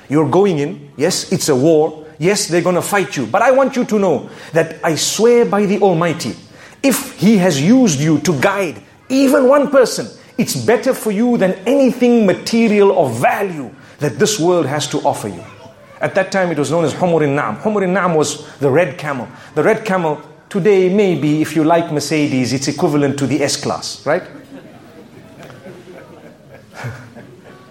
You're 0.10 0.30
going 0.30 0.60
in, 0.60 0.92
yes, 0.98 1.32
it's 1.32 1.50
a 1.50 1.56
war, 1.56 2.07
yes, 2.20 2.48
they're 2.48 2.62
going 2.62 2.76
to 2.76 2.82
fight 2.82 3.16
you, 3.18 3.26
but 3.26 3.42
I 3.42 3.52
want 3.52 3.76
you 3.76 3.86
to 3.86 4.00
know 4.00 4.30
that 4.54 4.84
I 4.84 4.96
swear 4.96 5.46
by 5.46 5.66
the 5.66 5.80
Almighty, 5.80 6.36
if 6.84 7.18
He 7.20 7.38
has 7.38 7.62
used 7.62 8.00
you 8.00 8.20
to 8.20 8.40
guide 8.40 8.82
even 9.10 9.48
one 9.48 9.70
person, 9.70 10.08
it's 10.38 10.56
better 10.56 10.94
for 10.94 11.12
you 11.12 11.38
than 11.38 11.54
anything 11.66 12.26
material 12.26 13.06
of 13.06 13.20
value 13.20 13.74
that 14.00 14.20
this 14.20 14.40
world 14.40 14.66
has 14.66 14.88
to 14.90 15.00
offer 15.00 15.28
you. 15.28 15.44
At 16.00 16.14
that 16.16 16.32
time, 16.32 16.52
it 16.52 16.60
was 16.60 16.70
known 16.70 16.86
as 16.86 16.94
Humur 16.94 17.22
Na'am. 17.22 17.60
Humur 17.62 17.88
Na'am 17.88 18.16
was 18.16 18.46
the 18.58 18.70
red 18.70 18.98
camel. 19.00 19.28
The 19.56 19.64
red 19.64 19.84
camel, 19.84 20.22
today, 20.48 20.94
maybe 20.94 21.42
if 21.42 21.56
you 21.56 21.64
like 21.64 21.92
Mercedes, 21.92 22.54
it's 22.54 22.68
equivalent 22.68 23.18
to 23.20 23.26
the 23.26 23.42
S 23.42 23.56
Class, 23.60 24.06
right? 24.06 24.22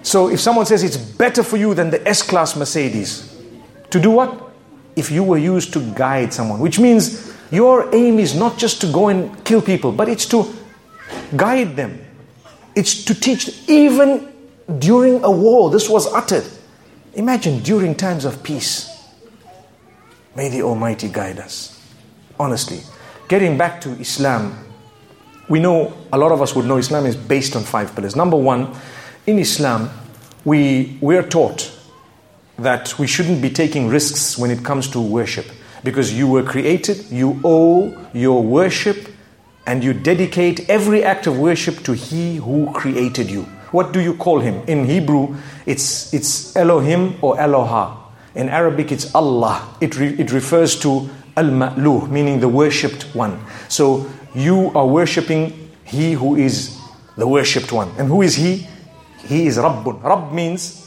so 0.02 0.28
if 0.28 0.40
someone 0.40 0.66
says 0.66 0.82
it's 0.82 0.96
better 0.96 1.44
for 1.44 1.56
you 1.56 1.72
than 1.74 1.90
the 1.90 2.06
S 2.08 2.22
Class 2.22 2.56
Mercedes, 2.56 3.35
to 3.90 4.00
do 4.00 4.10
what? 4.10 4.42
If 4.96 5.10
you 5.10 5.22
were 5.22 5.38
used 5.38 5.72
to 5.74 5.80
guide 5.92 6.32
someone, 6.32 6.60
which 6.60 6.78
means 6.78 7.34
your 7.50 7.94
aim 7.94 8.18
is 8.18 8.34
not 8.34 8.58
just 8.58 8.80
to 8.80 8.86
go 8.92 9.08
and 9.08 9.44
kill 9.44 9.60
people, 9.60 9.92
but 9.92 10.08
it's 10.08 10.26
to 10.26 10.52
guide 11.36 11.76
them, 11.76 12.00
it's 12.74 13.04
to 13.04 13.14
teach, 13.14 13.68
even 13.68 14.32
during 14.78 15.22
a 15.22 15.30
war, 15.30 15.70
this 15.70 15.88
was 15.88 16.12
uttered. 16.12 16.44
Imagine 17.14 17.60
during 17.60 17.94
times 17.94 18.24
of 18.24 18.42
peace. 18.42 18.92
May 20.34 20.48
the 20.48 20.62
Almighty 20.62 21.08
guide 21.08 21.38
us. 21.38 21.72
Honestly, 22.38 22.80
getting 23.28 23.56
back 23.56 23.80
to 23.82 23.90
Islam, 23.92 24.58
we 25.48 25.60
know, 25.60 25.94
a 26.12 26.18
lot 26.18 26.32
of 26.32 26.42
us 26.42 26.54
would 26.54 26.66
know 26.66 26.76
Islam 26.76 27.06
is 27.06 27.16
based 27.16 27.56
on 27.56 27.62
five 27.62 27.94
pillars. 27.94 28.16
Number 28.16 28.36
one, 28.36 28.74
in 29.26 29.38
Islam, 29.38 29.88
we, 30.44 30.98
we 31.00 31.16
are 31.16 31.22
taught 31.22 31.72
that 32.58 32.98
we 32.98 33.06
shouldn't 33.06 33.42
be 33.42 33.50
taking 33.50 33.88
risks 33.88 34.38
when 34.38 34.50
it 34.50 34.64
comes 34.64 34.88
to 34.90 35.00
worship 35.00 35.46
because 35.84 36.12
you 36.12 36.26
were 36.26 36.42
created, 36.42 37.04
you 37.10 37.40
owe 37.44 37.96
your 38.12 38.42
worship 38.42 39.08
and 39.66 39.82
you 39.84 39.92
dedicate 39.92 40.68
every 40.68 41.04
act 41.04 41.26
of 41.26 41.38
worship 41.38 41.82
to 41.84 41.92
He 41.92 42.36
who 42.36 42.72
created 42.72 43.30
you. 43.30 43.42
What 43.72 43.92
do 43.92 44.00
you 44.00 44.14
call 44.14 44.40
Him? 44.40 44.62
In 44.66 44.84
Hebrew, 44.84 45.36
it's, 45.66 46.12
it's 46.14 46.56
Elohim 46.56 47.16
or 47.20 47.36
Eloha. 47.36 47.96
In 48.34 48.48
Arabic, 48.48 48.92
it's 48.92 49.14
Allah. 49.14 49.76
It, 49.80 49.96
re, 49.98 50.08
it 50.18 50.32
refers 50.32 50.78
to 50.80 51.08
Al 51.36 51.46
Ma'luh, 51.46 52.08
meaning 52.08 52.40
the 52.40 52.48
worshipped 52.48 53.14
one. 53.14 53.38
So 53.68 54.10
you 54.34 54.70
are 54.74 54.86
worshipping 54.86 55.70
He 55.84 56.12
who 56.12 56.36
is 56.36 56.78
the 57.16 57.26
worshipped 57.26 57.72
one. 57.72 57.90
And 57.98 58.08
who 58.08 58.22
is 58.22 58.36
He? 58.36 58.66
He 59.26 59.46
is 59.46 59.58
Rabbun. 59.58 60.02
Rabb 60.02 60.32
means 60.32 60.85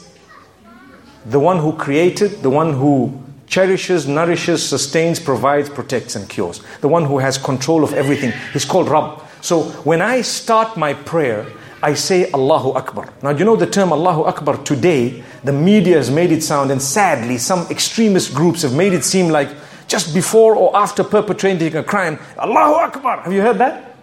the 1.26 1.40
one 1.40 1.58
who 1.58 1.72
created, 1.72 2.42
the 2.42 2.50
one 2.50 2.74
who 2.74 3.20
cherishes, 3.46 4.06
nourishes, 4.06 4.66
sustains, 4.66 5.18
provides, 5.20 5.68
protects, 5.68 6.16
and 6.16 6.28
cures. 6.28 6.62
The 6.80 6.88
one 6.88 7.04
who 7.04 7.18
has 7.18 7.36
control 7.36 7.84
of 7.84 7.92
everything. 7.92 8.32
He's 8.52 8.64
called 8.64 8.88
Rabb. 8.88 9.20
So 9.42 9.64
when 9.84 10.00
I 10.00 10.22
start 10.22 10.76
my 10.76 10.94
prayer, 10.94 11.46
I 11.82 11.94
say 11.94 12.30
Allahu 12.32 12.72
Akbar. 12.72 13.12
Now, 13.22 13.30
you 13.30 13.44
know 13.44 13.56
the 13.56 13.66
term 13.66 13.92
Allahu 13.92 14.24
Akbar 14.24 14.58
today, 14.58 15.24
the 15.44 15.52
media 15.52 15.96
has 15.96 16.10
made 16.10 16.30
it 16.30 16.42
sound, 16.42 16.70
and 16.70 16.80
sadly, 16.80 17.38
some 17.38 17.66
extremist 17.70 18.34
groups 18.34 18.62
have 18.62 18.74
made 18.74 18.92
it 18.92 19.02
seem 19.02 19.28
like 19.28 19.48
just 19.88 20.14
before 20.14 20.54
or 20.54 20.76
after 20.76 21.02
perpetrating 21.02 21.74
a 21.76 21.82
crime, 21.82 22.18
Allahu 22.38 22.74
Akbar. 22.74 23.22
Have 23.22 23.32
you 23.32 23.40
heard 23.40 23.58
that? 23.58 23.96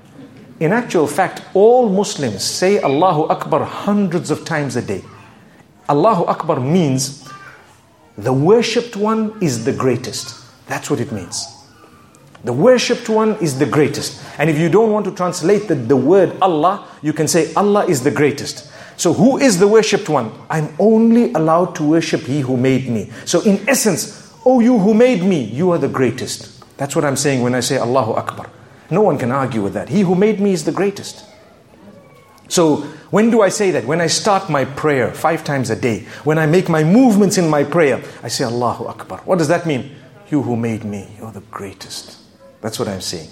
In 0.59 0.74
actual 0.74 1.05
fact, 1.05 1.41
all 1.53 1.88
Muslims 1.88 2.43
say 2.43 2.82
Allahu 2.82 3.24
Akbar 3.30 3.63
hundreds 3.63 4.32
of 4.32 4.43
times 4.43 4.76
a 4.76 4.82
day. 4.82 5.03
Allahu 5.89 6.25
Akbar 6.25 6.59
means 6.59 7.27
the 8.17 8.33
worshipped 8.33 8.95
one 8.95 9.38
is 9.41 9.63
the 9.65 9.73
greatest. 9.73 10.35
That's 10.67 10.89
what 10.89 10.99
it 10.99 11.11
means. 11.11 11.45
The 12.43 12.53
worshipped 12.53 13.09
one 13.09 13.35
is 13.41 13.57
the 13.59 13.65
greatest. 13.65 14.21
And 14.38 14.49
if 14.49 14.57
you 14.57 14.69
don't 14.69 14.91
want 14.91 15.05
to 15.05 15.11
translate 15.11 15.67
the, 15.67 15.75
the 15.75 15.95
word 15.95 16.38
Allah, 16.41 16.88
you 17.01 17.13
can 17.13 17.27
say 17.27 17.53
Allah 17.55 17.85
is 17.85 18.03
the 18.03 18.11
greatest. 18.11 18.71
So, 18.97 19.13
who 19.13 19.38
is 19.38 19.59
the 19.59 19.67
worshipped 19.67 20.09
one? 20.09 20.31
I'm 20.49 20.73
only 20.79 21.31
allowed 21.33 21.75
to 21.75 21.83
worship 21.83 22.21
He 22.21 22.39
who 22.39 22.57
made 22.57 22.89
me. 22.89 23.11
So, 23.25 23.41
in 23.41 23.67
essence, 23.69 24.33
oh, 24.43 24.59
you 24.59 24.79
who 24.79 24.93
made 24.93 25.23
me, 25.23 25.43
you 25.43 25.71
are 25.71 25.77
the 25.77 25.88
greatest. 25.88 26.63
That's 26.77 26.95
what 26.95 27.05
I'm 27.05 27.15
saying 27.15 27.43
when 27.43 27.53
I 27.53 27.59
say 27.59 27.77
Allahu 27.77 28.13
Akbar. 28.13 28.49
No 28.89 29.01
one 29.01 29.17
can 29.17 29.31
argue 29.31 29.61
with 29.61 29.73
that. 29.73 29.89
He 29.89 30.01
who 30.01 30.15
made 30.15 30.39
me 30.39 30.51
is 30.51 30.63
the 30.63 30.71
greatest. 30.71 31.23
So, 32.49 32.77
when 33.11 33.29
do 33.29 33.41
I 33.41 33.49
say 33.49 33.71
that? 33.71 33.85
When 33.85 34.01
I 34.01 34.07
start 34.07 34.49
my 34.49 34.65
prayer 34.65 35.13
five 35.13 35.43
times 35.43 35.69
a 35.69 35.75
day. 35.75 36.05
When 36.23 36.37
I 36.37 36.45
make 36.45 36.69
my 36.69 36.83
movements 36.83 37.37
in 37.37 37.49
my 37.49 37.63
prayer, 37.63 38.01
I 38.23 38.27
say 38.27 38.43
Allahu 38.43 38.85
Akbar. 38.85 39.19
What 39.25 39.37
does 39.37 39.47
that 39.47 39.65
mean? 39.65 39.95
You 40.29 40.41
who 40.41 40.55
made 40.55 40.83
me, 40.83 41.07
you're 41.17 41.31
the 41.31 41.41
greatest. 41.51 42.17
That's 42.61 42.79
what 42.79 42.87
I'm 42.87 43.01
saying. 43.01 43.29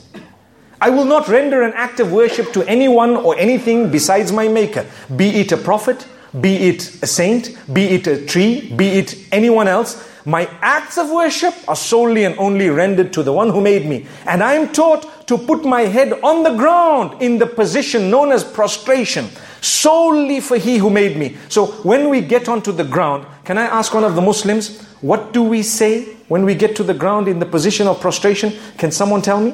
I 0.79 0.89
will 0.89 1.05
not 1.05 1.27
render 1.27 1.61
an 1.63 1.73
act 1.73 1.99
of 1.99 2.11
worship 2.11 2.53
to 2.53 2.63
anyone 2.63 3.15
or 3.15 3.37
anything 3.37 3.91
besides 3.91 4.31
my 4.31 4.47
Maker, 4.47 4.85
be 5.15 5.29
it 5.41 5.51
a 5.51 5.57
prophet, 5.57 6.05
be 6.39 6.55
it 6.69 7.03
a 7.03 7.07
saint, 7.07 7.57
be 7.73 7.83
it 7.85 8.07
a 8.07 8.25
tree, 8.25 8.71
be 8.75 8.99
it 8.99 9.15
anyone 9.31 9.67
else. 9.67 10.09
My 10.25 10.49
acts 10.61 10.97
of 10.97 11.09
worship 11.09 11.53
are 11.67 11.75
solely 11.75 12.23
and 12.23 12.37
only 12.37 12.69
rendered 12.69 13.13
to 13.13 13.23
the 13.23 13.31
one 13.31 13.49
who 13.49 13.61
made 13.61 13.85
me. 13.85 14.05
And 14.25 14.43
I 14.43 14.55
am 14.55 14.73
taught 14.73 15.09
to 15.27 15.37
put 15.37 15.65
my 15.65 15.81
head 15.81 16.13
on 16.23 16.43
the 16.43 16.55
ground 16.55 17.21
in 17.21 17.37
the 17.37 17.47
position 17.47 18.09
known 18.09 18.31
as 18.31 18.43
prostration, 18.43 19.27
solely 19.61 20.39
for 20.39 20.57
he 20.57 20.77
who 20.77 20.89
made 20.89 21.17
me. 21.17 21.35
So 21.49 21.67
when 21.83 22.09
we 22.09 22.21
get 22.21 22.47
onto 22.47 22.71
the 22.71 22.83
ground, 22.83 23.25
can 23.43 23.57
I 23.57 23.63
ask 23.63 23.93
one 23.93 24.03
of 24.03 24.15
the 24.15 24.21
Muslims, 24.21 24.81
what 25.01 25.33
do 25.33 25.43
we 25.43 25.63
say 25.63 26.03
when 26.27 26.45
we 26.45 26.55
get 26.55 26.75
to 26.77 26.83
the 26.83 26.93
ground 26.93 27.27
in 27.27 27.39
the 27.39 27.45
position 27.45 27.87
of 27.87 27.99
prostration? 27.99 28.53
Can 28.77 28.91
someone 28.91 29.21
tell 29.21 29.39
me? 29.41 29.53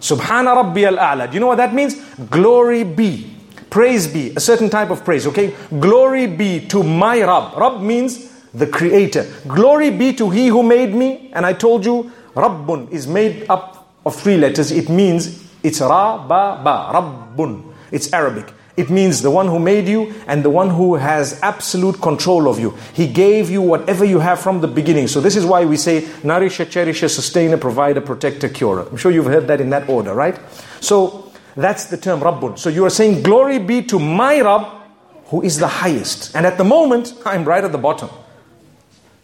Subhana 0.00 0.54
Rabbi 0.54 0.84
al 0.84 0.96
A'la. 0.96 1.28
Do 1.28 1.34
you 1.34 1.40
know 1.40 1.48
what 1.48 1.56
that 1.56 1.74
means? 1.74 1.96
Glory 2.30 2.84
be. 2.84 3.34
Praise 3.68 4.06
be. 4.06 4.32
A 4.36 4.40
certain 4.40 4.70
type 4.70 4.90
of 4.90 5.04
praise, 5.04 5.26
okay? 5.26 5.54
Glory 5.80 6.26
be 6.26 6.66
to 6.68 6.82
my 6.82 7.20
Rabb. 7.20 7.56
Rabb 7.56 7.80
means 7.80 8.32
the 8.54 8.66
creator. 8.66 9.26
Glory 9.46 9.90
be 9.90 10.12
to 10.14 10.30
he 10.30 10.48
who 10.48 10.62
made 10.62 10.94
me. 10.94 11.30
And 11.32 11.44
I 11.44 11.52
told 11.52 11.84
you, 11.84 12.10
Rabbun 12.34 12.90
is 12.92 13.06
made 13.06 13.46
up 13.50 13.77
of 14.04 14.16
three 14.16 14.36
letters. 14.36 14.70
It 14.70 14.88
means 14.88 15.44
it's 15.62 15.80
Ra, 15.80 16.18
Ba, 16.18 16.60
Ba. 16.62 16.92
Rabbun. 16.94 17.74
It's 17.90 18.12
Arabic. 18.12 18.52
It 18.76 18.90
means 18.90 19.22
the 19.22 19.30
one 19.30 19.48
who 19.48 19.58
made 19.58 19.88
you 19.88 20.14
and 20.28 20.44
the 20.44 20.50
one 20.50 20.70
who 20.70 20.94
has 20.94 21.40
absolute 21.42 22.00
control 22.00 22.48
of 22.48 22.60
you. 22.60 22.76
He 22.94 23.08
gave 23.08 23.50
you 23.50 23.60
whatever 23.60 24.04
you 24.04 24.20
have 24.20 24.38
from 24.38 24.60
the 24.60 24.68
beginning. 24.68 25.08
So 25.08 25.20
this 25.20 25.34
is 25.34 25.44
why 25.44 25.64
we 25.64 25.76
say 25.76 26.08
nourisher, 26.22 26.64
cherisher, 26.64 27.08
sustainer, 27.08 27.56
provider, 27.56 28.00
protector, 28.00 28.48
curer. 28.48 28.86
I'm 28.88 28.96
sure 28.96 29.10
you've 29.10 29.26
heard 29.26 29.48
that 29.48 29.60
in 29.60 29.70
that 29.70 29.88
order, 29.88 30.14
right? 30.14 30.38
So 30.80 31.32
that's 31.56 31.86
the 31.86 31.96
term 31.96 32.20
Rabbun. 32.20 32.56
So 32.56 32.70
you 32.70 32.84
are 32.84 32.90
saying, 32.90 33.24
Glory 33.24 33.58
be 33.58 33.82
to 33.82 33.98
my 33.98 34.40
Rabb 34.40 34.78
who 35.28 35.42
is 35.42 35.58
the 35.58 35.68
highest. 35.68 36.34
And 36.34 36.46
at 36.46 36.56
the 36.56 36.64
moment, 36.64 37.14
I'm 37.24 37.44
right 37.44 37.62
at 37.62 37.72
the 37.72 37.78
bottom. 37.78 38.10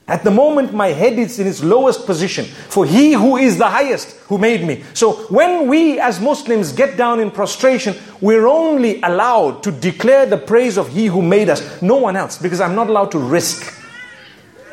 At 0.07 0.23
the 0.23 0.31
moment, 0.31 0.75
my 0.75 0.89
head 0.89 1.15
is 1.19 1.39
in 1.39 1.47
its 1.47 1.65
lowest 1.65 2.05
position. 2.05 2.45
For 2.45 2.85
He 2.85 3.13
who 3.13 3.39
is 3.39 3.57
the 3.57 3.69
highest 3.69 4.11
who 4.29 4.37
made 4.37 4.63
me. 4.67 4.85
So 4.93 5.15
when 5.33 5.67
we 5.67 5.99
as 5.99 6.21
Muslims 6.21 6.73
get 6.73 6.99
down 6.99 7.21
in 7.21 7.31
prostration, 7.31 7.97
we're 8.21 8.47
only 8.47 9.01
allowed 9.01 9.63
to 9.63 9.73
declare 9.73 10.27
the 10.27 10.37
praise 10.37 10.77
of 10.77 10.89
He 10.89 11.07
who 11.07 11.23
made 11.23 11.49
us, 11.49 11.81
no 11.81 11.97
one 11.97 12.17
else, 12.17 12.37
because 12.37 12.61
I'm 12.61 12.75
not 12.75 12.89
allowed 12.89 13.13
to 13.13 13.19
risk 13.19 13.73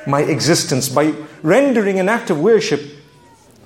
my 0.05 0.21
existence 0.21 0.89
by 0.89 1.13
rendering 1.43 1.99
an 1.99 2.09
act 2.09 2.29
of 2.29 2.41
worship 2.41 2.82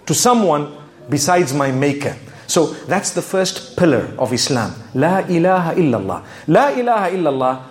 to 0.05 0.13
someone 0.13 0.77
besides 1.09 1.51
my 1.51 1.71
Maker. 1.71 2.15
So 2.45 2.67
that's 2.85 3.11
the 3.11 3.23
first 3.23 3.75
pillar 3.75 4.13
of 4.19 4.33
Islam. 4.33 4.75
La 4.93 5.19
ilaha 5.19 5.73
illallah. 5.73 6.23
La 6.47 6.69
ilaha 6.69 7.09
illallah. 7.09 7.63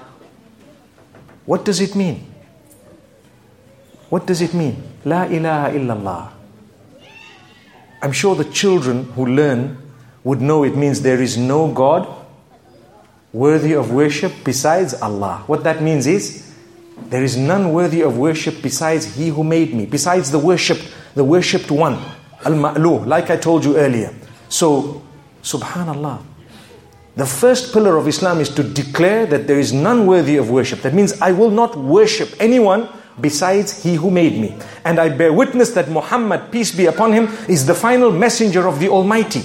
What 1.46 1.64
does 1.64 1.80
it 1.80 1.94
mean? 1.94 2.33
What 4.14 4.26
does 4.26 4.40
it 4.42 4.54
mean? 4.54 4.80
La 5.04 5.24
ilaha 5.24 5.72
illallah. 5.76 6.30
I'm 8.00 8.12
sure 8.12 8.36
the 8.36 8.44
children 8.44 9.10
who 9.16 9.26
learn 9.26 9.76
would 10.22 10.40
know 10.40 10.62
it 10.62 10.76
means 10.76 11.02
there 11.02 11.20
is 11.20 11.36
no 11.36 11.66
God 11.72 12.06
worthy 13.32 13.72
of 13.72 13.90
worship 13.90 14.32
besides 14.44 14.94
Allah. 14.94 15.42
What 15.48 15.64
that 15.64 15.82
means 15.82 16.06
is 16.06 16.54
there 17.10 17.24
is 17.24 17.36
none 17.36 17.72
worthy 17.72 18.02
of 18.02 18.16
worship 18.16 18.62
besides 18.62 19.16
He 19.16 19.30
who 19.30 19.42
made 19.42 19.74
me, 19.74 19.84
besides 19.84 20.30
the 20.30 20.38
worshipped, 20.38 20.94
the 21.16 21.24
worshipped 21.24 21.72
one, 21.72 21.94
Al 22.44 22.52
Ma'luh, 22.52 23.04
like 23.06 23.30
I 23.30 23.36
told 23.36 23.64
you 23.64 23.76
earlier. 23.76 24.14
So, 24.48 25.02
subhanallah. 25.42 26.22
The 27.16 27.26
first 27.26 27.72
pillar 27.72 27.96
of 27.96 28.06
Islam 28.06 28.38
is 28.38 28.48
to 28.50 28.62
declare 28.62 29.26
that 29.26 29.48
there 29.48 29.58
is 29.58 29.72
none 29.72 30.06
worthy 30.06 30.36
of 30.36 30.50
worship. 30.50 30.82
That 30.82 30.94
means 30.94 31.20
I 31.20 31.32
will 31.32 31.50
not 31.50 31.74
worship 31.74 32.30
anyone 32.38 32.88
besides 33.20 33.82
he 33.82 33.94
who 33.94 34.10
made 34.10 34.38
me. 34.40 34.56
And 34.84 34.98
I 34.98 35.08
bear 35.08 35.32
witness 35.32 35.70
that 35.72 35.88
Muhammad, 35.88 36.50
peace 36.50 36.74
be 36.74 36.86
upon 36.86 37.12
him, 37.12 37.28
is 37.48 37.66
the 37.66 37.74
final 37.74 38.10
messenger 38.10 38.66
of 38.66 38.80
the 38.80 38.88
Almighty. 38.88 39.42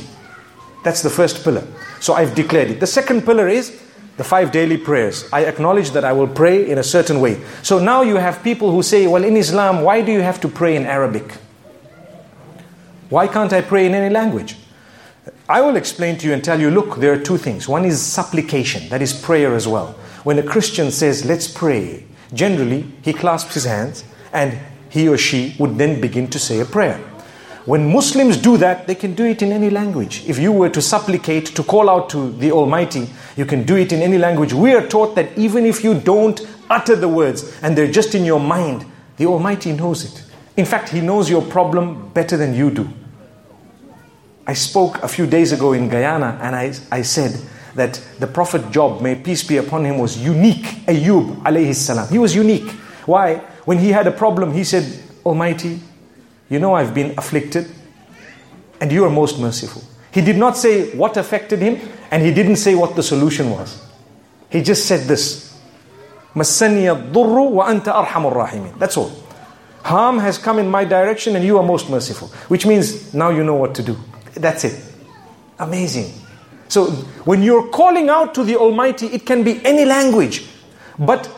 That's 0.83 1.01
the 1.01 1.09
first 1.09 1.43
pillar. 1.43 1.65
So 1.99 2.13
I've 2.13 2.35
declared 2.35 2.71
it. 2.71 2.79
The 2.79 2.87
second 2.87 3.25
pillar 3.25 3.47
is 3.47 3.81
the 4.17 4.23
five 4.23 4.51
daily 4.51 4.77
prayers. 4.77 5.27
I 5.31 5.45
acknowledge 5.45 5.91
that 5.91 6.03
I 6.03 6.13
will 6.13 6.27
pray 6.27 6.69
in 6.69 6.77
a 6.77 6.83
certain 6.83 7.19
way. 7.21 7.41
So 7.63 7.79
now 7.79 8.01
you 8.01 8.17
have 8.17 8.43
people 8.43 8.71
who 8.71 8.83
say, 8.83 9.07
well, 9.07 9.23
in 9.23 9.37
Islam, 9.37 9.81
why 9.81 10.01
do 10.01 10.11
you 10.11 10.21
have 10.21 10.41
to 10.41 10.47
pray 10.47 10.75
in 10.75 10.85
Arabic? 10.85 11.33
Why 13.09 13.27
can't 13.27 13.53
I 13.53 13.61
pray 13.61 13.85
in 13.85 13.93
any 13.93 14.13
language? 14.13 14.57
I 15.47 15.61
will 15.61 15.77
explain 15.77 16.17
to 16.19 16.27
you 16.27 16.33
and 16.33 16.43
tell 16.43 16.59
you 16.59 16.69
look, 16.69 16.97
there 16.97 17.11
are 17.13 17.17
two 17.17 17.37
things. 17.37 17.67
One 17.67 17.85
is 17.85 18.01
supplication, 18.01 18.87
that 18.89 19.01
is 19.01 19.13
prayer 19.13 19.55
as 19.55 19.67
well. 19.67 19.95
When 20.23 20.37
a 20.37 20.43
Christian 20.43 20.91
says, 20.91 21.25
let's 21.25 21.47
pray, 21.47 22.05
generally 22.33 22.85
he 23.01 23.13
clasps 23.13 23.53
his 23.53 23.65
hands 23.65 24.03
and 24.33 24.57
he 24.89 25.07
or 25.07 25.17
she 25.17 25.55
would 25.59 25.77
then 25.77 26.01
begin 26.01 26.27
to 26.29 26.39
say 26.39 26.59
a 26.59 26.65
prayer. 26.65 26.99
When 27.65 27.93
Muslims 27.93 28.37
do 28.37 28.57
that, 28.57 28.87
they 28.87 28.95
can 28.95 29.13
do 29.13 29.25
it 29.25 29.41
in 29.41 29.51
any 29.51 29.69
language. 29.69 30.23
If 30.27 30.39
you 30.39 30.51
were 30.51 30.69
to 30.69 30.81
supplicate, 30.81 31.47
to 31.47 31.63
call 31.63 31.89
out 31.89 32.09
to 32.11 32.31
the 32.31 32.51
Almighty, 32.51 33.07
you 33.37 33.45
can 33.45 33.63
do 33.63 33.75
it 33.75 33.91
in 33.91 34.01
any 34.01 34.17
language. 34.17 34.53
We 34.53 34.73
are 34.73 34.87
taught 34.87 35.13
that 35.15 35.37
even 35.37 35.65
if 35.65 35.83
you 35.83 35.93
don't 35.93 36.41
utter 36.69 36.95
the 36.95 37.07
words 37.07 37.59
and 37.61 37.77
they're 37.77 37.91
just 37.91 38.15
in 38.15 38.25
your 38.25 38.39
mind, 38.39 38.85
the 39.17 39.27
Almighty 39.27 39.71
knows 39.73 40.05
it. 40.05 40.23
In 40.57 40.65
fact, 40.65 40.89
He 40.89 41.01
knows 41.01 41.29
your 41.29 41.43
problem 41.43 42.09
better 42.09 42.37
than 42.37 42.55
you 42.55 42.71
do. 42.71 42.89
I 44.47 44.53
spoke 44.53 45.03
a 45.03 45.07
few 45.07 45.27
days 45.27 45.51
ago 45.51 45.73
in 45.73 45.89
Guyana 45.89 46.39
and 46.41 46.55
I, 46.55 46.73
I 46.91 47.03
said 47.03 47.39
that 47.75 48.01
the 48.19 48.27
Prophet 48.27 48.71
Job, 48.71 49.01
may 49.01 49.15
peace 49.15 49.43
be 49.43 49.57
upon 49.57 49.85
him, 49.85 49.97
was 49.97 50.17
unique. 50.17 50.65
Ayub 50.87 51.41
alayhi 51.43 51.75
salam. 51.75 52.07
He 52.09 52.17
was 52.17 52.35
unique. 52.35 52.69
Why? 53.05 53.35
When 53.65 53.77
he 53.77 53.89
had 53.89 54.07
a 54.07 54.11
problem, 54.11 54.53
he 54.53 54.63
said, 54.63 54.85
Almighty, 55.25 55.79
you 56.49 56.59
know 56.59 56.73
I've 56.73 56.93
been 56.93 57.13
afflicted 57.17 57.69
and 58.81 58.91
you 58.91 59.05
are 59.05 59.09
most 59.09 59.39
merciful. 59.39 59.83
He 60.11 60.21
did 60.21 60.37
not 60.37 60.57
say 60.57 60.95
what 60.95 61.17
affected 61.17 61.59
him 61.59 61.79
and 62.11 62.23
he 62.23 62.33
didn't 62.33 62.55
say 62.55 62.75
what 62.75 62.95
the 62.95 63.03
solution 63.03 63.51
was. 63.51 63.85
He 64.49 64.61
just 64.63 64.87
said 64.87 65.07
this. 65.07 65.57
Masaniya 66.33 67.11
durru 67.13 67.49
wa 67.49 67.67
anta 67.69 67.93
arhamur 67.93 68.33
rahimin. 68.33 68.77
That's 68.79 68.97
all. 68.97 69.11
Harm 69.83 70.19
has 70.19 70.37
come 70.37 70.59
in 70.59 70.67
my 70.67 70.83
direction 70.83 71.35
and 71.35 71.45
you 71.45 71.57
are 71.57 71.63
most 71.63 71.89
merciful. 71.89 72.27
Which 72.47 72.65
means 72.65 73.13
now 73.13 73.29
you 73.29 73.43
know 73.43 73.55
what 73.55 73.75
to 73.75 73.83
do. 73.83 73.97
That's 74.33 74.63
it. 74.63 74.79
Amazing. 75.59 76.13
So 76.69 76.91
when 77.25 77.43
you're 77.43 77.67
calling 77.67 78.09
out 78.09 78.33
to 78.35 78.43
the 78.43 78.55
Almighty, 78.55 79.07
it 79.07 79.25
can 79.25 79.43
be 79.43 79.63
any 79.65 79.85
language. 79.85 80.45
But 80.97 81.29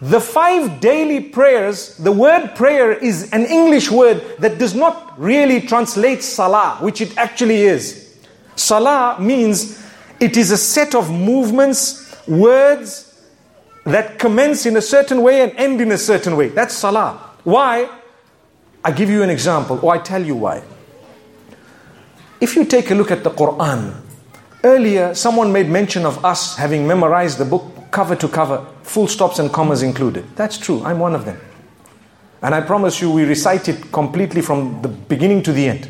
the 0.00 0.20
five 0.20 0.80
daily 0.80 1.20
prayers, 1.20 1.96
the 1.98 2.10
word 2.10 2.56
prayer 2.56 2.92
is 2.92 3.30
an 3.32 3.44
English 3.44 3.90
word 3.90 4.20
that 4.40 4.58
does 4.58 4.74
not 4.74 5.18
really 5.20 5.60
translate 5.60 6.22
salah, 6.24 6.78
which 6.80 7.00
it 7.00 7.16
actually 7.16 7.62
is. 7.62 8.18
Salah 8.56 9.20
means 9.20 9.80
it 10.18 10.36
is 10.36 10.50
a 10.50 10.56
set 10.56 10.94
of 10.94 11.10
movements, 11.10 12.16
words 12.26 13.08
that 13.84 14.18
commence 14.18 14.66
in 14.66 14.76
a 14.76 14.82
certain 14.82 15.22
way 15.22 15.42
and 15.42 15.52
end 15.56 15.80
in 15.80 15.92
a 15.92 15.98
certain 15.98 16.36
way. 16.36 16.48
That's 16.48 16.74
salah. 16.74 17.30
Why? 17.44 17.88
I 18.84 18.90
give 18.90 19.10
you 19.10 19.22
an 19.22 19.30
example, 19.30 19.78
or 19.82 19.94
I 19.94 19.98
tell 19.98 20.24
you 20.24 20.34
why. 20.34 20.62
If 22.40 22.56
you 22.56 22.64
take 22.64 22.90
a 22.90 22.94
look 22.94 23.10
at 23.12 23.22
the 23.22 23.30
Quran, 23.30 24.01
earlier 24.64 25.14
someone 25.14 25.52
made 25.52 25.68
mention 25.68 26.06
of 26.06 26.24
us 26.24 26.56
having 26.56 26.86
memorized 26.86 27.38
the 27.38 27.44
book 27.44 27.90
cover 27.90 28.16
to 28.16 28.28
cover, 28.28 28.66
full 28.82 29.06
stops 29.06 29.38
and 29.38 29.52
commas 29.52 29.82
included. 29.82 30.24
That's 30.36 30.58
true, 30.58 30.82
I'm 30.82 30.98
one 30.98 31.14
of 31.14 31.24
them. 31.24 31.38
And 32.40 32.54
I 32.54 32.60
promise 32.60 33.00
you, 33.00 33.10
we 33.10 33.24
recite 33.24 33.68
it 33.68 33.92
completely 33.92 34.42
from 34.42 34.82
the 34.82 34.88
beginning 34.88 35.42
to 35.44 35.52
the 35.52 35.68
end. 35.68 35.88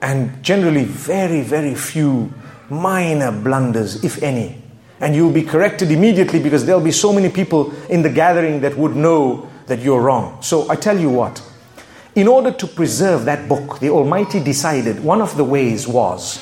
And 0.00 0.42
generally, 0.44 0.84
very, 0.84 1.40
very 1.42 1.74
few 1.74 2.32
minor 2.70 3.32
blunders, 3.32 4.04
if 4.04 4.22
any. 4.22 4.62
And 5.00 5.16
you'll 5.16 5.32
be 5.32 5.42
corrected 5.42 5.90
immediately 5.90 6.40
because 6.40 6.64
there'll 6.64 6.80
be 6.80 6.92
so 6.92 7.12
many 7.12 7.28
people 7.28 7.72
in 7.88 8.02
the 8.02 8.10
gathering 8.10 8.60
that 8.60 8.76
would 8.76 8.94
know 8.94 9.50
that 9.66 9.80
you're 9.80 10.00
wrong. 10.00 10.40
So 10.40 10.70
I 10.70 10.76
tell 10.76 10.98
you 10.98 11.10
what, 11.10 11.42
in 12.14 12.28
order 12.28 12.52
to 12.52 12.66
preserve 12.66 13.24
that 13.24 13.48
book, 13.48 13.80
the 13.80 13.90
Almighty 13.90 14.42
decided 14.42 15.02
one 15.02 15.20
of 15.20 15.36
the 15.36 15.44
ways 15.44 15.88
was 15.88 16.38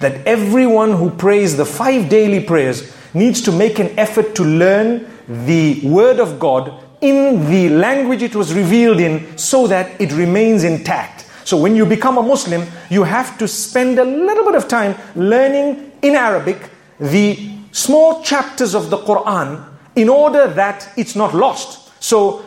that 0.00 0.26
everyone 0.26 0.92
who 0.92 1.10
prays 1.10 1.56
the 1.56 1.64
five 1.64 2.08
daily 2.08 2.42
prayers 2.42 2.94
needs 3.14 3.40
to 3.42 3.52
make 3.52 3.78
an 3.78 3.96
effort 3.98 4.34
to 4.34 4.44
learn 4.44 5.06
the 5.28 5.80
Word 5.84 6.20
of 6.20 6.38
God 6.38 6.82
in 7.00 7.50
the 7.50 7.68
language 7.68 8.22
it 8.22 8.34
was 8.34 8.54
revealed 8.54 8.98
in 8.98 9.36
so 9.38 9.66
that 9.66 10.00
it 10.00 10.12
remains 10.12 10.64
intact. 10.64 11.26
So 11.44 11.56
when 11.56 11.76
you 11.76 11.84
become 11.84 12.16
a 12.16 12.22
Muslim, 12.22 12.66
you 12.90 13.04
have 13.04 13.36
to 13.38 13.46
spend 13.46 13.98
a 13.98 14.04
little 14.04 14.44
bit 14.44 14.54
of 14.54 14.66
time 14.66 14.96
learning 15.14 15.92
in 16.02 16.14
Arabic 16.14 16.70
the 16.98 17.50
small 17.72 18.22
chapters 18.22 18.74
of 18.74 18.90
the 18.90 18.98
Quran 18.98 19.64
in 19.96 20.08
order 20.08 20.46
that 20.48 20.88
it's 20.96 21.14
not 21.14 21.34
lost. 21.34 21.92
So 22.02 22.44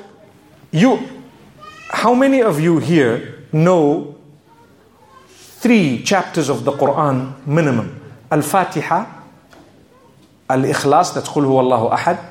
you 0.71 1.17
how 1.89 2.13
many 2.13 2.41
of 2.41 2.59
you 2.59 2.79
here 2.79 3.45
know 3.53 4.16
three 5.59 6.03
chapters 6.03 6.49
of 6.49 6.63
the 6.63 6.71
Quran 6.71 7.45
minimum? 7.47 7.99
Al 8.31 8.41
Fatiha, 8.41 9.05
Al 10.49 10.61
Ikhlas, 10.61 11.13
that's 11.13 11.29
Qul 11.29 11.45
Allahu 11.45 11.89
Ahad, 11.89 12.23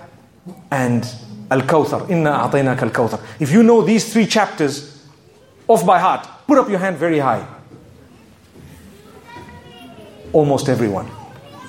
and 0.71 1.05
Al 1.51 1.63
Kawthar, 1.63 2.09
Inna 2.09 2.31
A'tainaka 2.31 2.83
Al 2.83 2.91
Kawthar. 2.91 3.21
If 3.41 3.51
you 3.51 3.63
know 3.63 3.83
these 3.83 4.13
three 4.13 4.27
chapters 4.27 5.07
off 5.69 5.85
by 5.85 5.99
heart, 5.99 6.27
put 6.47 6.59
up 6.59 6.69
your 6.69 6.79
hand 6.79 6.97
very 6.97 7.19
high. 7.19 7.47
Almost 10.33 10.69
everyone. 10.69 11.11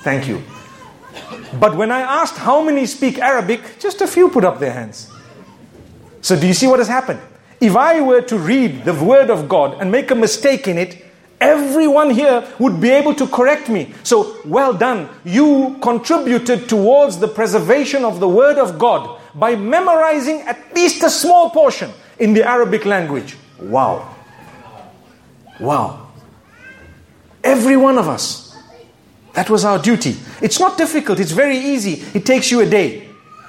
Thank 0.02 0.28
you. 0.28 0.42
But 1.58 1.76
when 1.76 1.90
I 1.90 2.00
asked 2.00 2.36
how 2.36 2.62
many 2.62 2.86
speak 2.86 3.18
Arabic, 3.18 3.60
just 3.78 4.00
a 4.00 4.06
few 4.06 4.28
put 4.28 4.44
up 4.44 4.58
their 4.58 4.72
hands. 4.72 5.10
So, 6.20 6.38
do 6.38 6.46
you 6.46 6.54
see 6.54 6.66
what 6.66 6.78
has 6.78 6.88
happened? 6.88 7.20
If 7.60 7.74
I 7.74 8.00
were 8.00 8.20
to 8.22 8.38
read 8.38 8.84
the 8.84 8.94
Word 8.94 9.30
of 9.30 9.48
God 9.48 9.80
and 9.80 9.90
make 9.90 10.10
a 10.10 10.14
mistake 10.14 10.68
in 10.68 10.78
it, 10.78 11.04
everyone 11.40 12.10
here 12.10 12.46
would 12.58 12.80
be 12.80 12.90
able 12.90 13.14
to 13.14 13.26
correct 13.26 13.68
me. 13.68 13.92
So, 14.02 14.36
well 14.44 14.72
done. 14.72 15.08
You 15.24 15.78
contributed 15.80 16.68
towards 16.68 17.18
the 17.18 17.28
preservation 17.28 18.04
of 18.04 18.20
the 18.20 18.28
Word 18.28 18.58
of 18.58 18.78
God 18.78 19.20
by 19.34 19.56
memorizing 19.56 20.40
at 20.42 20.74
least 20.74 21.02
a 21.02 21.10
small 21.10 21.50
portion 21.50 21.90
in 22.18 22.34
the 22.34 22.46
Arabic 22.46 22.84
language. 22.84 23.36
Wow. 23.60 24.14
Wow. 25.60 26.08
Every 27.42 27.76
one 27.76 27.98
of 27.98 28.08
us. 28.08 28.56
That 29.34 29.50
was 29.50 29.64
our 29.64 29.78
duty. 29.78 30.16
It's 30.42 30.58
not 30.58 30.76
difficult, 30.76 31.20
it's 31.20 31.32
very 31.32 31.58
easy. 31.58 32.02
It 32.14 32.26
takes 32.26 32.50
you 32.50 32.60
a 32.60 32.66
day. 32.66 33.07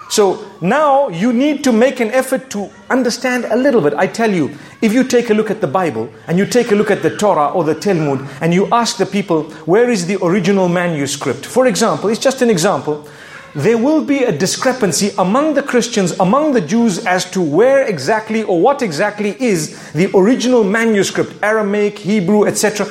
So 0.10 0.44
now 0.60 1.10
you 1.10 1.32
need 1.32 1.64
to 1.66 1.72
make 1.72 2.00
an 2.00 2.10
effort 2.10 2.50
to 2.50 2.70
understand 2.90 3.46
a 3.46 3.56
little 3.56 3.80
bit. 3.80 3.94
I 3.94 4.08
tell 4.08 4.32
you, 4.32 4.58
if 4.82 4.92
you 4.92 5.04
take 5.04 5.30
a 5.30 5.36
look 5.36 5.52
at 5.52 5.62
the 5.62 5.68
Bible 5.68 6.10
and 6.28 6.36
you 6.38 6.48
take 6.48 6.72
a 6.72 6.76
look 6.76 6.90
at 6.90 7.04
the 7.04 7.16
Torah 7.16 7.50
or 7.50 7.64
the 7.64 7.76
Talmud 7.76 8.28
and 8.42 8.52
you 8.52 8.68
ask 8.72 8.98
the 8.98 9.06
people, 9.06 9.44
where 9.66 9.92
is 9.92 10.08
the 10.08 10.18
original 10.26 10.68
manuscript? 10.68 11.46
For 11.46 11.68
example, 11.68 12.10
it's 12.10 12.20
just 12.20 12.42
an 12.42 12.50
example. 12.50 13.08
There 13.54 13.78
will 13.78 14.04
be 14.04 14.24
a 14.24 14.32
discrepancy 14.32 15.12
among 15.20 15.54
the 15.54 15.62
Christians, 15.62 16.12
among 16.20 16.54
the 16.54 16.62
Jews, 16.62 17.06
as 17.06 17.30
to 17.32 17.42
where 17.42 17.84
exactly 17.84 18.42
or 18.42 18.60
what 18.60 18.82
exactly 18.82 19.40
is 19.40 19.92
the 19.94 20.10
original 20.18 20.64
manuscript, 20.64 21.34
Aramaic, 21.44 22.00
Hebrew, 22.00 22.46
etc. 22.46 22.88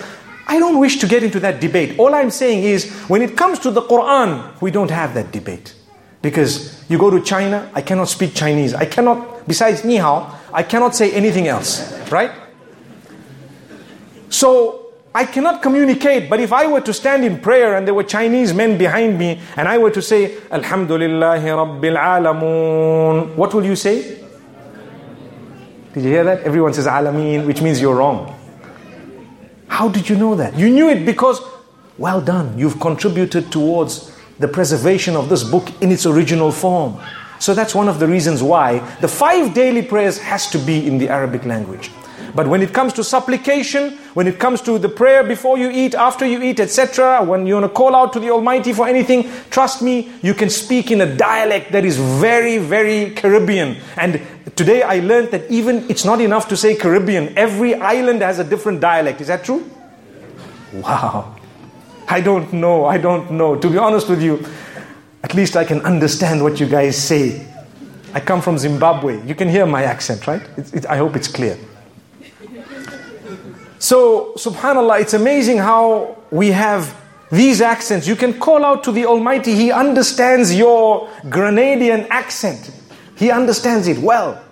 I 0.47 0.59
don't 0.61 0.79
wish 0.79 0.99
to 0.99 1.09
get 1.09 1.25
into 1.25 1.41
that 1.41 1.61
debate. 1.61 1.99
All 1.99 2.15
I'm 2.15 2.31
saying 2.31 2.63
is, 2.63 2.91
when 3.09 3.23
it 3.23 3.37
comes 3.37 3.59
to 3.61 3.71
the 3.73 3.83
Quran, 3.83 4.61
we 4.61 4.71
don't 4.71 4.91
have 4.91 5.15
that 5.15 5.33
debate. 5.33 5.75
Because 6.21 6.85
you 6.91 6.99
go 6.99 7.11
to 7.11 7.21
China, 7.21 7.71
I 7.75 7.83
cannot 7.83 8.09
speak 8.09 8.35
Chinese. 8.35 8.75
I 8.75 8.87
cannot, 8.87 9.47
besides 9.47 9.85
ni 9.85 9.97
hao, 9.97 10.35
I 10.53 10.63
cannot 10.63 10.95
say 10.95 11.13
anything 11.13 11.47
else, 11.47 11.93
right? 12.11 12.33
So 14.29 14.93
I 15.15 15.25
cannot 15.25 15.63
communicate, 15.63 16.29
but 16.29 16.41
if 16.41 16.53
I 16.53 16.67
were 16.67 16.81
to 16.83 16.93
stand 16.93 17.25
in 17.25 17.41
prayer 17.41 17.77
and 17.77 17.87
there 17.87 17.95
were 17.95 18.05
Chinese 18.05 18.53
men 18.53 18.77
behind 18.79 19.19
me 19.19 19.41
and 19.57 19.69
I 19.69 19.79
were 19.79 19.91
to 19.91 20.03
say, 20.03 20.37
Alhamdulillahi 20.51 21.43
Rabbil 21.43 21.97
Alamun, 21.97 23.35
what 23.35 23.55
will 23.55 23.65
you 23.65 23.77
say? 23.77 24.19
Did 25.95 26.05
you 26.05 26.11
hear 26.11 26.25
that? 26.25 26.43
Everyone 26.43 26.75
says 26.75 26.87
Alameen, 26.87 27.47
which 27.47 27.63
means 27.63 27.81
you're 27.81 27.97
wrong. 27.97 28.35
How 29.67 29.89
did 29.89 30.09
you 30.09 30.17
know 30.17 30.35
that? 30.35 30.57
You 30.57 30.71
knew 30.71 30.89
it 30.89 31.05
because, 31.05 31.41
well 31.97 32.21
done, 32.21 32.59
you've 32.59 32.79
contributed 32.79 33.51
towards 33.51 34.13
the 34.39 34.49
preservation 34.49 35.17
of 35.17 35.29
this 35.29 35.43
book 35.43 35.69
in 35.81 35.91
its 35.91 36.07
original 36.07 36.53
form. 36.53 36.99
So 37.41 37.55
that's 37.55 37.75
one 37.75 37.89
of 37.89 37.99
the 37.99 38.09
reasons 38.09 38.43
why 38.43 38.79
the 39.01 39.09
five 39.09 39.55
daily 39.55 39.83
prayers 39.83 40.19
has 40.19 40.49
to 40.51 40.59
be 40.59 40.87
in 40.87 40.99
the 40.99 41.09
Arabic 41.09 41.45
language. 41.45 41.91
But 42.35 42.47
when 42.47 42.63
it 42.63 42.75
comes 42.75 42.93
to 42.95 43.05
supplication, 43.05 43.97
when 44.15 44.27
it 44.27 44.39
comes 44.39 44.61
to 44.63 44.79
the 44.79 44.89
prayer 44.89 45.25
before 45.25 45.57
you 45.57 45.71
eat, 45.71 45.95
after 45.95 46.27
you 46.27 46.43
eat, 46.43 46.61
etc., 46.61 47.25
when 47.25 47.47
you 47.47 47.55
want 47.55 47.65
to 47.65 47.69
call 47.71 47.97
out 47.97 48.13
to 48.13 48.21
the 48.21 48.31
Almighty 48.31 48.73
for 48.73 48.87
anything, 48.87 49.31
trust 49.51 49.83
me, 49.83 50.13
you 50.23 50.35
can 50.35 50.51
speak 50.51 50.91
in 50.91 51.01
a 51.01 51.17
dialect 51.17 51.73
that 51.73 51.85
is 51.85 51.97
very, 51.97 52.59
very 52.59 53.11
Caribbean. 53.11 53.77
And 53.97 54.21
today 54.57 54.83
I 54.83 55.01
learned 55.01 55.31
that 55.31 55.51
even 55.51 55.89
it's 55.89 56.05
not 56.05 56.21
enough 56.21 56.49
to 56.49 56.57
say 56.57 56.77
Caribbean, 56.77 57.37
every 57.37 57.75
island 57.75 58.23
has 58.23 58.39
a 58.39 58.45
different 58.45 58.81
dialect. 58.81 59.21
Is 59.21 59.29
that 59.29 59.45
true? 59.45 59.69
Wow. 60.73 61.38
I 62.09 62.21
don't 62.21 62.53
know. 62.53 62.87
I 62.87 62.99
don't 62.99 63.31
know. 63.33 63.57
To 63.57 63.71
be 63.71 63.79
honest 63.79 64.09
with 64.09 64.23
you, 64.23 64.45
at 65.23 65.35
least 65.35 65.57
I 65.57 65.65
can 65.65 65.81
understand 65.83 66.43
what 66.43 66.59
you 66.59 66.67
guys 66.67 66.97
say. 66.97 67.47
I 68.15 68.21
come 68.21 68.41
from 68.41 68.57
Zimbabwe. 68.57 69.25
You 69.27 69.35
can 69.35 69.49
hear 69.49 69.67
my 69.67 69.85
accent, 69.85 70.27
right? 70.27 70.43
It, 70.57 70.75
it, 70.75 70.87
I 70.87 70.97
hope 70.97 71.17
it's 71.17 71.29
clear. 71.29 71.59
So, 73.79 74.33
subhanAllah, 74.37 75.03
it's 75.03 75.15
amazing 75.15 75.59
how 75.59 76.17
we 76.31 76.49
have 76.49 76.97
these 77.31 77.61
accents. 77.61 78.09
You 78.09 78.17
can 78.17 78.39
call 78.39 78.65
out 78.65 78.85
to 78.85 78.93
the 78.93 79.05
Almighty, 79.07 79.55
He 79.55 79.71
understands 79.71 80.55
your 80.55 81.09
Grenadian 81.25 82.07
accent. 82.09 82.71
He 83.17 83.31
understands 83.31 83.87
it 83.87 83.99
well. 83.99 84.43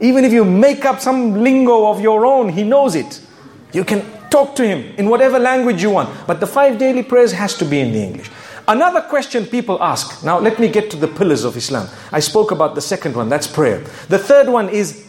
Even 0.00 0.24
if 0.24 0.32
you 0.32 0.44
make 0.44 0.84
up 0.84 1.00
some 1.00 1.42
lingo 1.42 1.86
of 1.90 2.00
your 2.00 2.26
own, 2.26 2.48
He 2.48 2.64
knows 2.64 2.96
it. 2.96 3.20
You 3.72 3.84
can 3.84 4.02
Talk 4.34 4.56
to 4.56 4.66
him 4.66 4.92
in 4.98 5.08
whatever 5.08 5.38
language 5.38 5.80
you 5.80 5.90
want. 5.90 6.26
But 6.26 6.40
the 6.40 6.46
five 6.48 6.76
daily 6.76 7.04
prayers 7.04 7.30
has 7.30 7.54
to 7.58 7.64
be 7.64 7.78
in 7.78 7.92
the 7.92 8.02
English. 8.02 8.28
Another 8.66 9.00
question 9.00 9.46
people 9.46 9.80
ask. 9.80 10.24
Now 10.24 10.40
let 10.40 10.58
me 10.58 10.66
get 10.66 10.90
to 10.90 10.96
the 10.96 11.06
pillars 11.06 11.44
of 11.44 11.56
Islam. 11.56 11.86
I 12.10 12.18
spoke 12.18 12.50
about 12.50 12.74
the 12.74 12.80
second 12.80 13.14
one, 13.14 13.28
that's 13.28 13.46
prayer. 13.46 13.78
The 14.08 14.18
third 14.18 14.48
one 14.48 14.70
is 14.70 15.06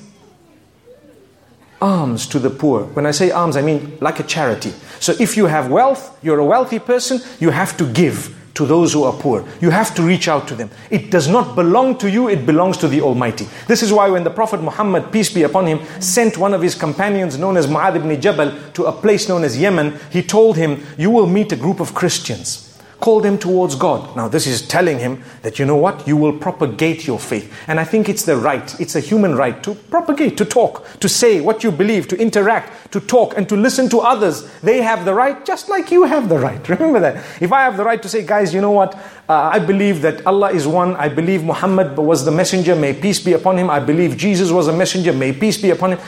alms 1.82 2.28
to 2.28 2.38
the 2.38 2.52
poor. 2.52 2.84
When 2.94 3.08
I 3.08 3.12
say 3.12 3.32
alms, 3.32 3.58
I 3.58 3.64
mean 3.64 3.98
like 4.00 4.20
a 4.20 4.24
charity. 4.24 4.74
So 5.00 5.16
if 5.20 5.36
you 5.36 5.48
have 5.48 5.72
wealth, 5.72 6.16
you're 6.22 6.38
a 6.38 6.46
wealthy 6.46 6.78
person, 6.78 7.20
you 7.40 7.50
have 7.50 7.76
to 7.78 7.92
give 7.92 8.35
to 8.56 8.66
those 8.66 8.94
who 8.94 9.04
are 9.04 9.14
poor. 9.14 9.46
You 9.62 9.70
have 9.70 9.94
to 9.96 10.02
reach 10.02 10.28
out 10.28 10.48
to 10.48 10.56
them. 10.56 10.70
It 10.90 11.12
does 11.12 11.28
not 11.28 11.56
belong 11.56 11.98
to 12.00 12.10
you, 12.10 12.30
it 12.30 12.46
belongs 12.46 12.78
to 12.78 12.88
the 12.88 13.02
Almighty. 13.02 13.48
This 13.68 13.84
is 13.84 13.94
why 13.94 14.10
when 14.10 14.24
the 14.24 14.30
Prophet 14.30 14.62
Muhammad, 14.62 15.12
peace 15.12 15.32
be 15.32 15.44
upon 15.44 15.68
him, 15.68 15.80
sent 16.02 16.38
one 16.38 16.54
of 16.54 16.62
his 16.62 16.76
companions 16.76 17.38
known 17.38 17.58
as 17.58 17.68
Mu'adh 17.68 17.98
ibn 17.98 18.20
Jabal 18.20 18.54
to 18.74 18.86
a 18.86 18.92
place 18.92 19.30
known 19.30 19.44
as 19.44 19.58
Yemen, 19.58 20.00
he 20.10 20.24
told 20.24 20.58
him, 20.58 20.84
You 20.98 21.12
will 21.12 21.28
meet 21.28 21.52
a 21.52 21.56
group 21.56 21.80
of 21.80 21.94
Christians. 21.94 22.75
Call 23.00 23.20
them 23.20 23.38
towards 23.38 23.76
God. 23.76 24.16
Now, 24.16 24.28
this 24.28 24.48
is 24.48 24.66
telling 24.68 25.00
him 25.00 25.22
that 25.42 25.60
you 25.60 25.66
know 25.66 25.76
what? 25.76 26.08
You 26.08 26.16
will 26.16 26.38
propagate 26.38 27.06
your 27.06 27.20
faith. 27.20 27.54
And 27.68 27.80
I 27.80 27.84
think 27.84 28.08
it's 28.08 28.24
the 28.24 28.38
right, 28.38 28.80
it's 28.80 28.96
a 28.96 29.00
human 29.00 29.36
right 29.36 29.62
to 29.64 29.76
propagate, 29.76 30.38
to 30.38 30.46
talk, 30.46 30.88
to 31.02 31.10
say 31.10 31.42
what 31.42 31.64
you 31.64 31.72
believe, 31.72 32.08
to 32.08 32.18
interact, 32.18 32.92
to 32.94 33.00
talk, 33.02 33.38
and 33.38 33.50
to 33.50 33.58
listen 33.58 33.90
to 33.90 34.00
others. 34.00 34.50
They 34.62 34.82
have 34.82 35.04
the 35.04 35.14
right 35.14 35.46
just 35.46 35.68
like 35.68 35.92
you 35.92 36.04
have 36.04 36.30
the 36.30 36.40
right. 36.40 36.68
Remember 36.70 37.00
that. 37.02 37.18
If 37.42 37.52
I 37.52 37.62
have 37.62 37.76
the 37.76 37.84
right 37.84 38.02
to 38.02 38.08
say, 38.08 38.26
guys, 38.26 38.54
you 38.54 38.62
know 38.62 38.72
what? 38.72 38.96
Uh, 39.28 39.50
I 39.54 39.60
believe 39.60 40.02
that 40.02 40.26
Allah 40.26 40.52
is 40.52 40.66
one. 40.66 40.96
I 40.96 41.10
believe 41.10 41.44
Muhammad 41.44 41.98
was 41.98 42.24
the 42.24 42.32
messenger. 42.32 42.76
May 42.76 42.94
peace 42.94 43.20
be 43.20 43.34
upon 43.34 43.58
him. 43.58 43.70
I 43.70 43.80
believe 43.80 44.16
Jesus 44.16 44.52
was 44.52 44.68
a 44.68 44.74
messenger. 44.74 45.12
May 45.12 45.34
peace 45.34 45.62
be 45.62 45.72
upon 45.72 45.94
him. 45.94 46.00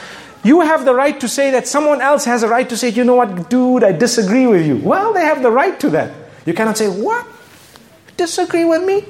You 0.43 0.61
have 0.61 0.85
the 0.85 0.93
right 0.93 1.19
to 1.19 1.27
say 1.27 1.51
that 1.51 1.67
someone 1.67 1.99
else 1.99 2.23
has 2.25 2.43
a 2.43 2.47
right 2.47 2.69
to 2.69 2.77
say, 2.77 2.89
you 2.89 3.03
know 3.03 3.15
what, 3.15 3.49
dude, 3.49 3.83
I 3.83 3.91
disagree 3.91 4.47
with 4.47 4.65
you. 4.65 4.77
Well, 4.77 5.11
they 5.13 5.21
have 5.25 5.43
the 5.43 5.51
right 5.51 5.77
to 5.81 5.89
that. 5.89 6.26
You 6.47 6.53
cannot 6.53 6.77
say, 6.77 6.87
What? 6.87 7.27
Disagree 8.15 8.63
with 8.63 8.83
me? 8.83 9.03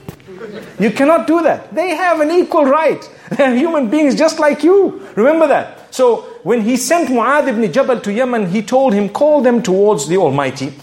You 0.80 0.90
cannot 0.92 1.28
do 1.28 1.44
that. 1.44 1.74
They 1.74 1.92
have 1.92 2.20
an 2.20 2.32
equal 2.32 2.66
right. 2.66 3.00
They're 3.30 3.56
human 3.56 3.92
beings 3.92 4.16
just 4.16 4.40
like 4.40 4.64
you. 4.64 5.08
Remember 5.16 5.46
that. 5.48 5.94
So 5.94 6.22
when 6.42 6.62
he 6.62 6.78
sent 6.78 7.10
Mu'adh 7.10 7.48
ibn 7.48 7.72
Jabal 7.72 8.02
to 8.02 8.12
Yemen, 8.12 8.48
he 8.50 8.64
told 8.64 8.94
him, 8.94 9.10
Call 9.10 9.42
them 9.42 9.62
towards 9.62 10.08
the 10.08 10.18
Almighty. 10.18 10.74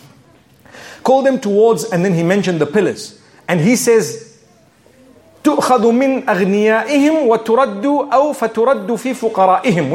Call 1.02 1.22
them 1.22 1.40
towards, 1.40 1.84
and 1.84 2.04
then 2.04 2.14
he 2.14 2.22
mentioned 2.22 2.60
the 2.60 2.66
pillars. 2.66 3.20
And 3.48 3.60
he 3.60 3.74
says, 3.74 4.38
when 5.44 5.58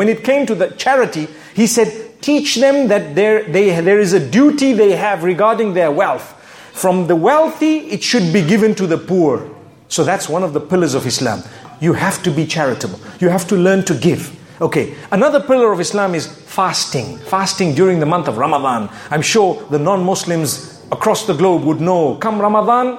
it 0.07 0.23
came 0.23 0.45
to 0.45 0.55
the 0.55 0.73
charity 0.77 1.27
he 1.55 1.65
said 1.65 2.21
teach 2.21 2.55
them 2.57 2.87
that 2.89 3.15
there, 3.15 3.43
they, 3.43 3.81
there 3.81 3.99
is 3.99 4.13
a 4.13 4.19
duty 4.29 4.73
they 4.73 4.91
have 4.91 5.23
regarding 5.23 5.73
their 5.73 5.91
wealth 5.91 6.35
from 6.79 7.07
the 7.07 7.15
wealthy, 7.17 7.79
it 7.91 8.01
should 8.01 8.31
be 8.31 8.41
given 8.41 8.73
to 8.75 8.87
the 8.87 8.97
poor. 8.97 9.53
So 9.89 10.05
that's 10.05 10.29
one 10.29 10.43
of 10.43 10.53
the 10.53 10.61
pillars 10.61 10.93
of 10.93 11.05
Islam. 11.05 11.43
You 11.81 11.91
have 11.91 12.23
to 12.23 12.31
be 12.31 12.45
charitable. 12.47 13.01
You 13.19 13.27
have 13.27 13.45
to 13.49 13.57
learn 13.57 13.83
to 13.83 13.93
give. 13.93 14.33
Okay, 14.61 14.95
another 15.11 15.41
pillar 15.41 15.73
of 15.73 15.81
Islam 15.81 16.15
is 16.15 16.25
fasting. 16.27 17.17
Fasting 17.17 17.75
during 17.75 17.99
the 17.99 18.05
month 18.05 18.29
of 18.29 18.37
Ramadan. 18.37 18.89
I'm 19.11 19.21
sure 19.21 19.61
the 19.69 19.77
non 19.77 20.05
Muslims 20.05 20.81
across 20.89 21.27
the 21.27 21.33
globe 21.33 21.65
would 21.65 21.81
know 21.81 22.15
come 22.15 22.39
Ramadan, 22.39 22.97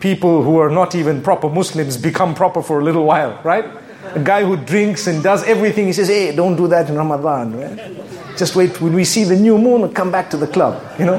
people 0.00 0.42
who 0.42 0.56
are 0.56 0.70
not 0.70 0.94
even 0.94 1.20
proper 1.20 1.50
Muslims 1.50 1.98
become 1.98 2.34
proper 2.34 2.62
for 2.62 2.80
a 2.80 2.82
little 2.82 3.04
while, 3.04 3.42
right? 3.44 3.66
A 4.14 4.20
guy 4.22 4.44
who 4.44 4.56
drinks 4.56 5.06
and 5.06 5.22
does 5.22 5.44
everything, 5.44 5.86
he 5.86 5.92
says, 5.92 6.08
hey, 6.08 6.34
don't 6.34 6.56
do 6.56 6.68
that 6.68 6.88
in 6.88 6.96
Ramadan. 6.96 7.56
Right? 7.56 8.36
Just 8.36 8.54
wait 8.56 8.80
when 8.80 8.94
we 8.94 9.04
see 9.04 9.24
the 9.24 9.36
new 9.36 9.58
moon, 9.58 9.92
come 9.92 10.10
back 10.10 10.30
to 10.30 10.36
the 10.36 10.46
club, 10.46 10.82
you 10.98 11.06
know? 11.06 11.18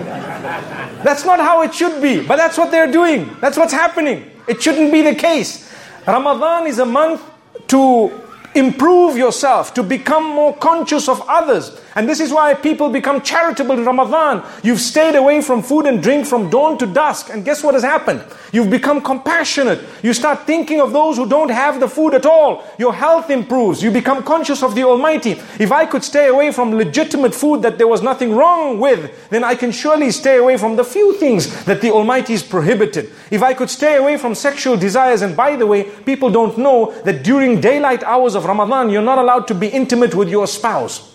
That's 1.04 1.26
not 1.26 1.40
how 1.40 1.62
it 1.62 1.74
should 1.74 2.02
be, 2.02 2.26
but 2.26 2.36
that's 2.36 2.58
what 2.58 2.72
they're 2.72 2.92
doing. 2.92 3.30
That's 3.40 3.58
what's 3.58 3.74
happening. 3.74 4.30
It 4.48 4.62
shouldn't 4.62 4.92
be 4.92 5.02
the 5.02 5.16
case. 5.16 5.72
Ramadan 6.08 6.68
is 6.68 6.80
a 6.80 6.86
month 6.86 7.22
to 7.68 8.12
improve 8.54 9.18
yourself, 9.18 9.74
to 9.74 9.84
become 9.84 10.24
more 10.24 10.56
conscious 10.56 11.10
of 11.10 11.22
others. 11.28 11.80
And 11.96 12.10
this 12.10 12.20
is 12.20 12.34
why 12.34 12.54
people 12.54 12.90
become 12.90 13.22
charitable 13.22 13.78
in 13.78 13.86
Ramadan. 13.86 14.44
You've 14.64 14.82
stayed 14.82 15.16
away 15.16 15.42
from 15.42 15.64
food 15.64 15.86
and 15.86 16.04
drink 16.04 16.28
from 16.28 16.50
dawn 16.50 16.78
to 16.80 16.86
dusk. 16.86 17.30
And 17.30 17.46
guess 17.46 17.64
what 17.64 17.74
has 17.74 17.84
happened? 17.84 18.22
You've 18.52 18.70
become 18.70 19.00
compassionate. 19.02 19.80
You 20.04 20.14
start 20.14 20.46
thinking 20.46 20.82
of 20.82 20.92
those 20.92 21.16
who 21.16 21.26
don't 21.26 21.50
have 21.50 21.80
the 21.80 21.88
food 21.88 22.14
at 22.14 22.26
all. 22.26 22.66
Your 22.78 22.94
health 22.94 23.30
improves. 23.30 23.82
You 23.82 23.92
become 23.92 24.24
conscious 24.24 24.62
of 24.62 24.76
the 24.76 24.84
Almighty. 24.84 25.40
If 25.58 25.72
I 25.72 25.86
could 25.86 26.04
stay 26.04 26.28
away 26.28 26.52
from 26.52 26.76
legitimate 26.76 27.34
food 27.34 27.62
that 27.62 27.78
there 27.78 27.88
was 27.88 28.02
nothing 28.02 28.36
wrong 28.36 28.78
with, 28.78 29.30
then 29.30 29.46
I 29.46 29.56
can 29.56 29.72
surely 29.72 30.12
stay 30.12 30.36
away 30.36 30.58
from 30.58 30.76
the 30.76 30.84
few 30.84 31.14
things 31.14 31.64
that 31.64 31.80
the 31.80 31.92
Almighty 31.92 32.34
is 32.34 32.44
prohibited. 32.44 33.10
If 33.32 33.42
I 33.42 33.54
could 33.54 33.70
stay 33.70 33.96
away 33.96 34.18
from 34.18 34.36
sexual 34.36 34.76
desires, 34.76 35.22
and 35.22 35.36
by 35.38 35.56
the 35.56 35.66
way, 35.66 35.84
people 35.84 36.30
don't 36.30 36.58
know 36.58 36.92
that 37.04 37.24
during 37.24 37.62
daylight 37.62 38.04
hours 38.04 38.36
of 38.36 38.44
Ramadan, 38.44 38.90
you're 38.90 39.02
not 39.02 39.18
allowed 39.18 39.48
to 39.48 39.56
be 39.56 39.68
intimate 39.68 40.14
with 40.14 40.28
your 40.28 40.46
spouse. 40.46 41.15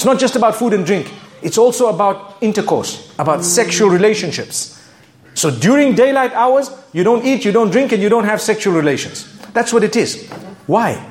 It's 0.00 0.06
not 0.06 0.18
just 0.18 0.34
about 0.34 0.56
food 0.56 0.72
and 0.72 0.86
drink, 0.86 1.12
it's 1.42 1.58
also 1.58 1.90
about 1.90 2.38
intercourse, 2.40 3.12
about 3.18 3.44
sexual 3.44 3.90
relationships. 3.90 4.82
So 5.34 5.50
during 5.50 5.94
daylight 5.94 6.32
hours, 6.32 6.70
you 6.94 7.04
don't 7.04 7.22
eat, 7.22 7.44
you 7.44 7.52
don't 7.52 7.68
drink, 7.68 7.92
and 7.92 8.02
you 8.02 8.08
don't 8.08 8.24
have 8.24 8.40
sexual 8.40 8.72
relations. 8.72 9.30
That's 9.52 9.74
what 9.74 9.84
it 9.84 9.96
is. 9.96 10.26
Why? 10.66 11.06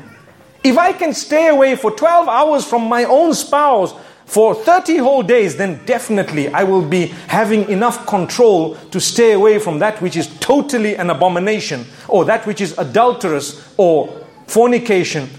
If 0.64 0.80
I 0.80 0.94
can 0.94 1.14
stay 1.14 1.50
away 1.50 1.76
for 1.76 1.92
12 1.92 2.28
hours 2.28 2.66
from 2.66 2.90
my 2.90 3.04
own 3.04 3.36
spouse, 3.36 3.94
for 4.26 4.56
30 4.56 4.98
whole 4.98 5.22
days, 5.22 5.56
then 5.56 5.86
definitely 5.86 6.48
I 6.48 6.64
will 6.64 6.84
be 6.84 7.14
having 7.28 7.70
enough 7.70 8.08
control 8.08 8.74
to 8.90 9.00
stay 9.00 9.34
away 9.34 9.60
from 9.60 9.78
that 9.80 10.02
which 10.02 10.18
is 10.18 10.36
totally 10.40 10.96
an 10.96 11.12
abomination 11.12 11.86
or 12.08 12.26
that 12.26 12.48
which 12.48 12.60
is 12.60 12.76
adulterous 12.80 13.72
or 13.78 14.26
fornication 14.48 15.30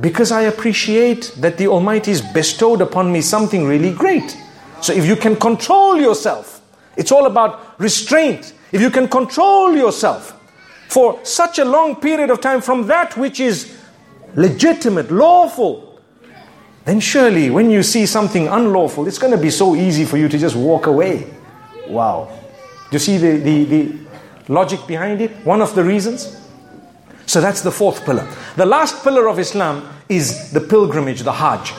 because 0.00 0.32
I 0.32 0.42
appreciate 0.42 1.34
that 1.38 1.56
the 1.56 1.68
Almighty 1.68 2.10
has 2.10 2.20
bestowed 2.20 2.80
upon 2.80 3.12
me 3.12 3.20
something 3.20 3.66
really 3.66 3.92
great. 3.92 4.36
So 4.80 4.92
if 4.92 5.06
you 5.06 5.16
can 5.16 5.36
control 5.36 6.00
yourself, 6.00 6.60
it's 6.96 7.12
all 7.12 7.26
about 7.26 7.78
restraint. 7.80 8.54
If 8.72 8.80
you 8.80 8.90
can 8.90 9.08
control 9.08 9.74
yourself 9.74 10.38
for 10.88 11.24
such 11.24 11.58
a 11.58 11.64
long 11.64 11.96
period 11.96 12.30
of 12.30 12.40
time 12.40 12.60
from 12.60 12.86
that 12.88 13.16
which 13.16 13.40
is 13.40 13.76
legitimate, 14.34 15.10
lawful, 15.10 16.00
then 16.84 17.00
surely 17.00 17.50
when 17.50 17.70
you 17.70 17.82
see 17.82 18.04
something 18.04 18.48
unlawful, 18.48 19.06
it's 19.06 19.18
going 19.18 19.32
to 19.32 19.38
be 19.38 19.50
so 19.50 19.74
easy 19.74 20.04
for 20.04 20.18
you 20.18 20.28
to 20.28 20.38
just 20.38 20.56
walk 20.56 20.86
away. 20.86 21.32
Wow. 21.88 22.28
Do 22.90 22.96
you 22.96 22.98
see 22.98 23.16
the, 23.16 23.38
the, 23.38 23.64
the 23.64 23.98
logic 24.48 24.86
behind 24.86 25.20
it? 25.20 25.30
One 25.44 25.62
of 25.62 25.74
the 25.74 25.82
reasons? 25.82 26.43
So 27.26 27.40
that's 27.40 27.62
the 27.62 27.70
fourth 27.70 28.04
pillar. 28.04 28.28
The 28.56 28.66
last 28.66 29.02
pillar 29.02 29.28
of 29.28 29.38
Islam 29.38 29.88
is 30.08 30.50
the 30.52 30.60
pilgrimage, 30.60 31.22
the 31.22 31.32
Hajj. 31.32 31.72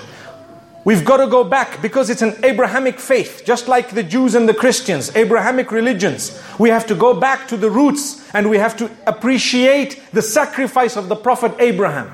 We've 0.85 1.03
got 1.03 1.17
to 1.17 1.27
go 1.27 1.43
back 1.43 1.81
because 1.81 2.11
it's 2.11 2.21
an 2.21 2.35
Abrahamic 2.45 2.99
faith, 2.99 3.41
just 3.43 3.67
like 3.67 3.89
the 3.89 4.03
Jews 4.03 4.35
and 4.35 4.47
the 4.47 4.53
Christians, 4.53 5.15
Abrahamic 5.15 5.71
religions. 5.71 6.39
We 6.59 6.69
have 6.69 6.85
to 6.87 6.95
go 6.95 7.19
back 7.19 7.47
to 7.47 7.57
the 7.57 7.71
roots 7.71 8.23
and 8.35 8.51
we 8.51 8.59
have 8.59 8.77
to 8.77 8.91
appreciate 9.07 9.99
the 10.13 10.21
sacrifice 10.21 10.95
of 10.95 11.09
the 11.09 11.15
Prophet 11.15 11.53
Abraham. 11.59 12.13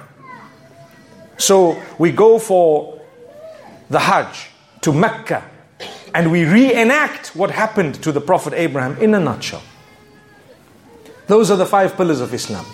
So 1.38 1.82
we 1.98 2.12
go 2.12 2.40
for 2.40 3.02
the 3.90 4.00
Hajj 4.00 4.48
to 4.82 4.94
Mecca 4.94 5.44
and 6.14 6.32
we 6.32 6.46
reenact 6.46 7.36
what 7.36 7.52
happened 7.52 7.96
to 8.04 8.14
the 8.14 8.22
Prophet 8.22 8.54
Abraham 8.54 8.98
in 9.00 9.14
a 9.14 9.20
nutshell. 9.20 9.64
Those 11.28 11.52
are 11.52 11.58
the 11.58 11.66
five 11.66 11.98
pillars 11.98 12.22
of 12.22 12.34
Islam. 12.34 12.66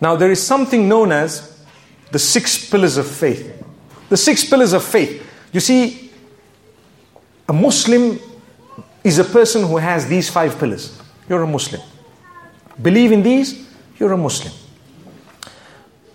Now, 0.00 0.16
there 0.16 0.30
is 0.30 0.42
something 0.42 0.88
known 0.88 1.12
as 1.12 1.62
the 2.10 2.18
six 2.18 2.70
pillars 2.70 2.96
of 2.96 3.06
faith. 3.06 3.62
The 4.08 4.16
six 4.16 4.44
pillars 4.44 4.72
of 4.72 4.84
faith. 4.84 5.26
You 5.52 5.60
see, 5.60 6.10
a 7.48 7.52
Muslim 7.52 8.18
is 9.04 9.18
a 9.18 9.24
person 9.24 9.66
who 9.66 9.76
has 9.76 10.08
these 10.08 10.30
five 10.30 10.58
pillars. 10.58 11.00
You're 11.28 11.42
a 11.42 11.46
Muslim. 11.46 11.80
Believe 12.80 13.12
in 13.12 13.22
these, 13.22 13.68
you're 13.98 14.12
a 14.12 14.16
Muslim. 14.16 14.52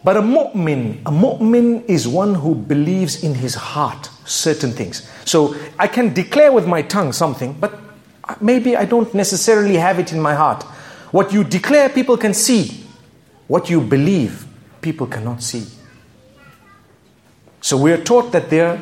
But 0.03 0.17
a 0.17 0.21
mu'min, 0.21 1.01
a 1.05 1.11
mu'min 1.11 1.83
is 1.85 2.07
one 2.07 2.35
who 2.35 2.53
believes 2.53 3.23
in 3.23 3.33
his 3.33 3.55
heart 3.55 4.09
certain 4.25 4.71
things. 4.71 5.09
So 5.25 5.55
I 5.79 5.87
can 5.87 6.13
declare 6.13 6.51
with 6.51 6.67
my 6.67 6.81
tongue 6.83 7.11
something, 7.11 7.53
but 7.53 7.79
maybe 8.39 8.75
I 8.77 8.85
don't 8.85 9.13
necessarily 9.13 9.77
have 9.77 9.99
it 9.99 10.11
in 10.11 10.19
my 10.19 10.35
heart. 10.35 10.63
What 11.11 11.33
you 11.33 11.43
declare, 11.43 11.89
people 11.89 12.17
can 12.17 12.33
see. 12.33 12.84
What 13.47 13.69
you 13.69 13.81
believe, 13.81 14.45
people 14.81 15.07
cannot 15.07 15.43
see. 15.43 15.65
So 17.61 17.77
we 17.77 17.91
are 17.91 18.03
taught 18.03 18.31
that 18.31 18.49
there 18.49 18.67
are 18.67 18.79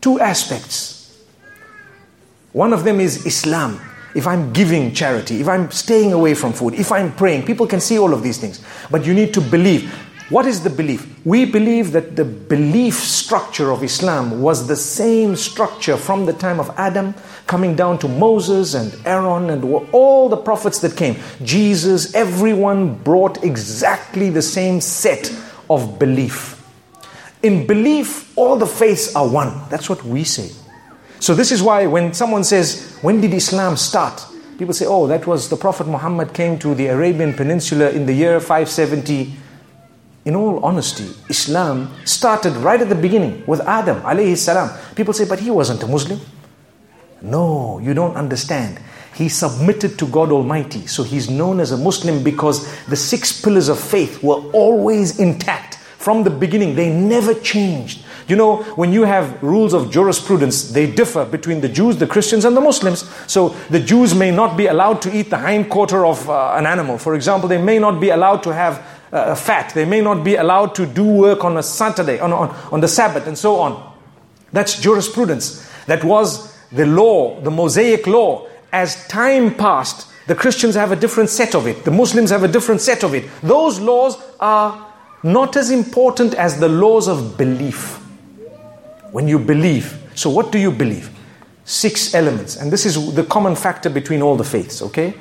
two 0.00 0.20
aspects. 0.20 1.22
One 2.52 2.72
of 2.72 2.84
them 2.84 3.00
is 3.00 3.26
Islam. 3.26 3.80
If 4.14 4.26
I'm 4.26 4.52
giving 4.52 4.92
charity, 4.92 5.40
if 5.40 5.48
I'm 5.48 5.70
staying 5.70 6.12
away 6.12 6.34
from 6.34 6.52
food, 6.52 6.74
if 6.74 6.92
I'm 6.92 7.12
praying, 7.12 7.46
people 7.46 7.66
can 7.66 7.80
see 7.80 7.98
all 7.98 8.12
of 8.12 8.22
these 8.22 8.38
things. 8.38 8.62
But 8.90 9.06
you 9.06 9.14
need 9.14 9.32
to 9.34 9.40
believe. 9.40 9.90
What 10.32 10.46
is 10.46 10.62
the 10.62 10.70
belief? 10.70 11.06
We 11.26 11.44
believe 11.44 11.92
that 11.92 12.16
the 12.16 12.24
belief 12.24 12.94
structure 12.94 13.70
of 13.70 13.82
Islam 13.82 14.40
was 14.40 14.66
the 14.66 14.76
same 14.76 15.36
structure 15.36 15.98
from 15.98 16.24
the 16.24 16.32
time 16.32 16.58
of 16.58 16.70
Adam, 16.78 17.14
coming 17.46 17.76
down 17.76 17.98
to 17.98 18.08
Moses 18.08 18.72
and 18.72 18.96
Aaron 19.06 19.50
and 19.50 19.62
all 19.92 20.30
the 20.30 20.38
prophets 20.38 20.78
that 20.78 20.96
came. 20.96 21.16
Jesus, 21.44 22.14
everyone 22.14 22.94
brought 22.94 23.44
exactly 23.44 24.30
the 24.30 24.40
same 24.40 24.80
set 24.80 25.30
of 25.68 25.98
belief. 25.98 26.66
In 27.42 27.66
belief, 27.66 28.32
all 28.34 28.56
the 28.56 28.66
faiths 28.66 29.14
are 29.14 29.28
one. 29.28 29.68
That's 29.68 29.90
what 29.90 30.02
we 30.02 30.24
say. 30.24 30.50
So, 31.20 31.34
this 31.34 31.52
is 31.52 31.62
why 31.62 31.86
when 31.86 32.14
someone 32.14 32.44
says, 32.44 32.96
When 33.02 33.20
did 33.20 33.34
Islam 33.34 33.76
start? 33.76 34.24
People 34.56 34.72
say, 34.72 34.86
Oh, 34.86 35.06
that 35.08 35.26
was 35.26 35.50
the 35.50 35.58
Prophet 35.58 35.86
Muhammad 35.86 36.32
came 36.32 36.58
to 36.60 36.74
the 36.74 36.86
Arabian 36.86 37.34
Peninsula 37.34 37.90
in 37.90 38.06
the 38.06 38.14
year 38.14 38.40
570 38.40 39.41
in 40.24 40.36
all 40.36 40.64
honesty, 40.64 41.10
Islam 41.28 41.92
started 42.04 42.52
right 42.54 42.80
at 42.80 42.88
the 42.88 42.94
beginning 42.94 43.44
with 43.46 43.60
Adam 43.60 44.00
alayhi 44.02 44.36
salam. 44.36 44.70
People 44.94 45.12
say, 45.12 45.24
but 45.24 45.40
he 45.40 45.50
wasn't 45.50 45.82
a 45.82 45.86
Muslim. 45.86 46.20
No, 47.20 47.78
you 47.78 47.94
don't 47.94 48.16
understand. 48.16 48.78
He 49.14 49.28
submitted 49.28 49.98
to 49.98 50.06
God 50.06 50.32
Almighty. 50.32 50.86
So 50.86 51.02
he's 51.02 51.28
known 51.28 51.60
as 51.60 51.72
a 51.72 51.76
Muslim 51.76 52.22
because 52.22 52.66
the 52.86 52.96
six 52.96 53.40
pillars 53.40 53.68
of 53.68 53.78
faith 53.78 54.22
were 54.22 54.40
always 54.52 55.18
intact 55.18 55.76
from 55.76 56.24
the 56.24 56.30
beginning. 56.30 56.74
They 56.74 56.92
never 56.92 57.34
changed. 57.34 58.04
You 58.28 58.36
know, 58.36 58.62
when 58.74 58.92
you 58.92 59.04
have 59.04 59.42
rules 59.42 59.74
of 59.74 59.90
jurisprudence, 59.90 60.70
they 60.70 60.90
differ 60.90 61.24
between 61.24 61.60
the 61.60 61.68
Jews, 61.68 61.96
the 61.96 62.06
Christians, 62.06 62.44
and 62.44 62.56
the 62.56 62.60
Muslims. 62.60 63.08
So 63.26 63.50
the 63.70 63.80
Jews 63.80 64.14
may 64.14 64.30
not 64.30 64.56
be 64.56 64.66
allowed 64.66 65.02
to 65.02 65.16
eat 65.16 65.30
the 65.30 65.38
hind 65.38 65.68
quarter 65.68 66.06
of 66.06 66.28
uh, 66.30 66.54
an 66.54 66.66
animal. 66.66 66.98
For 66.98 67.14
example, 67.14 67.48
they 67.48 67.60
may 67.60 67.78
not 67.78 68.00
be 68.00 68.10
allowed 68.10 68.42
to 68.44 68.54
have 68.54 68.84
uh, 69.12 69.34
fat. 69.34 69.72
They 69.74 69.84
may 69.84 70.00
not 70.00 70.24
be 70.24 70.36
allowed 70.36 70.74
to 70.76 70.86
do 70.86 71.04
work 71.04 71.44
on 71.44 71.56
a 71.56 71.62
Saturday, 71.62 72.18
on, 72.18 72.32
on, 72.32 72.48
on 72.72 72.80
the 72.80 72.88
Sabbath, 72.88 73.26
and 73.26 73.36
so 73.36 73.56
on. 73.56 73.92
That's 74.52 74.80
jurisprudence. 74.80 75.68
That 75.86 76.02
was 76.04 76.56
the 76.70 76.86
law, 76.86 77.40
the 77.40 77.50
Mosaic 77.50 78.06
law. 78.06 78.48
As 78.72 79.06
time 79.08 79.54
passed, 79.54 80.08
the 80.26 80.34
Christians 80.34 80.74
have 80.74 80.92
a 80.92 80.96
different 80.96 81.30
set 81.30 81.54
of 81.54 81.66
it, 81.66 81.84
the 81.84 81.90
Muslims 81.90 82.30
have 82.30 82.42
a 82.42 82.48
different 82.48 82.80
set 82.80 83.04
of 83.04 83.14
it. 83.14 83.28
Those 83.42 83.80
laws 83.80 84.16
are 84.40 84.92
not 85.22 85.56
as 85.56 85.70
important 85.70 86.34
as 86.34 86.58
the 86.58 86.68
laws 86.68 87.08
of 87.08 87.36
belief. 87.36 87.98
When 89.10 89.28
you 89.28 89.38
believe, 89.38 90.10
so 90.14 90.30
what 90.30 90.50
do 90.50 90.58
you 90.58 90.70
believe? 90.70 91.10
Six 91.64 92.14
elements, 92.14 92.56
and 92.56 92.72
this 92.72 92.86
is 92.86 93.14
the 93.14 93.24
common 93.24 93.56
factor 93.56 93.90
between 93.90 94.22
all 94.22 94.36
the 94.36 94.44
faiths, 94.44 94.80
okay? 94.82 95.14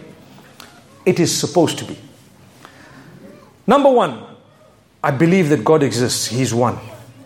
It 1.05 1.19
is 1.19 1.37
supposed 1.37 1.77
to 1.79 1.85
be. 1.85 1.97
Number 3.68 3.89
one, 3.89 4.24
I 5.03 5.12
believe 5.12 5.49
that 5.49 5.64
God 5.64 5.84
exists, 5.84 6.28
He's 6.28 6.53
one. 6.53 6.78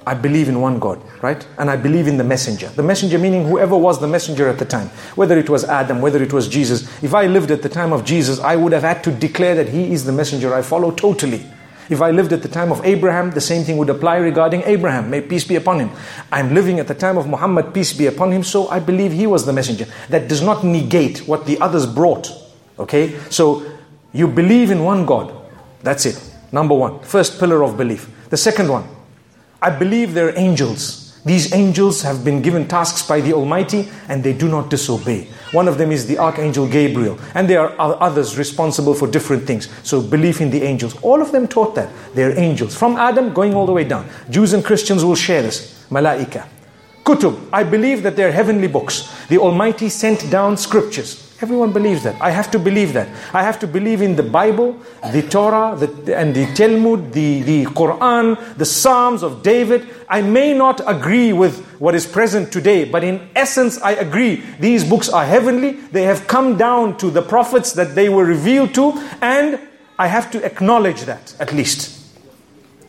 I 0.08 0.14
believe 0.14 0.50
in 0.50 0.62
one 0.62 0.78
God, 0.78 1.02
right? 1.24 1.46
And 1.58 1.70
I 1.70 1.78
believe 1.78 2.08
in 2.08 2.18
the 2.18 2.24
messenger. 2.24 2.70
The 2.70 2.84
messenger 2.84 3.18
meaning 3.18 3.48
whoever 3.48 3.76
was 3.76 4.00
the 4.00 4.08
messenger 4.08 4.48
at 4.48 4.60
the 4.60 4.66
time, 4.66 4.90
whether 5.16 5.38
it 5.38 5.50
was 5.50 5.64
Adam, 5.64 6.00
whether 6.00 6.22
it 6.22 6.32
was 6.32 6.48
Jesus. 6.48 6.84
If 7.04 7.16
I 7.16 7.26
lived 7.26 7.50
at 7.50 7.64
the 7.64 7.70
time 7.70 7.92
of 7.92 8.06
Jesus, 8.06 8.40
I 8.40 8.56
would 8.56 8.72
have 8.72 8.84
had 8.84 9.04
to 9.06 9.12
declare 9.12 9.56
that 9.56 9.70
he 9.70 9.92
is 9.92 10.06
the 10.06 10.12
messenger 10.12 10.54
I 10.54 10.62
follow 10.62 10.92
totally. 10.92 11.44
If 11.90 12.02
I 12.02 12.12
lived 12.12 12.34
at 12.34 12.44
the 12.44 12.48
time 12.48 12.72
of 12.72 12.84
Abraham, 12.86 13.32
the 13.32 13.42
same 13.42 13.64
thing 13.64 13.78
would 13.78 13.90
apply 13.90 14.18
regarding 14.18 14.64
Abraham. 14.64 15.10
May 15.10 15.22
peace 15.22 15.44
be 15.44 15.56
upon 15.56 15.80
him. 15.80 15.92
I'm 16.32 16.54
living 16.54 16.80
at 16.80 16.88
the 16.88 16.96
time 16.96 17.18
of 17.18 17.28
Muhammad, 17.28 17.74
peace 17.74 17.94
be 17.94 18.08
upon 18.08 18.32
him, 18.32 18.44
so 18.44 18.68
I 18.70 18.80
believe 18.80 19.12
he 19.12 19.28
was 19.28 19.46
the 19.46 19.54
messenger. 19.54 19.86
That 20.10 20.28
does 20.28 20.42
not 20.42 20.64
negate 20.64 21.28
what 21.28 21.46
the 21.46 21.60
others 21.60 21.86
brought. 21.86 22.32
Okay? 22.80 23.20
So 23.30 23.66
you 24.14 24.28
believe 24.28 24.72
in 24.72 24.84
one 24.84 25.06
God. 25.06 25.34
That's 25.86 26.08
it. 26.08 26.20
Number 26.52 26.74
one, 26.74 27.00
first 27.02 27.40
pillar 27.40 27.64
of 27.64 27.78
belief. 27.78 28.10
The 28.32 28.38
second 28.38 28.70
one, 28.70 28.88
I 29.62 29.70
believe 29.70 30.16
there 30.16 30.30
are 30.30 30.38
angels. 30.38 31.22
These 31.24 31.54
angels 31.54 32.02
have 32.02 32.26
been 32.26 32.42
given 32.42 32.68
tasks 32.68 33.08
by 33.08 33.22
the 33.22 33.34
Almighty 33.34 33.88
and 34.10 34.24
they 34.24 34.34
do 34.34 34.50
not 34.50 34.72
disobey. 34.72 35.28
One 35.52 35.68
of 35.68 35.78
them 35.78 35.92
is 35.92 36.08
the 36.08 36.18
Archangel 36.18 36.68
Gabriel, 36.68 37.20
and 37.36 37.48
there 37.48 37.62
are 37.80 38.02
others 38.02 38.36
responsible 38.36 38.96
for 38.96 39.08
different 39.08 39.46
things. 39.46 39.70
So, 39.84 40.02
belief 40.02 40.42
in 40.42 40.50
the 40.50 40.64
angels. 40.64 40.98
All 41.04 41.22
of 41.22 41.32
them 41.32 41.48
taught 41.48 41.76
that. 41.76 41.90
They're 42.16 42.38
angels. 42.38 42.76
From 42.76 42.98
Adam 42.98 43.32
going 43.32 43.54
all 43.54 43.68
the 43.68 43.72
way 43.72 43.84
down. 43.84 44.10
Jews 44.30 44.54
and 44.54 44.66
Christians 44.66 45.06
will 45.06 45.16
share 45.16 45.44
this. 45.44 45.86
Malaika. 45.92 46.48
Kutub. 47.06 47.40
I 47.54 47.64
believe 47.64 48.02
that 48.04 48.16
they're 48.16 48.32
heavenly 48.32 48.68
books. 48.68 49.08
The 49.28 49.38
Almighty 49.38 49.90
sent 49.90 50.30
down 50.32 50.58
scriptures. 50.58 51.22
Everyone 51.42 51.72
believes 51.72 52.02
that. 52.04 52.20
I 52.22 52.32
have 52.32 52.50
to 52.52 52.60
believe 52.60 52.94
that. 52.94 53.08
I 53.34 53.44
have 53.44 53.60
to 53.60 53.68
believe 53.68 54.02
in 54.02 54.16
the 54.16 54.24
Bible, 54.24 54.80
the 55.12 55.22
Torah, 55.22 55.76
the, 55.76 56.18
and 56.18 56.34
the 56.34 56.46
Talmud, 56.56 57.14
the, 57.14 57.42
the 57.44 57.66
Quran, 57.66 58.58
the 58.58 58.66
Psalms 58.66 59.22
of 59.22 59.44
David. 59.44 59.88
I 60.10 60.22
may 60.22 60.54
not 60.54 60.82
agree 60.88 61.34
with 61.34 61.64
what 61.78 61.94
is 61.94 62.08
present 62.08 62.52
today, 62.52 62.86
but 62.86 63.04
in 63.04 63.30
essence, 63.36 63.80
I 63.82 63.92
agree. 63.92 64.44
These 64.60 64.86
books 64.86 65.10
are 65.10 65.26
heavenly. 65.26 65.72
They 65.72 66.04
have 66.04 66.26
come 66.26 66.58
down 66.58 66.98
to 67.00 67.12
the 67.12 67.22
prophets 67.22 67.74
that 67.74 67.96
they 67.96 68.10
were 68.10 68.26
revealed 68.26 68.74
to, 68.76 68.94
and 69.22 69.60
I 70.00 70.08
have 70.08 70.32
to 70.32 70.44
acknowledge 70.44 71.02
that 71.02 71.36
at 71.40 71.54
least. 71.54 72.02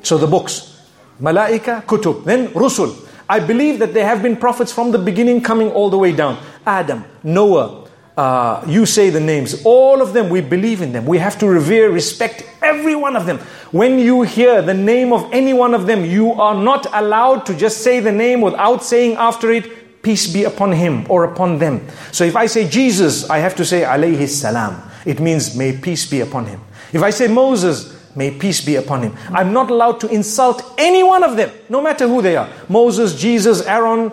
So 0.03 0.17
the 0.17 0.27
books, 0.29 0.81
Malaika, 1.21 1.85
Kutub, 1.85 2.25
then 2.25 2.49
Rusul. 2.49 3.06
I 3.29 3.41
believe 3.41 3.81
that 3.81 3.93
there 3.93 4.07
have 4.07 4.23
been 4.23 4.37
prophets 4.37 4.73
from 4.73 4.93
the 4.93 4.99
beginning 4.99 5.43
coming 5.43 5.71
all 5.71 5.91
the 5.91 5.99
way 5.99 6.13
down. 6.13 6.39
Adam, 6.65 7.05
Noah, 7.23 7.89
uh, 8.17 8.65
you 8.67 8.87
say 8.87 9.11
the 9.11 9.21
names. 9.21 9.63
All 9.65 10.01
of 10.01 10.13
them, 10.13 10.31
we 10.31 10.41
believe 10.41 10.81
in 10.81 10.93
them. 10.93 11.07
We 11.07 11.19
have 11.19 11.39
to 11.41 11.47
revere, 11.47 11.91
respect 11.91 12.49
every 12.63 12.95
one 12.95 13.17
of 13.17 13.27
them. 13.27 13.39
When 13.73 13.99
you 13.99 14.23
hear 14.23 14.63
the 14.63 14.75
name 14.75 15.13
of 15.13 15.31
any 15.33 15.53
one 15.53 15.75
of 15.75 15.87
them, 15.87 16.05
you 16.05 16.33
are 16.33 16.55
not 16.55 16.87
allowed 16.93 17.45
to 17.47 17.55
just 17.57 17.79
say 17.83 18.01
the 18.01 18.13
name 18.13 18.41
without 18.41 18.83
saying 18.83 19.17
after 19.17 19.51
it, 19.51 20.03
peace 20.03 20.33
be 20.33 20.45
upon 20.45 20.73
him 20.73 21.05
or 21.11 21.25
upon 21.25 21.59
them. 21.59 21.87
So 22.13 22.25
if 22.25 22.37
I 22.37 22.47
say 22.47 22.69
Jesus, 22.69 23.29
I 23.29 23.39
have 23.39 23.57
to 23.57 23.65
say 23.65 23.83
alayhi 23.83 24.29
salam. 24.29 24.81
It 25.05 25.21
means 25.21 25.57
may 25.57 25.77
peace 25.77 26.09
be 26.09 26.21
upon 26.21 26.47
him. 26.47 26.61
If 26.93 27.03
I 27.03 27.11
say 27.11 27.27
Moses, 27.27 27.96
may 28.17 28.31
peace 28.31 28.65
be 28.65 28.77
upon 28.77 29.03
him. 29.03 29.15
I'm 29.29 29.53
not 29.53 29.71
allowed 29.71 30.01
to 30.01 30.09
insult 30.09 30.75
any 30.79 31.03
one 31.03 31.23
of 31.23 31.37
them, 31.37 31.51
no 31.69 31.83
matter 31.83 32.09
who 32.09 32.23
they 32.23 32.37
are. 32.37 32.49
Moses, 32.69 33.15
Jesus, 33.21 33.65
Aaron, 33.67 34.11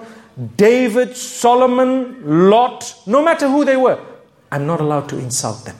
David, 0.57 1.15
Solomon, 1.15 2.49
Lot, 2.49 2.93
no 3.07 3.23
matter 3.23 3.47
who 3.49 3.63
they 3.65 3.77
were, 3.77 3.99
I'm 4.51 4.67
not 4.67 4.81
allowed 4.81 5.09
to 5.09 5.17
insult 5.17 5.65
them. 5.65 5.77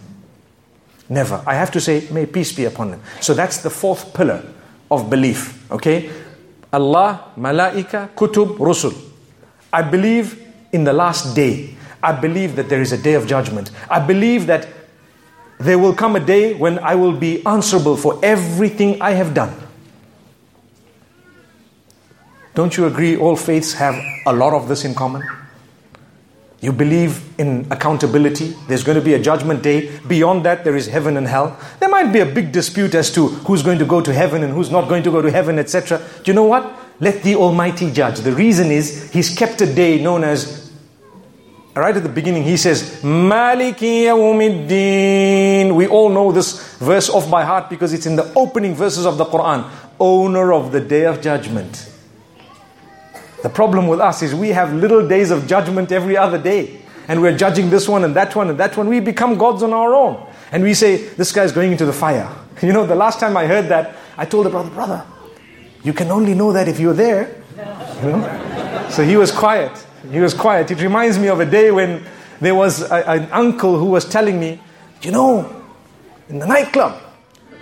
Never. 1.10 1.44
I 1.46 1.56
have 1.56 1.72
to 1.72 1.82
say, 1.82 2.08
may 2.12 2.26
peace 2.26 2.54
be 2.54 2.66
upon 2.66 2.92
them. 2.92 3.02
So 3.20 3.34
that's 3.34 3.58
the 3.58 3.70
fourth 3.70 4.14
pillar 4.14 4.44
of 4.90 5.10
belief. 5.10 5.70
Okay? 5.72 6.10
Allah, 6.72 7.32
Malaika, 7.38 8.10
Kutub, 8.16 8.58
Rusul. 8.58 8.96
I 9.72 9.82
believe 9.82 10.42
in 10.72 10.84
the 10.84 10.94
last 10.94 11.36
day. 11.36 11.76
I 12.02 12.14
believe 12.14 12.56
that 12.56 12.70
there 12.70 12.82
is 12.82 12.92
a 12.92 12.98
day 12.98 13.14
of 13.14 13.28
judgment. 13.28 13.72
I 13.90 14.00
believe 14.00 14.48
that 14.48 14.68
there 15.60 15.80
will 15.80 15.94
come 15.94 16.16
a 16.16 16.20
day 16.20 16.54
when 16.54 16.80
I 16.80 16.96
will 16.96 17.14
be 17.14 17.46
answerable 17.46 17.96
for 17.96 18.20
everything 18.24 19.02
I 19.02 19.12
have 19.12 19.34
done. 19.34 19.56
Don't 22.56 22.78
you 22.78 22.86
agree 22.86 23.18
all 23.18 23.36
faiths 23.36 23.74
have 23.74 23.96
a 24.26 24.34
lot 24.34 24.54
of 24.54 24.68
this 24.68 24.86
in 24.86 24.94
common? 24.94 25.24
You 26.64 26.72
believe 26.72 27.22
in 27.38 27.68
accountability. 27.72 28.56
There's 28.70 28.86
going 28.86 28.98
to 28.98 29.04
be 29.04 29.16
a 29.16 29.20
judgment 29.20 29.64
day. 29.64 29.92
Beyond 30.08 30.46
that, 30.46 30.64
there 30.64 30.78
is 30.78 30.88
heaven 30.88 31.18
and 31.18 31.28
hell. 31.28 31.60
There 31.82 31.90
might 31.90 32.14
be 32.14 32.20
a 32.20 32.26
big 32.26 32.54
dispute 32.54 32.96
as 32.96 33.12
to 33.16 33.28
who's 33.28 33.64
going 33.64 33.80
to 33.80 33.86
go 33.86 34.00
to 34.00 34.14
heaven 34.14 34.44
and 34.44 34.54
who's 34.54 34.72
not 34.72 34.88
going 34.88 35.04
to 35.04 35.12
go 35.12 35.22
to 35.22 35.30
heaven, 35.30 35.60
etc. 35.60 35.98
Do 36.24 36.32
you 36.32 36.34
know 36.34 36.46
what? 36.46 36.74
Let 37.02 37.22
the 37.22 37.36
Almighty 37.36 37.92
judge. 37.92 38.20
The 38.20 38.32
reason 38.32 38.72
is 38.72 39.12
He's 39.12 39.36
kept 39.36 39.60
a 39.60 39.66
day 39.66 40.02
known 40.02 40.24
as, 40.24 40.63
right 41.82 41.96
at 41.96 42.04
the 42.04 42.10
beginning, 42.10 42.44
He 42.44 42.58
says, 42.58 43.02
Maliki 43.02 44.04
Yawmiddin. 44.04 45.76
We 45.76 45.88
all 45.88 46.10
know 46.10 46.32
this 46.32 46.76
verse 46.78 47.10
off 47.10 47.30
by 47.30 47.44
heart 47.44 47.70
because 47.70 47.94
it's 47.94 48.06
in 48.06 48.16
the 48.16 48.32
opening 48.36 48.76
verses 48.76 49.06
of 49.06 49.18
the 49.18 49.26
Quran. 49.26 49.70
Owner 50.00 50.54
of 50.54 50.72
the 50.72 50.82
day 50.82 51.06
of 51.06 51.22
judgment. 51.22 51.90
The 53.44 53.50
problem 53.50 53.88
with 53.88 54.00
us 54.00 54.22
is 54.22 54.34
we 54.34 54.50
have 54.50 54.74
little 54.74 55.08
days 55.08 55.32
of 55.32 55.48
judgment 55.48 55.92
every 55.92 56.16
other 56.16 56.38
day. 56.38 56.80
And 57.08 57.22
we're 57.22 57.36
judging 57.38 57.70
this 57.70 57.90
one 57.90 58.06
and 58.06 58.16
that 58.16 58.36
one 58.36 58.50
and 58.50 58.60
that 58.60 58.78
one. 58.78 58.88
We 58.88 59.02
become 59.02 59.38
gods 59.38 59.64
on 59.64 59.74
our 59.74 59.94
own. 59.94 60.26
And 60.52 60.64
we 60.64 60.74
say, 60.74 60.98
this 60.98 61.32
guy's 61.32 61.52
going 61.52 61.72
into 61.72 61.86
the 61.86 61.94
fire. 61.94 62.30
You 62.62 62.72
know, 62.72 62.86
the 62.86 62.96
last 62.96 63.20
time 63.20 63.36
I 63.36 63.46
heard 63.48 63.68
that, 63.70 63.96
I 64.16 64.26
told 64.26 64.46
the 64.46 64.50
brother, 64.50 64.70
brother, 64.70 65.04
you 65.84 65.92
can 65.92 66.10
only 66.12 66.34
know 66.34 66.54
that 66.54 66.68
if 66.68 66.80
you're 66.80 66.94
there. 66.94 67.36
You 68.04 68.12
know? 68.12 68.88
So 68.90 69.04
he 69.04 69.18
was 69.18 69.32
quiet. 69.32 69.72
He 70.12 70.20
was 70.20 70.34
quiet. 70.34 70.72
It 70.72 70.82
reminds 70.82 71.18
me 71.18 71.28
of 71.28 71.40
a 71.40 71.46
day 71.46 71.72
when 71.72 72.04
there 72.42 72.56
was 72.56 72.82
a, 72.92 73.10
an 73.10 73.32
uncle 73.32 73.78
who 73.78 73.86
was 73.86 74.06
telling 74.06 74.40
me, 74.40 74.60
you 75.02 75.12
know, 75.12 75.64
in 76.30 76.40
the 76.40 76.46
nightclub, 76.46 77.02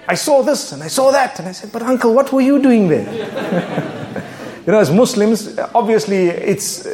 I 0.07 0.15
saw 0.15 0.41
this 0.41 0.71
and 0.71 0.83
I 0.83 0.87
saw 0.87 1.11
that. 1.11 1.39
And 1.39 1.47
I 1.47 1.51
said, 1.51 1.71
but 1.71 1.81
uncle, 1.81 2.13
what 2.13 2.31
were 2.31 2.41
you 2.41 2.61
doing 2.61 2.87
there? 2.87 3.87
You 4.65 4.73
know, 4.73 4.79
as 4.79 4.91
Muslims, 4.91 5.57
obviously, 5.73 6.27
it's 6.27 6.87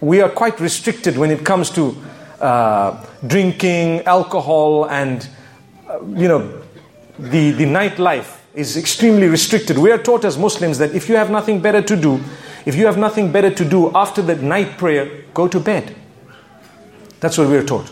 we 0.00 0.20
are 0.20 0.28
quite 0.28 0.58
restricted 0.58 1.16
when 1.16 1.30
it 1.30 1.44
comes 1.44 1.70
to 1.70 1.96
uh, 2.40 3.00
drinking, 3.24 4.00
alcohol, 4.00 4.86
and 4.90 5.28
uh, 5.88 6.04
you 6.06 6.26
know, 6.26 6.60
the 7.16 7.52
the 7.52 7.66
nightlife 7.66 8.40
is 8.52 8.76
extremely 8.76 9.28
restricted. 9.28 9.78
We 9.78 9.92
are 9.92 9.98
taught 9.98 10.24
as 10.24 10.36
Muslims 10.36 10.78
that 10.78 10.92
if 10.92 11.08
you 11.08 11.14
have 11.14 11.30
nothing 11.30 11.60
better 11.60 11.82
to 11.82 11.96
do, 11.96 12.20
if 12.66 12.74
you 12.74 12.86
have 12.86 12.98
nothing 12.98 13.30
better 13.32 13.50
to 13.50 13.64
do 13.64 13.90
after 13.94 14.22
the 14.22 14.36
night 14.36 14.78
prayer, 14.78 15.24
go 15.34 15.48
to 15.48 15.60
bed. 15.60 15.94
That's 17.20 17.38
what 17.38 17.48
we 17.48 17.56
are 17.56 17.64
taught. 17.64 17.90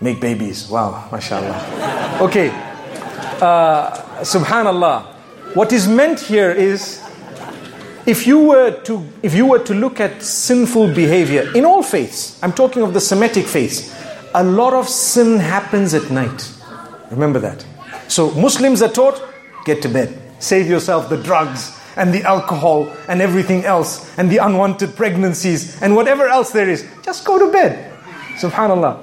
Make 0.00 0.20
babies. 0.20 0.68
Wow, 0.68 1.08
mashallah. 1.10 2.18
Okay. 2.20 2.50
Uh, 3.40 3.90
subhanallah. 4.20 5.06
What 5.54 5.72
is 5.72 5.88
meant 5.88 6.20
here 6.20 6.50
is 6.50 7.02
if 8.06 8.26
you 8.26 8.38
were 8.38 8.70
to 8.82 9.04
if 9.22 9.34
you 9.34 9.46
were 9.46 9.58
to 9.58 9.74
look 9.74 10.00
at 10.00 10.22
sinful 10.22 10.94
behavior 10.94 11.50
in 11.56 11.64
all 11.64 11.82
faiths 11.82 12.40
i'm 12.42 12.52
talking 12.52 12.82
of 12.82 12.94
the 12.94 13.00
semitic 13.00 13.44
faiths 13.46 13.92
a 14.34 14.44
lot 14.44 14.72
of 14.72 14.88
sin 14.88 15.40
happens 15.40 15.92
at 15.92 16.08
night 16.10 16.52
remember 17.10 17.40
that 17.40 17.66
so 18.06 18.30
muslims 18.34 18.80
are 18.80 18.88
taught 18.92 19.20
get 19.64 19.82
to 19.82 19.88
bed 19.88 20.16
save 20.38 20.68
yourself 20.68 21.08
the 21.08 21.20
drugs 21.22 21.76
and 21.96 22.12
the 22.12 22.22
alcohol 22.22 22.92
and 23.08 23.20
everything 23.20 23.64
else 23.64 24.16
and 24.18 24.30
the 24.30 24.38
unwanted 24.38 24.94
pregnancies 24.96 25.80
and 25.82 25.96
whatever 25.96 26.28
else 26.28 26.50
there 26.50 26.68
is 26.68 26.86
just 27.02 27.24
go 27.24 27.38
to 27.38 27.52
bed 27.52 27.92
subhanallah 28.38 29.02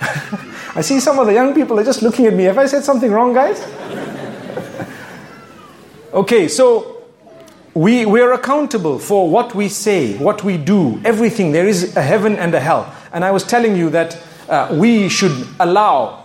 i 0.76 0.80
see 0.80 1.00
some 1.00 1.18
of 1.18 1.26
the 1.26 1.32
young 1.32 1.54
people 1.54 1.78
are 1.78 1.84
just 1.84 2.02
looking 2.02 2.26
at 2.26 2.34
me 2.34 2.44
have 2.44 2.58
i 2.58 2.66
said 2.66 2.82
something 2.82 3.10
wrong 3.10 3.32
guys 3.32 3.62
okay 6.12 6.48
so 6.48 6.94
we, 7.74 8.06
we 8.06 8.20
are 8.20 8.32
accountable 8.32 9.00
for 9.00 9.28
what 9.28 9.54
we 9.54 9.68
say, 9.68 10.16
what 10.18 10.44
we 10.44 10.56
do, 10.56 11.00
everything. 11.04 11.50
There 11.50 11.66
is 11.66 11.96
a 11.96 12.02
heaven 12.02 12.36
and 12.36 12.54
a 12.54 12.60
hell. 12.60 12.94
And 13.12 13.24
I 13.24 13.32
was 13.32 13.42
telling 13.42 13.76
you 13.76 13.90
that 13.90 14.16
uh, 14.48 14.76
we 14.78 15.08
should 15.08 15.46
allow, 15.58 16.24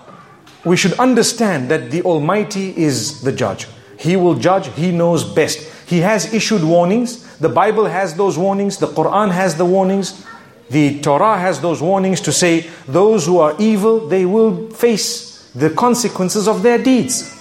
we 0.63 0.77
should 0.77 0.93
understand 0.99 1.69
that 1.69 1.89
the 1.89 2.03
Almighty 2.03 2.77
is 2.77 3.21
the 3.21 3.31
judge. 3.31 3.67
He 3.97 4.15
will 4.15 4.35
judge, 4.35 4.67
He 4.75 4.91
knows 4.91 5.23
best. 5.23 5.78
He 5.89 5.99
has 5.99 6.33
issued 6.33 6.63
warnings. 6.63 7.37
The 7.39 7.49
Bible 7.49 7.85
has 7.85 8.15
those 8.15 8.37
warnings, 8.37 8.77
the 8.77 8.87
Quran 8.87 9.31
has 9.31 9.55
the 9.55 9.65
warnings, 9.65 10.25
the 10.69 11.01
Torah 11.01 11.37
has 11.37 11.59
those 11.59 11.81
warnings 11.81 12.21
to 12.21 12.31
say 12.31 12.69
those 12.87 13.25
who 13.25 13.39
are 13.39 13.55
evil, 13.59 14.07
they 14.07 14.25
will 14.25 14.69
face 14.69 15.49
the 15.55 15.71
consequences 15.71 16.47
of 16.47 16.61
their 16.61 16.77
deeds 16.77 17.35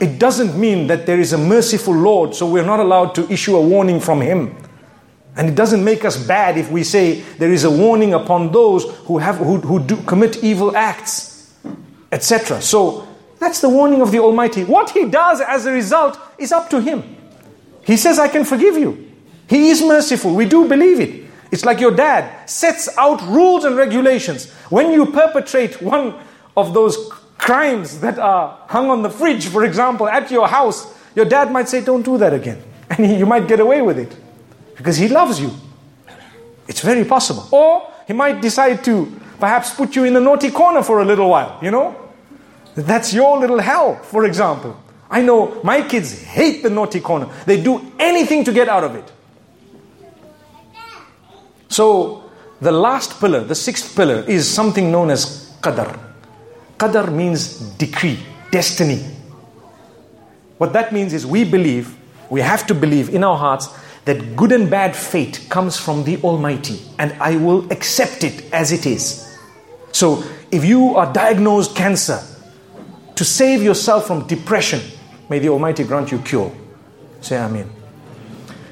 it 0.00 0.18
doesn't 0.18 0.58
mean 0.58 0.86
that 0.88 1.06
there 1.06 1.18
is 1.18 1.32
a 1.32 1.38
merciful 1.38 1.94
Lord, 1.94 2.34
so 2.34 2.48
we're 2.48 2.64
not 2.64 2.80
allowed 2.80 3.14
to 3.16 3.30
issue 3.30 3.56
a 3.56 3.60
warning 3.60 4.00
from 4.00 4.20
Him. 4.20 4.56
And 5.36 5.48
it 5.48 5.54
doesn't 5.54 5.82
make 5.82 6.04
us 6.04 6.16
bad 6.16 6.58
if 6.58 6.70
we 6.70 6.84
say 6.84 7.20
there 7.38 7.52
is 7.52 7.64
a 7.64 7.70
warning 7.70 8.14
upon 8.14 8.52
those 8.52 8.84
who, 9.06 9.18
have, 9.18 9.36
who, 9.36 9.58
who 9.58 9.80
do 9.80 9.96
commit 10.02 10.42
evil 10.42 10.76
acts, 10.76 11.54
etc. 12.10 12.60
So 12.60 13.07
that's 13.38 13.60
the 13.60 13.68
warning 13.68 14.00
of 14.00 14.10
the 14.10 14.18
Almighty. 14.18 14.64
What 14.64 14.90
He 14.90 15.06
does 15.06 15.40
as 15.40 15.66
a 15.66 15.72
result 15.72 16.18
is 16.38 16.52
up 16.52 16.70
to 16.70 16.80
Him. 16.80 17.16
He 17.84 17.96
says, 17.96 18.18
I 18.18 18.28
can 18.28 18.44
forgive 18.44 18.76
you. 18.76 19.06
He 19.48 19.70
is 19.70 19.82
merciful. 19.82 20.34
We 20.34 20.44
do 20.46 20.68
believe 20.68 21.00
it. 21.00 21.24
It's 21.50 21.64
like 21.64 21.80
your 21.80 21.92
dad 21.92 22.48
sets 22.48 22.88
out 22.98 23.22
rules 23.22 23.64
and 23.64 23.76
regulations. 23.76 24.50
When 24.68 24.92
you 24.92 25.06
perpetrate 25.06 25.80
one 25.80 26.14
of 26.56 26.74
those 26.74 27.10
crimes 27.38 28.00
that 28.00 28.18
are 28.18 28.58
hung 28.68 28.90
on 28.90 29.02
the 29.02 29.10
fridge, 29.10 29.46
for 29.48 29.64
example, 29.64 30.08
at 30.08 30.30
your 30.30 30.46
house, 30.46 30.94
your 31.14 31.24
dad 31.24 31.50
might 31.50 31.68
say, 31.68 31.80
Don't 31.82 32.02
do 32.04 32.18
that 32.18 32.34
again. 32.34 32.62
And 32.90 33.18
you 33.18 33.26
might 33.26 33.46
get 33.46 33.60
away 33.60 33.82
with 33.82 33.98
it 33.98 34.16
because 34.76 34.96
he 34.96 35.08
loves 35.08 35.38
you. 35.38 35.50
It's 36.66 36.80
very 36.80 37.04
possible. 37.04 37.46
Or 37.50 37.90
he 38.06 38.12
might 38.12 38.40
decide 38.40 38.82
to 38.84 39.12
perhaps 39.38 39.74
put 39.74 39.94
you 39.94 40.04
in 40.04 40.16
a 40.16 40.20
naughty 40.20 40.50
corner 40.50 40.82
for 40.82 41.00
a 41.00 41.04
little 41.04 41.28
while, 41.28 41.58
you 41.62 41.70
know? 41.70 42.07
That's 42.86 43.12
your 43.12 43.38
little 43.38 43.58
hell, 43.58 43.96
for 43.96 44.24
example. 44.24 44.80
I 45.10 45.22
know 45.22 45.60
my 45.64 45.82
kids 45.82 46.22
hate 46.22 46.62
the 46.62 46.70
naughty 46.70 47.00
corner, 47.00 47.28
they 47.46 47.60
do 47.62 47.92
anything 47.98 48.44
to 48.44 48.52
get 48.52 48.68
out 48.68 48.84
of 48.84 48.94
it. 48.94 49.10
So, 51.68 52.30
the 52.60 52.72
last 52.72 53.20
pillar, 53.20 53.40
the 53.40 53.54
sixth 53.54 53.94
pillar, 53.96 54.22
is 54.28 54.48
something 54.48 54.90
known 54.90 55.10
as 55.10 55.52
qadar. 55.60 55.98
Qadar 56.76 57.12
means 57.12 57.58
decree, 57.78 58.18
destiny. 58.50 59.04
What 60.58 60.72
that 60.72 60.92
means 60.92 61.12
is 61.12 61.26
we 61.26 61.44
believe, 61.44 61.96
we 62.30 62.40
have 62.40 62.66
to 62.66 62.74
believe 62.74 63.10
in 63.10 63.24
our 63.24 63.36
hearts 63.36 63.68
that 64.04 64.36
good 64.36 64.52
and 64.52 64.70
bad 64.70 64.94
fate 64.96 65.46
comes 65.48 65.76
from 65.76 66.04
the 66.04 66.16
Almighty 66.22 66.80
and 66.98 67.12
I 67.20 67.36
will 67.36 67.70
accept 67.72 68.24
it 68.24 68.52
as 68.52 68.72
it 68.72 68.86
is. 68.86 69.36
So 69.92 70.24
if 70.50 70.64
you 70.64 70.96
are 70.96 71.12
diagnosed 71.12 71.76
cancer, 71.76 72.20
to 73.18 73.24
save 73.24 73.64
yourself 73.64 74.06
from 74.06 74.28
depression, 74.28 74.80
may 75.28 75.40
the 75.40 75.48
Almighty 75.48 75.82
grant 75.82 76.12
you 76.12 76.20
cure. 76.20 76.52
Say 77.20 77.36
Amen. 77.36 77.68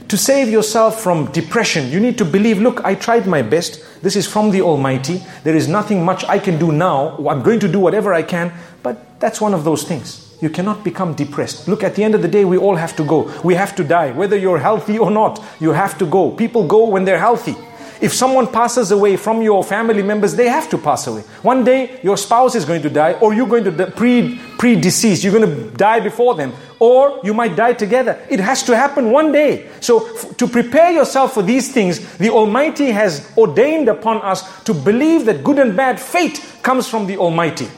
To 0.06 0.16
save 0.16 0.48
yourself 0.48 1.02
from 1.02 1.32
depression, 1.32 1.90
you 1.90 1.98
need 1.98 2.16
to 2.18 2.24
believe 2.24 2.60
look, 2.60 2.80
I 2.84 2.94
tried 2.94 3.26
my 3.26 3.42
best. 3.42 3.84
This 4.04 4.14
is 4.14 4.24
from 4.24 4.52
the 4.52 4.62
Almighty. 4.62 5.20
There 5.42 5.56
is 5.56 5.66
nothing 5.66 6.04
much 6.04 6.24
I 6.26 6.38
can 6.38 6.60
do 6.60 6.70
now. 6.70 7.16
I'm 7.26 7.42
going 7.42 7.58
to 7.58 7.66
do 7.66 7.80
whatever 7.80 8.14
I 8.14 8.22
can, 8.22 8.52
but 8.84 9.18
that's 9.18 9.40
one 9.40 9.52
of 9.52 9.64
those 9.64 9.82
things. 9.82 10.38
You 10.40 10.48
cannot 10.48 10.84
become 10.84 11.14
depressed. 11.14 11.66
Look, 11.66 11.82
at 11.82 11.96
the 11.96 12.04
end 12.04 12.14
of 12.14 12.22
the 12.22 12.28
day, 12.28 12.44
we 12.44 12.56
all 12.56 12.76
have 12.76 12.94
to 12.98 13.04
go. 13.04 13.28
We 13.42 13.56
have 13.56 13.74
to 13.74 13.82
die. 13.82 14.12
Whether 14.12 14.36
you're 14.36 14.60
healthy 14.60 14.96
or 14.96 15.10
not, 15.10 15.42
you 15.58 15.72
have 15.72 15.98
to 15.98 16.06
go. 16.06 16.30
People 16.30 16.68
go 16.68 16.88
when 16.88 17.04
they're 17.04 17.18
healthy. 17.18 17.56
If 18.00 18.12
someone 18.12 18.46
passes 18.46 18.90
away 18.90 19.16
from 19.16 19.40
your 19.40 19.64
family 19.64 20.02
members, 20.02 20.34
they 20.34 20.48
have 20.48 20.68
to 20.70 20.78
pass 20.78 21.06
away. 21.06 21.22
One 21.42 21.64
day, 21.64 21.98
your 22.02 22.16
spouse 22.16 22.54
is 22.54 22.64
going 22.64 22.82
to 22.82 22.90
die, 22.90 23.14
or 23.14 23.32
you're 23.32 23.48
going 23.48 23.64
to 23.64 23.90
pre 23.90 24.38
pre 24.58 24.78
deceased. 24.78 25.24
You're 25.24 25.32
going 25.32 25.48
to 25.48 25.70
die 25.76 26.00
before 26.00 26.34
them, 26.34 26.52
or 26.78 27.20
you 27.24 27.32
might 27.32 27.56
die 27.56 27.72
together. 27.72 28.20
It 28.28 28.40
has 28.40 28.62
to 28.64 28.76
happen 28.76 29.10
one 29.10 29.32
day. 29.32 29.68
So, 29.80 30.12
to 30.32 30.46
prepare 30.46 30.92
yourself 30.92 31.32
for 31.32 31.42
these 31.42 31.72
things, 31.72 32.18
the 32.18 32.28
Almighty 32.30 32.90
has 32.90 33.32
ordained 33.36 33.88
upon 33.88 34.20
us 34.22 34.62
to 34.64 34.74
believe 34.74 35.24
that 35.26 35.42
good 35.42 35.58
and 35.58 35.76
bad 35.76 35.98
fate 35.98 36.44
comes 36.62 36.86
from 36.86 37.06
the 37.06 37.16
Almighty. 37.16 37.68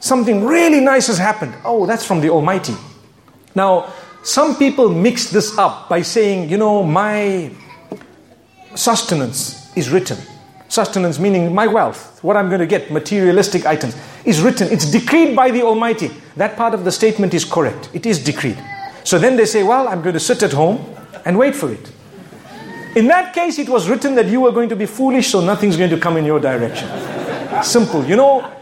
Something 0.00 0.44
really 0.44 0.80
nice 0.80 1.06
has 1.06 1.18
happened. 1.18 1.54
Oh, 1.64 1.86
that's 1.86 2.04
from 2.04 2.20
the 2.20 2.30
Almighty. 2.30 2.74
Now, 3.54 3.92
some 4.22 4.56
people 4.56 4.88
mix 4.90 5.30
this 5.30 5.56
up 5.56 5.88
by 5.88 6.02
saying, 6.02 6.50
you 6.50 6.58
know, 6.58 6.82
my 6.82 7.50
sustenance 8.74 9.76
is 9.76 9.90
written. 9.90 10.18
Sustenance 10.68 11.18
meaning 11.18 11.52
my 11.54 11.66
wealth, 11.66 12.22
what 12.22 12.36
I'm 12.36 12.48
going 12.48 12.60
to 12.60 12.66
get, 12.66 12.92
materialistic 12.92 13.66
items, 13.66 13.96
is 14.24 14.40
written. 14.40 14.68
It's 14.70 14.90
decreed 14.90 15.34
by 15.34 15.50
the 15.50 15.62
Almighty. 15.62 16.10
That 16.36 16.56
part 16.56 16.74
of 16.74 16.84
the 16.84 16.92
statement 16.92 17.34
is 17.34 17.44
correct. 17.44 17.90
It 17.92 18.06
is 18.06 18.22
decreed. 18.22 18.62
So 19.02 19.18
then 19.18 19.36
they 19.36 19.46
say, 19.46 19.62
well, 19.62 19.88
I'm 19.88 20.02
going 20.02 20.14
to 20.14 20.20
sit 20.20 20.42
at 20.42 20.52
home 20.52 20.84
and 21.24 21.38
wait 21.38 21.56
for 21.56 21.72
it. 21.72 21.90
In 22.94 23.06
that 23.08 23.34
case, 23.34 23.58
it 23.58 23.68
was 23.68 23.88
written 23.88 24.14
that 24.16 24.26
you 24.26 24.40
were 24.40 24.52
going 24.52 24.68
to 24.68 24.76
be 24.76 24.86
foolish, 24.86 25.28
so 25.28 25.40
nothing's 25.40 25.76
going 25.76 25.90
to 25.90 25.98
come 25.98 26.16
in 26.16 26.24
your 26.24 26.40
direction. 26.40 26.88
Simple. 27.62 28.04
You 28.04 28.16
know, 28.16 28.52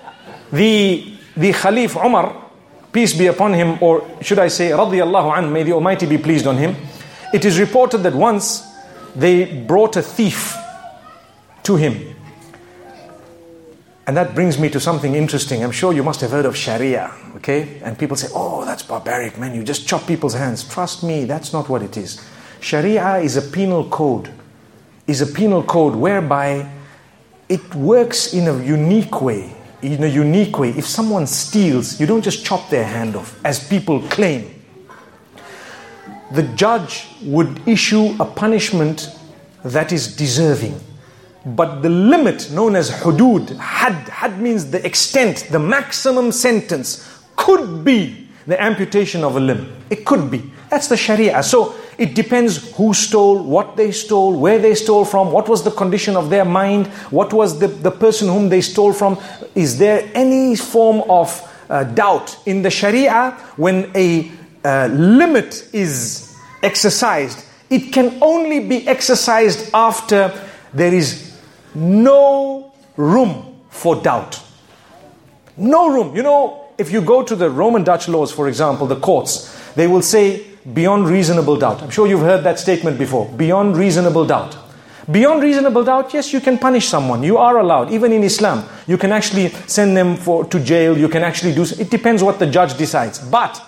the, 0.53 1.15
the 1.37 1.53
Khalif 1.53 2.03
Umar, 2.03 2.51
peace 2.93 3.17
be 3.17 3.27
upon 3.27 3.55
him, 3.55 3.79
or 3.83 4.07
should 4.23 4.39
I 4.39 4.49
say, 4.49 4.71
radiallahu 4.71 5.37
an, 5.37 5.53
may 5.53 5.63
the 5.63 5.73
Almighty 5.73 6.07
be 6.07 6.19
pleased 6.19 6.47
on 6.47 6.57
him. 6.57 6.77
It 7.33 7.45
is 7.45 7.59
reported 7.59 7.99
that 7.99 8.15
once 8.15 8.68
they 9.19 9.63
brought 9.67 9.97
a 9.97 10.03
thief 10.03 10.57
to 11.65 11.75
him. 11.75 12.15
And 14.07 14.17
that 14.17 14.35
brings 14.35 14.59
me 14.59 14.71
to 14.71 14.81
something 14.81 15.15
interesting. 15.15 15.63
I'm 15.63 15.73
sure 15.73 15.93
you 15.93 16.03
must 16.03 16.21
have 16.23 16.31
heard 16.31 16.47
of 16.47 16.57
Sharia, 16.57 17.13
okay? 17.37 17.81
And 17.83 17.99
people 17.99 18.17
say, 18.17 18.29
oh, 18.33 18.65
that's 18.65 18.83
barbaric, 18.83 19.37
man. 19.37 19.55
You 19.55 19.65
just 19.65 19.87
chop 19.87 20.07
people's 20.07 20.35
hands. 20.35 20.67
Trust 20.67 21.03
me, 21.03 21.25
that's 21.25 21.53
not 21.53 21.69
what 21.69 21.83
it 21.83 21.97
is. 21.97 22.25
Sharia 22.61 23.17
is 23.17 23.37
a 23.37 23.43
penal 23.43 23.89
code, 23.91 24.31
is 25.07 25.21
a 25.21 25.27
penal 25.27 25.63
code 25.63 25.95
whereby 25.95 26.71
it 27.49 27.75
works 27.75 28.33
in 28.33 28.47
a 28.47 28.65
unique 28.65 29.21
way. 29.21 29.53
In 29.83 30.03
a 30.05 30.09
unique 30.09 30.59
way. 30.59 30.71
If 30.71 30.87
someone 30.87 31.27
steals, 31.27 32.01
you 32.01 32.07
don't 32.07 32.23
just 32.23 32.47
chop 32.47 32.71
their 32.71 32.85
hand 32.85 33.17
off, 33.17 33.39
as 33.45 33.69
people 33.69 34.01
claim 34.03 34.58
the 36.33 36.43
judge 36.55 37.07
would 37.23 37.67
issue 37.67 38.15
a 38.21 38.25
punishment 38.25 39.19
that 39.65 39.93
is 39.93 40.17
deserving. 40.17 40.79
But 41.45 41.83
the 41.83 41.89
limit 41.89 42.51
known 42.51 42.77
as 42.77 42.91
hudud, 42.91 43.57
hadd, 43.57 44.09
hadd 44.09 44.41
means 44.41 44.71
the 44.71 44.85
extent, 44.85 45.49
the 45.51 45.59
maximum 45.59 46.33
sentence, 46.33 47.23
could 47.37 47.85
be 47.85 48.29
the 48.47 48.61
amputation 48.61 49.25
of 49.25 49.37
a 49.37 49.41
limb. 49.41 49.73
It 49.91 50.05
could 50.05 50.31
be. 50.31 50.51
That's 50.71 50.89
the 50.89 50.97
Sharia. 50.97 51.43
So 51.43 51.75
it 51.97 52.15
depends 52.15 52.75
who 52.77 52.93
stole, 52.93 53.43
what 53.43 53.77
they 53.77 53.93
stole, 53.93 54.39
where 54.39 54.59
they 54.59 54.75
stole 54.75 55.05
from, 55.05 55.33
what 55.33 55.49
was 55.49 55.63
the 55.63 55.71
condition 55.71 56.17
of 56.17 56.31
their 56.31 56.45
mind, 56.45 56.87
what 57.11 57.33
was 57.33 57.59
the, 57.59 57.69
the 57.69 57.91
person 57.91 58.29
whom 58.29 58.49
they 58.49 58.61
stole 58.61 58.93
from. 58.93 59.19
Is 59.55 59.79
there 59.79 60.11
any 60.15 60.57
form 60.57 61.03
of 61.09 61.43
uh, 61.71 61.85
doubt 61.85 62.39
in 62.47 62.63
the 62.63 62.71
Sharia 62.71 63.33
when 63.57 63.91
a 63.95 64.31
uh, 64.65 64.89
limit 64.93 65.69
is 65.73 66.37
exercised, 66.63 67.45
it 67.71 67.93
can 67.93 68.19
only 68.23 68.61
be 68.61 68.87
exercised 68.89 69.71
after 69.75 70.33
there 70.73 70.93
is 70.93 71.39
no 71.75 72.73
room 72.97 73.61
for 73.71 73.97
doubt. 73.97 74.43
No 75.57 75.91
room. 75.91 76.17
You 76.17 76.23
know, 76.23 76.69
if 76.79 76.91
you 76.93 77.01
go 77.01 77.23
to 77.23 77.37
the 77.37 77.51
Roman 77.51 77.85
Dutch 77.85 78.09
laws, 78.09 78.33
for 78.33 78.49
example, 78.49 78.87
the 78.87 78.97
courts, 78.97 79.55
they 79.75 79.87
will 79.87 80.03
say 80.03 80.45
beyond 80.73 81.09
reasonable 81.09 81.57
doubt. 81.57 81.83
I'm 81.83 81.91
sure 81.91 82.07
you've 82.07 82.21
heard 82.21 82.45
that 82.45 82.59
statement 82.59 82.99
before. 82.99 83.29
Beyond 83.37 83.77
reasonable 83.77 84.25
doubt. 84.25 84.57
Beyond 85.11 85.43
reasonable 85.43 85.85
doubt, 85.85 86.13
yes, 86.13 86.33
you 86.33 86.41
can 86.41 86.59
punish 86.59 86.87
someone. 86.87 87.23
You 87.23 87.39
are 87.39 87.59
allowed. 87.59 87.91
Even 87.91 88.13
in 88.13 88.23
Islam, 88.23 88.69
you 88.87 88.99
can 88.99 89.11
actually 89.11 89.49
send 89.67 89.97
them 89.97 90.17
for, 90.17 90.45
to 90.45 90.61
jail. 90.61 90.99
You 90.99 91.09
can 91.09 91.23
actually 91.23 91.55
do. 91.55 91.63
It 91.63 91.91
depends 91.91 92.23
what 92.23 92.39
the 92.39 92.47
judge 92.47 92.77
decides. 92.77 93.19
But 93.19 93.65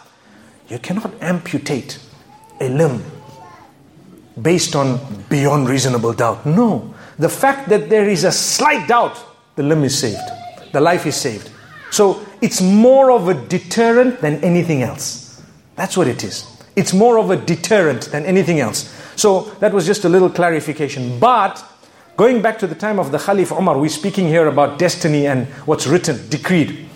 you 0.70 0.78
cannot 0.78 1.12
amputate 1.20 1.98
a 2.60 2.68
limb 2.68 3.02
based 4.40 4.76
on 4.76 5.00
beyond 5.28 5.68
reasonable 5.68 6.12
doubt. 6.12 6.46
No. 6.46 6.94
The 7.18 7.28
fact 7.28 7.68
that 7.68 7.90
there 7.90 8.08
is 8.08 8.24
a 8.24 8.32
slight 8.32 8.88
doubt, 8.88 9.18
the 9.56 9.64
limb 9.64 9.82
is 9.84 9.98
saved, 9.98 10.22
the 10.72 10.80
life 10.80 11.04
is 11.06 11.16
saved. 11.16 11.50
So 11.90 12.24
it's 12.40 12.62
more 12.62 13.10
of 13.10 13.28
a 13.28 13.34
deterrent 13.34 14.20
than 14.20 14.42
anything 14.44 14.82
else. 14.82 15.42
That's 15.74 15.96
what 15.96 16.06
it 16.06 16.22
is. 16.22 16.46
It's 16.76 16.94
more 16.94 17.18
of 17.18 17.30
a 17.30 17.36
deterrent 17.36 18.02
than 18.12 18.24
anything 18.24 18.60
else. 18.60 18.96
So 19.16 19.42
that 19.58 19.72
was 19.72 19.84
just 19.84 20.04
a 20.04 20.08
little 20.08 20.30
clarification. 20.30 21.18
But 21.18 21.62
going 22.16 22.40
back 22.42 22.60
to 22.60 22.66
the 22.68 22.76
time 22.76 23.00
of 23.00 23.10
the 23.10 23.18
Khalif 23.18 23.50
Umar, 23.58 23.76
we're 23.76 23.88
speaking 23.88 24.28
here 24.28 24.46
about 24.46 24.78
destiny 24.78 25.26
and 25.26 25.48
what's 25.66 25.86
written, 25.88 26.28
decreed. 26.28 26.88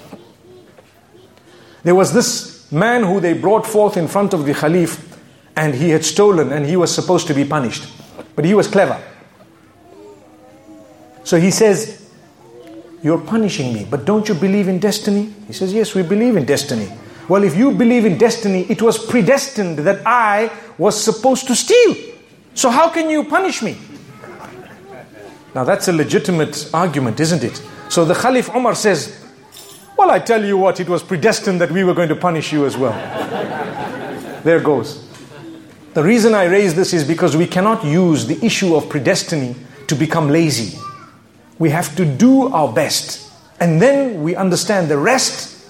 There 1.82 1.94
was 1.94 2.14
this 2.14 2.53
man 2.74 3.04
who 3.04 3.20
they 3.20 3.32
brought 3.32 3.66
forth 3.66 3.96
in 3.96 4.08
front 4.08 4.34
of 4.34 4.44
the 4.44 4.52
Khalif 4.52 5.18
and 5.56 5.74
he 5.74 5.90
had 5.90 6.04
stolen 6.04 6.52
and 6.52 6.66
he 6.66 6.76
was 6.76 6.94
supposed 6.94 7.26
to 7.28 7.34
be 7.34 7.44
punished. 7.44 7.86
But 8.34 8.44
he 8.44 8.54
was 8.54 8.66
clever. 8.66 9.00
So 11.22 11.38
he 11.38 11.50
says, 11.50 12.10
You're 13.02 13.20
punishing 13.20 13.72
me, 13.72 13.86
but 13.88 14.04
don't 14.04 14.28
you 14.28 14.34
believe 14.34 14.68
in 14.68 14.78
destiny? 14.78 15.32
He 15.46 15.52
says, 15.52 15.72
Yes, 15.72 15.94
we 15.94 16.02
believe 16.02 16.36
in 16.36 16.44
destiny. 16.44 16.88
Well, 17.28 17.42
if 17.44 17.56
you 17.56 17.72
believe 17.72 18.04
in 18.04 18.18
destiny, 18.18 18.66
it 18.68 18.82
was 18.82 18.98
predestined 18.98 19.78
that 19.78 20.06
I 20.06 20.50
was 20.76 21.02
supposed 21.02 21.46
to 21.46 21.54
steal. 21.54 21.96
So 22.52 22.68
how 22.68 22.90
can 22.90 23.08
you 23.08 23.24
punish 23.24 23.62
me? 23.62 23.78
Now 25.54 25.64
that's 25.64 25.88
a 25.88 25.92
legitimate 25.92 26.68
argument, 26.74 27.20
isn't 27.20 27.42
it? 27.42 27.62
So 27.88 28.04
the 28.04 28.14
Khalif 28.14 28.54
Umar 28.54 28.74
says, 28.74 29.23
Well, 29.96 30.10
I 30.10 30.18
tell 30.18 30.44
you 30.44 30.58
what, 30.58 30.80
it 30.80 30.88
was 30.88 31.02
predestined 31.02 31.60
that 31.60 31.70
we 31.70 31.84
were 31.84 31.94
going 31.94 32.08
to 32.08 32.16
punish 32.16 32.52
you 32.52 32.66
as 32.66 32.76
well. 32.76 32.92
there 34.42 34.60
goes. 34.60 35.08
The 35.94 36.02
reason 36.02 36.34
I 36.34 36.44
raise 36.46 36.74
this 36.74 36.92
is 36.92 37.04
because 37.04 37.36
we 37.36 37.46
cannot 37.46 37.84
use 37.84 38.26
the 38.26 38.44
issue 38.44 38.74
of 38.74 38.84
predestiny 38.86 39.54
to 39.86 39.94
become 39.94 40.28
lazy. 40.28 40.76
We 41.60 41.70
have 41.70 41.94
to 41.96 42.04
do 42.04 42.48
our 42.52 42.72
best. 42.72 43.30
And 43.60 43.80
then 43.80 44.22
we 44.24 44.34
understand 44.34 44.88
the 44.88 44.98
rest, 44.98 45.64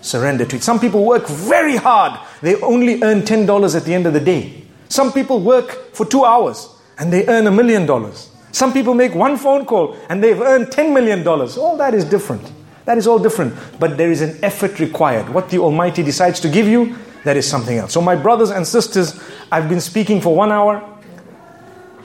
surrender 0.00 0.46
to 0.46 0.56
it. 0.56 0.62
Some 0.62 0.80
people 0.80 1.04
work 1.04 1.28
very 1.28 1.76
hard, 1.76 2.18
they 2.40 2.58
only 2.62 3.02
earn 3.02 3.22
$10 3.22 3.76
at 3.76 3.84
the 3.84 3.92
end 3.92 4.06
of 4.06 4.14
the 4.14 4.20
day. 4.20 4.64
Some 4.88 5.12
people 5.12 5.40
work 5.40 5.94
for 5.94 6.06
two 6.06 6.24
hours 6.24 6.70
and 6.98 7.12
they 7.12 7.26
earn 7.26 7.46
a 7.46 7.50
million 7.50 7.84
dollars. 7.84 8.30
Some 8.52 8.72
people 8.72 8.94
make 8.94 9.14
one 9.14 9.36
phone 9.36 9.66
call 9.66 9.96
and 10.08 10.24
they've 10.24 10.40
earned 10.40 10.68
$10 10.68 10.94
million. 10.94 11.26
All 11.28 11.76
that 11.76 11.92
is 11.92 12.06
different. 12.06 12.50
That 12.86 12.96
is 12.96 13.06
all 13.06 13.18
different. 13.18 13.54
But 13.78 13.98
there 13.98 14.10
is 14.10 14.22
an 14.22 14.38
effort 14.42 14.80
required. 14.80 15.28
What 15.28 15.50
the 15.50 15.58
Almighty 15.58 16.02
decides 16.02 16.40
to 16.40 16.48
give 16.48 16.66
you, 16.66 16.96
that 17.24 17.36
is 17.36 17.46
something 17.46 17.76
else. 17.76 17.92
So, 17.92 18.00
my 18.00 18.16
brothers 18.16 18.50
and 18.50 18.66
sisters, 18.66 19.20
I've 19.52 19.68
been 19.68 19.80
speaking 19.80 20.20
for 20.20 20.34
one 20.34 20.52
hour, 20.52 20.82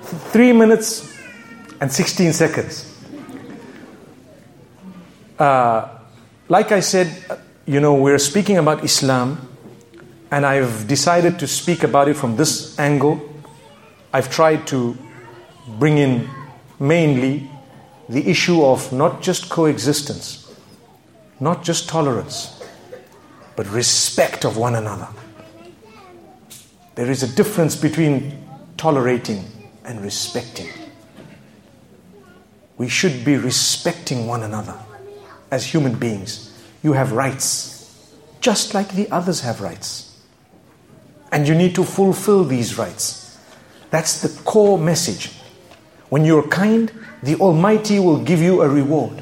three 0.02 0.52
minutes, 0.52 1.16
and 1.80 1.92
16 1.92 2.34
seconds. 2.34 2.88
Uh, 5.38 5.88
like 6.50 6.72
I 6.72 6.80
said, 6.82 7.16
you 7.66 7.80
know, 7.80 7.94
we're 7.94 8.20
speaking 8.20 8.58
about 8.58 8.84
Islam, 8.84 9.48
and 10.32 10.46
I've 10.46 10.88
decided 10.88 11.40
to 11.40 11.48
speak 11.48 11.84
about 11.84 12.08
it 12.08 12.16
from 12.16 12.36
this 12.36 12.78
angle. 12.80 13.22
I've 14.14 14.30
tried 14.30 14.68
to 14.68 14.98
bring 15.80 15.98
in 15.98 16.30
mainly 16.80 17.50
the 18.10 18.28
issue 18.28 18.64
of 18.64 18.92
not 18.92 19.22
just 19.22 19.50
coexistence, 19.50 20.41
not 21.42 21.64
just 21.64 21.90
tolerance, 21.90 22.64
but 23.56 23.68
respect 23.72 24.46
of 24.46 24.56
one 24.58 24.76
another. 24.76 25.08
There 26.96 27.10
is 27.10 27.24
a 27.24 27.36
difference 27.36 27.76
between 27.76 28.48
tolerating 28.78 29.44
and 29.84 30.02
respecting. 30.02 30.70
We 32.78 32.88
should 32.88 33.26
be 33.26 33.38
respecting 33.38 34.28
one 34.28 34.44
another 34.44 34.78
as 35.50 35.66
human 35.66 35.96
beings. 35.96 36.54
You 36.84 36.94
have 36.94 37.12
rights, 37.12 38.16
just 38.40 38.74
like 38.74 38.90
the 38.94 39.10
others 39.12 39.42
have 39.42 39.62
rights. 39.62 40.20
And 41.32 41.48
you 41.48 41.56
need 41.56 41.74
to 41.76 41.84
fulfill 41.84 42.44
these 42.44 42.78
rights. 42.78 43.40
That's 43.90 44.22
the 44.22 44.42
core 44.44 44.78
message. 44.78 45.32
When 46.10 46.24
you're 46.24 46.48
kind, 46.48 46.92
the 47.24 47.36
Almighty 47.36 48.00
will 48.00 48.24
give 48.24 48.42
you 48.42 48.62
a 48.62 48.70
reward. 48.70 49.21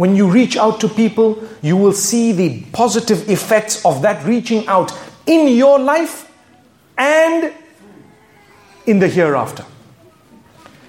When 0.00 0.16
you 0.16 0.30
reach 0.30 0.56
out 0.56 0.80
to 0.80 0.88
people, 0.88 1.46
you 1.60 1.76
will 1.76 1.92
see 1.92 2.32
the 2.32 2.62
positive 2.72 3.28
effects 3.28 3.84
of 3.84 4.00
that 4.00 4.24
reaching 4.24 4.66
out 4.66 4.98
in 5.26 5.46
your 5.46 5.78
life 5.78 6.32
and 6.96 7.52
in 8.86 8.98
the 8.98 9.08
hereafter. 9.08 9.66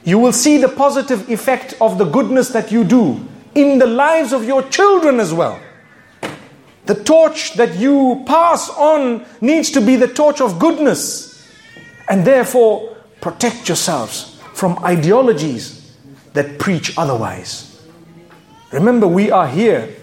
You 0.06 0.18
will 0.18 0.32
see 0.32 0.60
the 0.60 0.70
positive 0.70 1.30
effect 1.30 1.74
of 1.82 1.98
the 1.98 2.06
goodness 2.06 2.52
that 2.52 2.72
you 2.72 2.86
do 2.86 3.28
in 3.54 3.80
the 3.80 3.86
lives 3.86 4.32
of 4.32 4.46
your 4.46 4.64
children 4.70 5.20
as 5.20 5.34
well. 5.34 5.60
The 6.86 6.96
torch 6.96 7.56
that 7.56 7.76
you 7.76 8.24
pass 8.26 8.70
on 8.70 9.26
needs 9.42 9.72
to 9.72 9.82
be 9.82 9.98
the 9.98 10.08
torch 10.08 10.40
of 10.40 10.58
goodness. 10.58 11.52
And 12.08 12.24
therefore, 12.24 12.96
protect 13.20 13.68
yourselves 13.68 14.40
from 14.54 14.82
ideologies 14.86 15.98
that 16.32 16.60
preach 16.60 16.98
otherwise. 16.98 17.71
Remember, 18.72 19.08
we 19.08 19.32
are 19.32 19.48
here 19.48 19.96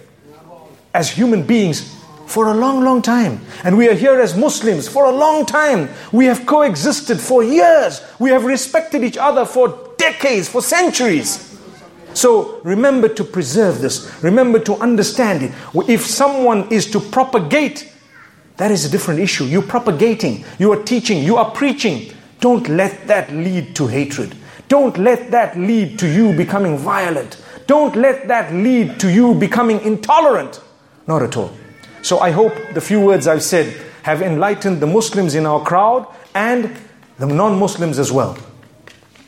as 0.94 1.10
human 1.10 1.42
beings 1.42 1.94
for 2.26 2.48
a 2.48 2.54
long, 2.54 2.84
long 2.84 3.00
time. 3.00 3.40
And 3.64 3.76
we 3.76 3.88
are 3.88 3.94
here 3.94 4.20
as 4.20 4.36
Muslims 4.36 4.86
for 4.86 5.06
a 5.06 5.10
long 5.10 5.46
time. 5.46 5.88
We 6.12 6.26
have 6.26 6.44
coexisted 6.44 7.18
for 7.20 7.42
years. 7.42 8.02
We 8.18 8.30
have 8.30 8.44
respected 8.44 9.02
each 9.02 9.16
other 9.16 9.44
for 9.46 9.94
decades, 9.96 10.48
for 10.48 10.60
centuries. 10.60 11.58
So 12.12 12.60
remember 12.64 13.08
to 13.08 13.24
preserve 13.24 13.80
this. 13.80 14.12
Remember 14.22 14.58
to 14.60 14.74
understand 14.74 15.42
it. 15.42 15.52
If 15.88 16.04
someone 16.04 16.70
is 16.70 16.90
to 16.90 17.00
propagate, 17.00 17.92
that 18.56 18.70
is 18.70 18.84
a 18.84 18.90
different 18.90 19.20
issue. 19.20 19.44
You're 19.44 19.62
propagating, 19.62 20.44
you 20.58 20.72
are 20.72 20.82
teaching, 20.82 21.22
you 21.22 21.36
are 21.36 21.50
preaching. 21.50 22.12
Don't 22.40 22.68
let 22.68 23.06
that 23.06 23.32
lead 23.32 23.74
to 23.76 23.86
hatred. 23.86 24.34
Don't 24.68 24.98
let 24.98 25.30
that 25.30 25.56
lead 25.56 25.98
to 26.00 26.12
you 26.12 26.32
becoming 26.36 26.76
violent. 26.76 27.36
Don't 27.68 27.94
let 27.96 28.28
that 28.28 28.50
lead 28.52 28.98
to 29.00 29.12
you 29.12 29.34
becoming 29.34 29.80
intolerant. 29.82 30.60
Not 31.06 31.22
at 31.22 31.36
all. 31.36 31.52
So 32.00 32.18
I 32.18 32.30
hope 32.30 32.54
the 32.72 32.80
few 32.80 32.98
words 32.98 33.28
I've 33.28 33.42
said 33.42 33.76
have 34.04 34.22
enlightened 34.22 34.80
the 34.80 34.86
Muslims 34.86 35.34
in 35.34 35.44
our 35.44 35.62
crowd 35.62 36.06
and 36.34 36.74
the 37.18 37.26
non 37.26 37.58
Muslims 37.58 37.98
as 37.98 38.10
well. 38.10 38.38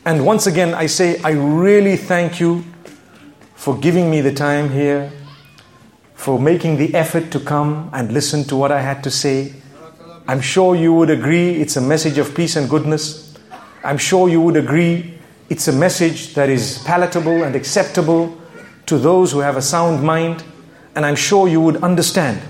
And 0.05 0.25
once 0.25 0.47
again, 0.47 0.73
I 0.73 0.87
say, 0.87 1.21
I 1.21 1.31
really 1.31 1.95
thank 1.95 2.39
you 2.39 2.65
for 3.53 3.77
giving 3.77 4.09
me 4.09 4.21
the 4.21 4.33
time 4.33 4.71
here, 4.71 5.11
for 6.15 6.39
making 6.39 6.77
the 6.77 6.95
effort 6.95 7.29
to 7.33 7.39
come 7.39 7.91
and 7.93 8.11
listen 8.11 8.43
to 8.45 8.55
what 8.55 8.71
I 8.71 8.81
had 8.81 9.03
to 9.03 9.11
say. 9.11 9.53
I'm 10.27 10.41
sure 10.41 10.75
you 10.75 10.93
would 10.93 11.11
agree 11.11 11.61
it's 11.61 11.75
a 11.75 11.81
message 11.81 12.17
of 12.17 12.33
peace 12.33 12.55
and 12.55 12.67
goodness. 12.67 13.37
I'm 13.83 13.99
sure 13.99 14.29
you 14.29 14.41
would 14.41 14.57
agree 14.57 15.20
it's 15.51 15.67
a 15.67 15.73
message 15.73 16.33
that 16.33 16.47
is 16.47 16.81
palatable 16.85 17.43
and 17.43 17.57
acceptable 17.57 18.37
to 18.85 18.97
those 18.97 19.33
who 19.33 19.39
have 19.39 19.57
a 19.57 19.61
sound 19.61 20.01
mind. 20.01 20.41
And 20.95 21.05
I'm 21.05 21.17
sure 21.17 21.45
you 21.45 21.59
would 21.59 21.83
understand 21.83 22.41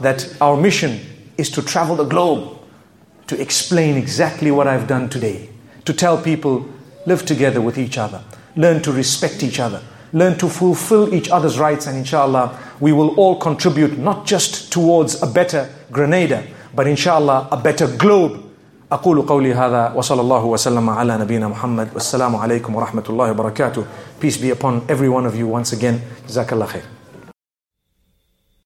that 0.00 0.34
our 0.40 0.56
mission 0.56 1.00
is 1.36 1.50
to 1.50 1.60
travel 1.60 1.96
the 1.96 2.06
globe 2.06 2.58
to 3.26 3.38
explain 3.38 3.98
exactly 3.98 4.50
what 4.50 4.66
I've 4.66 4.86
done 4.86 5.10
today. 5.10 5.50
To 5.84 5.92
tell 5.92 6.16
people, 6.16 6.66
live 7.04 7.26
together 7.26 7.60
with 7.60 7.76
each 7.76 7.98
other, 7.98 8.24
learn 8.56 8.80
to 8.84 8.90
respect 8.90 9.42
each 9.42 9.60
other, 9.60 9.82
learn 10.14 10.38
to 10.38 10.48
fulfill 10.48 11.12
each 11.12 11.28
other's 11.28 11.58
rights, 11.58 11.86
and 11.86 11.98
inshallah, 11.98 12.58
we 12.80 12.90
will 12.90 13.14
all 13.16 13.36
contribute 13.36 13.98
not 13.98 14.24
just 14.24 14.72
towards 14.72 15.20
a 15.22 15.26
better 15.26 15.68
Grenada, 15.92 16.42
but 16.74 16.86
inshallah, 16.86 17.48
a 17.52 17.58
better 17.58 17.86
globe. 17.98 18.45
أقول 18.91 19.21
قولي 19.21 19.53
هذا 19.53 19.93
وصلى 19.95 20.21
الله 20.21 20.45
وسلم 20.45 20.89
على 20.89 21.17
نبينا 21.17 21.47
محمد 21.47 21.87
والسلام 21.93 22.35
عليكم 22.35 22.75
ورحمة 22.75 23.03
الله 23.09 23.31
وبركاته 23.31 23.83
Peace 24.21 24.37
be 24.37 24.51
upon 24.51 24.81
every 24.91 25.07
one 25.09 25.25
of 25.25 25.35
you 25.35 25.47
once 25.47 25.71
again 25.71 25.95
جزاك 26.29 26.53
الله 26.53 26.65
خير 26.65 26.83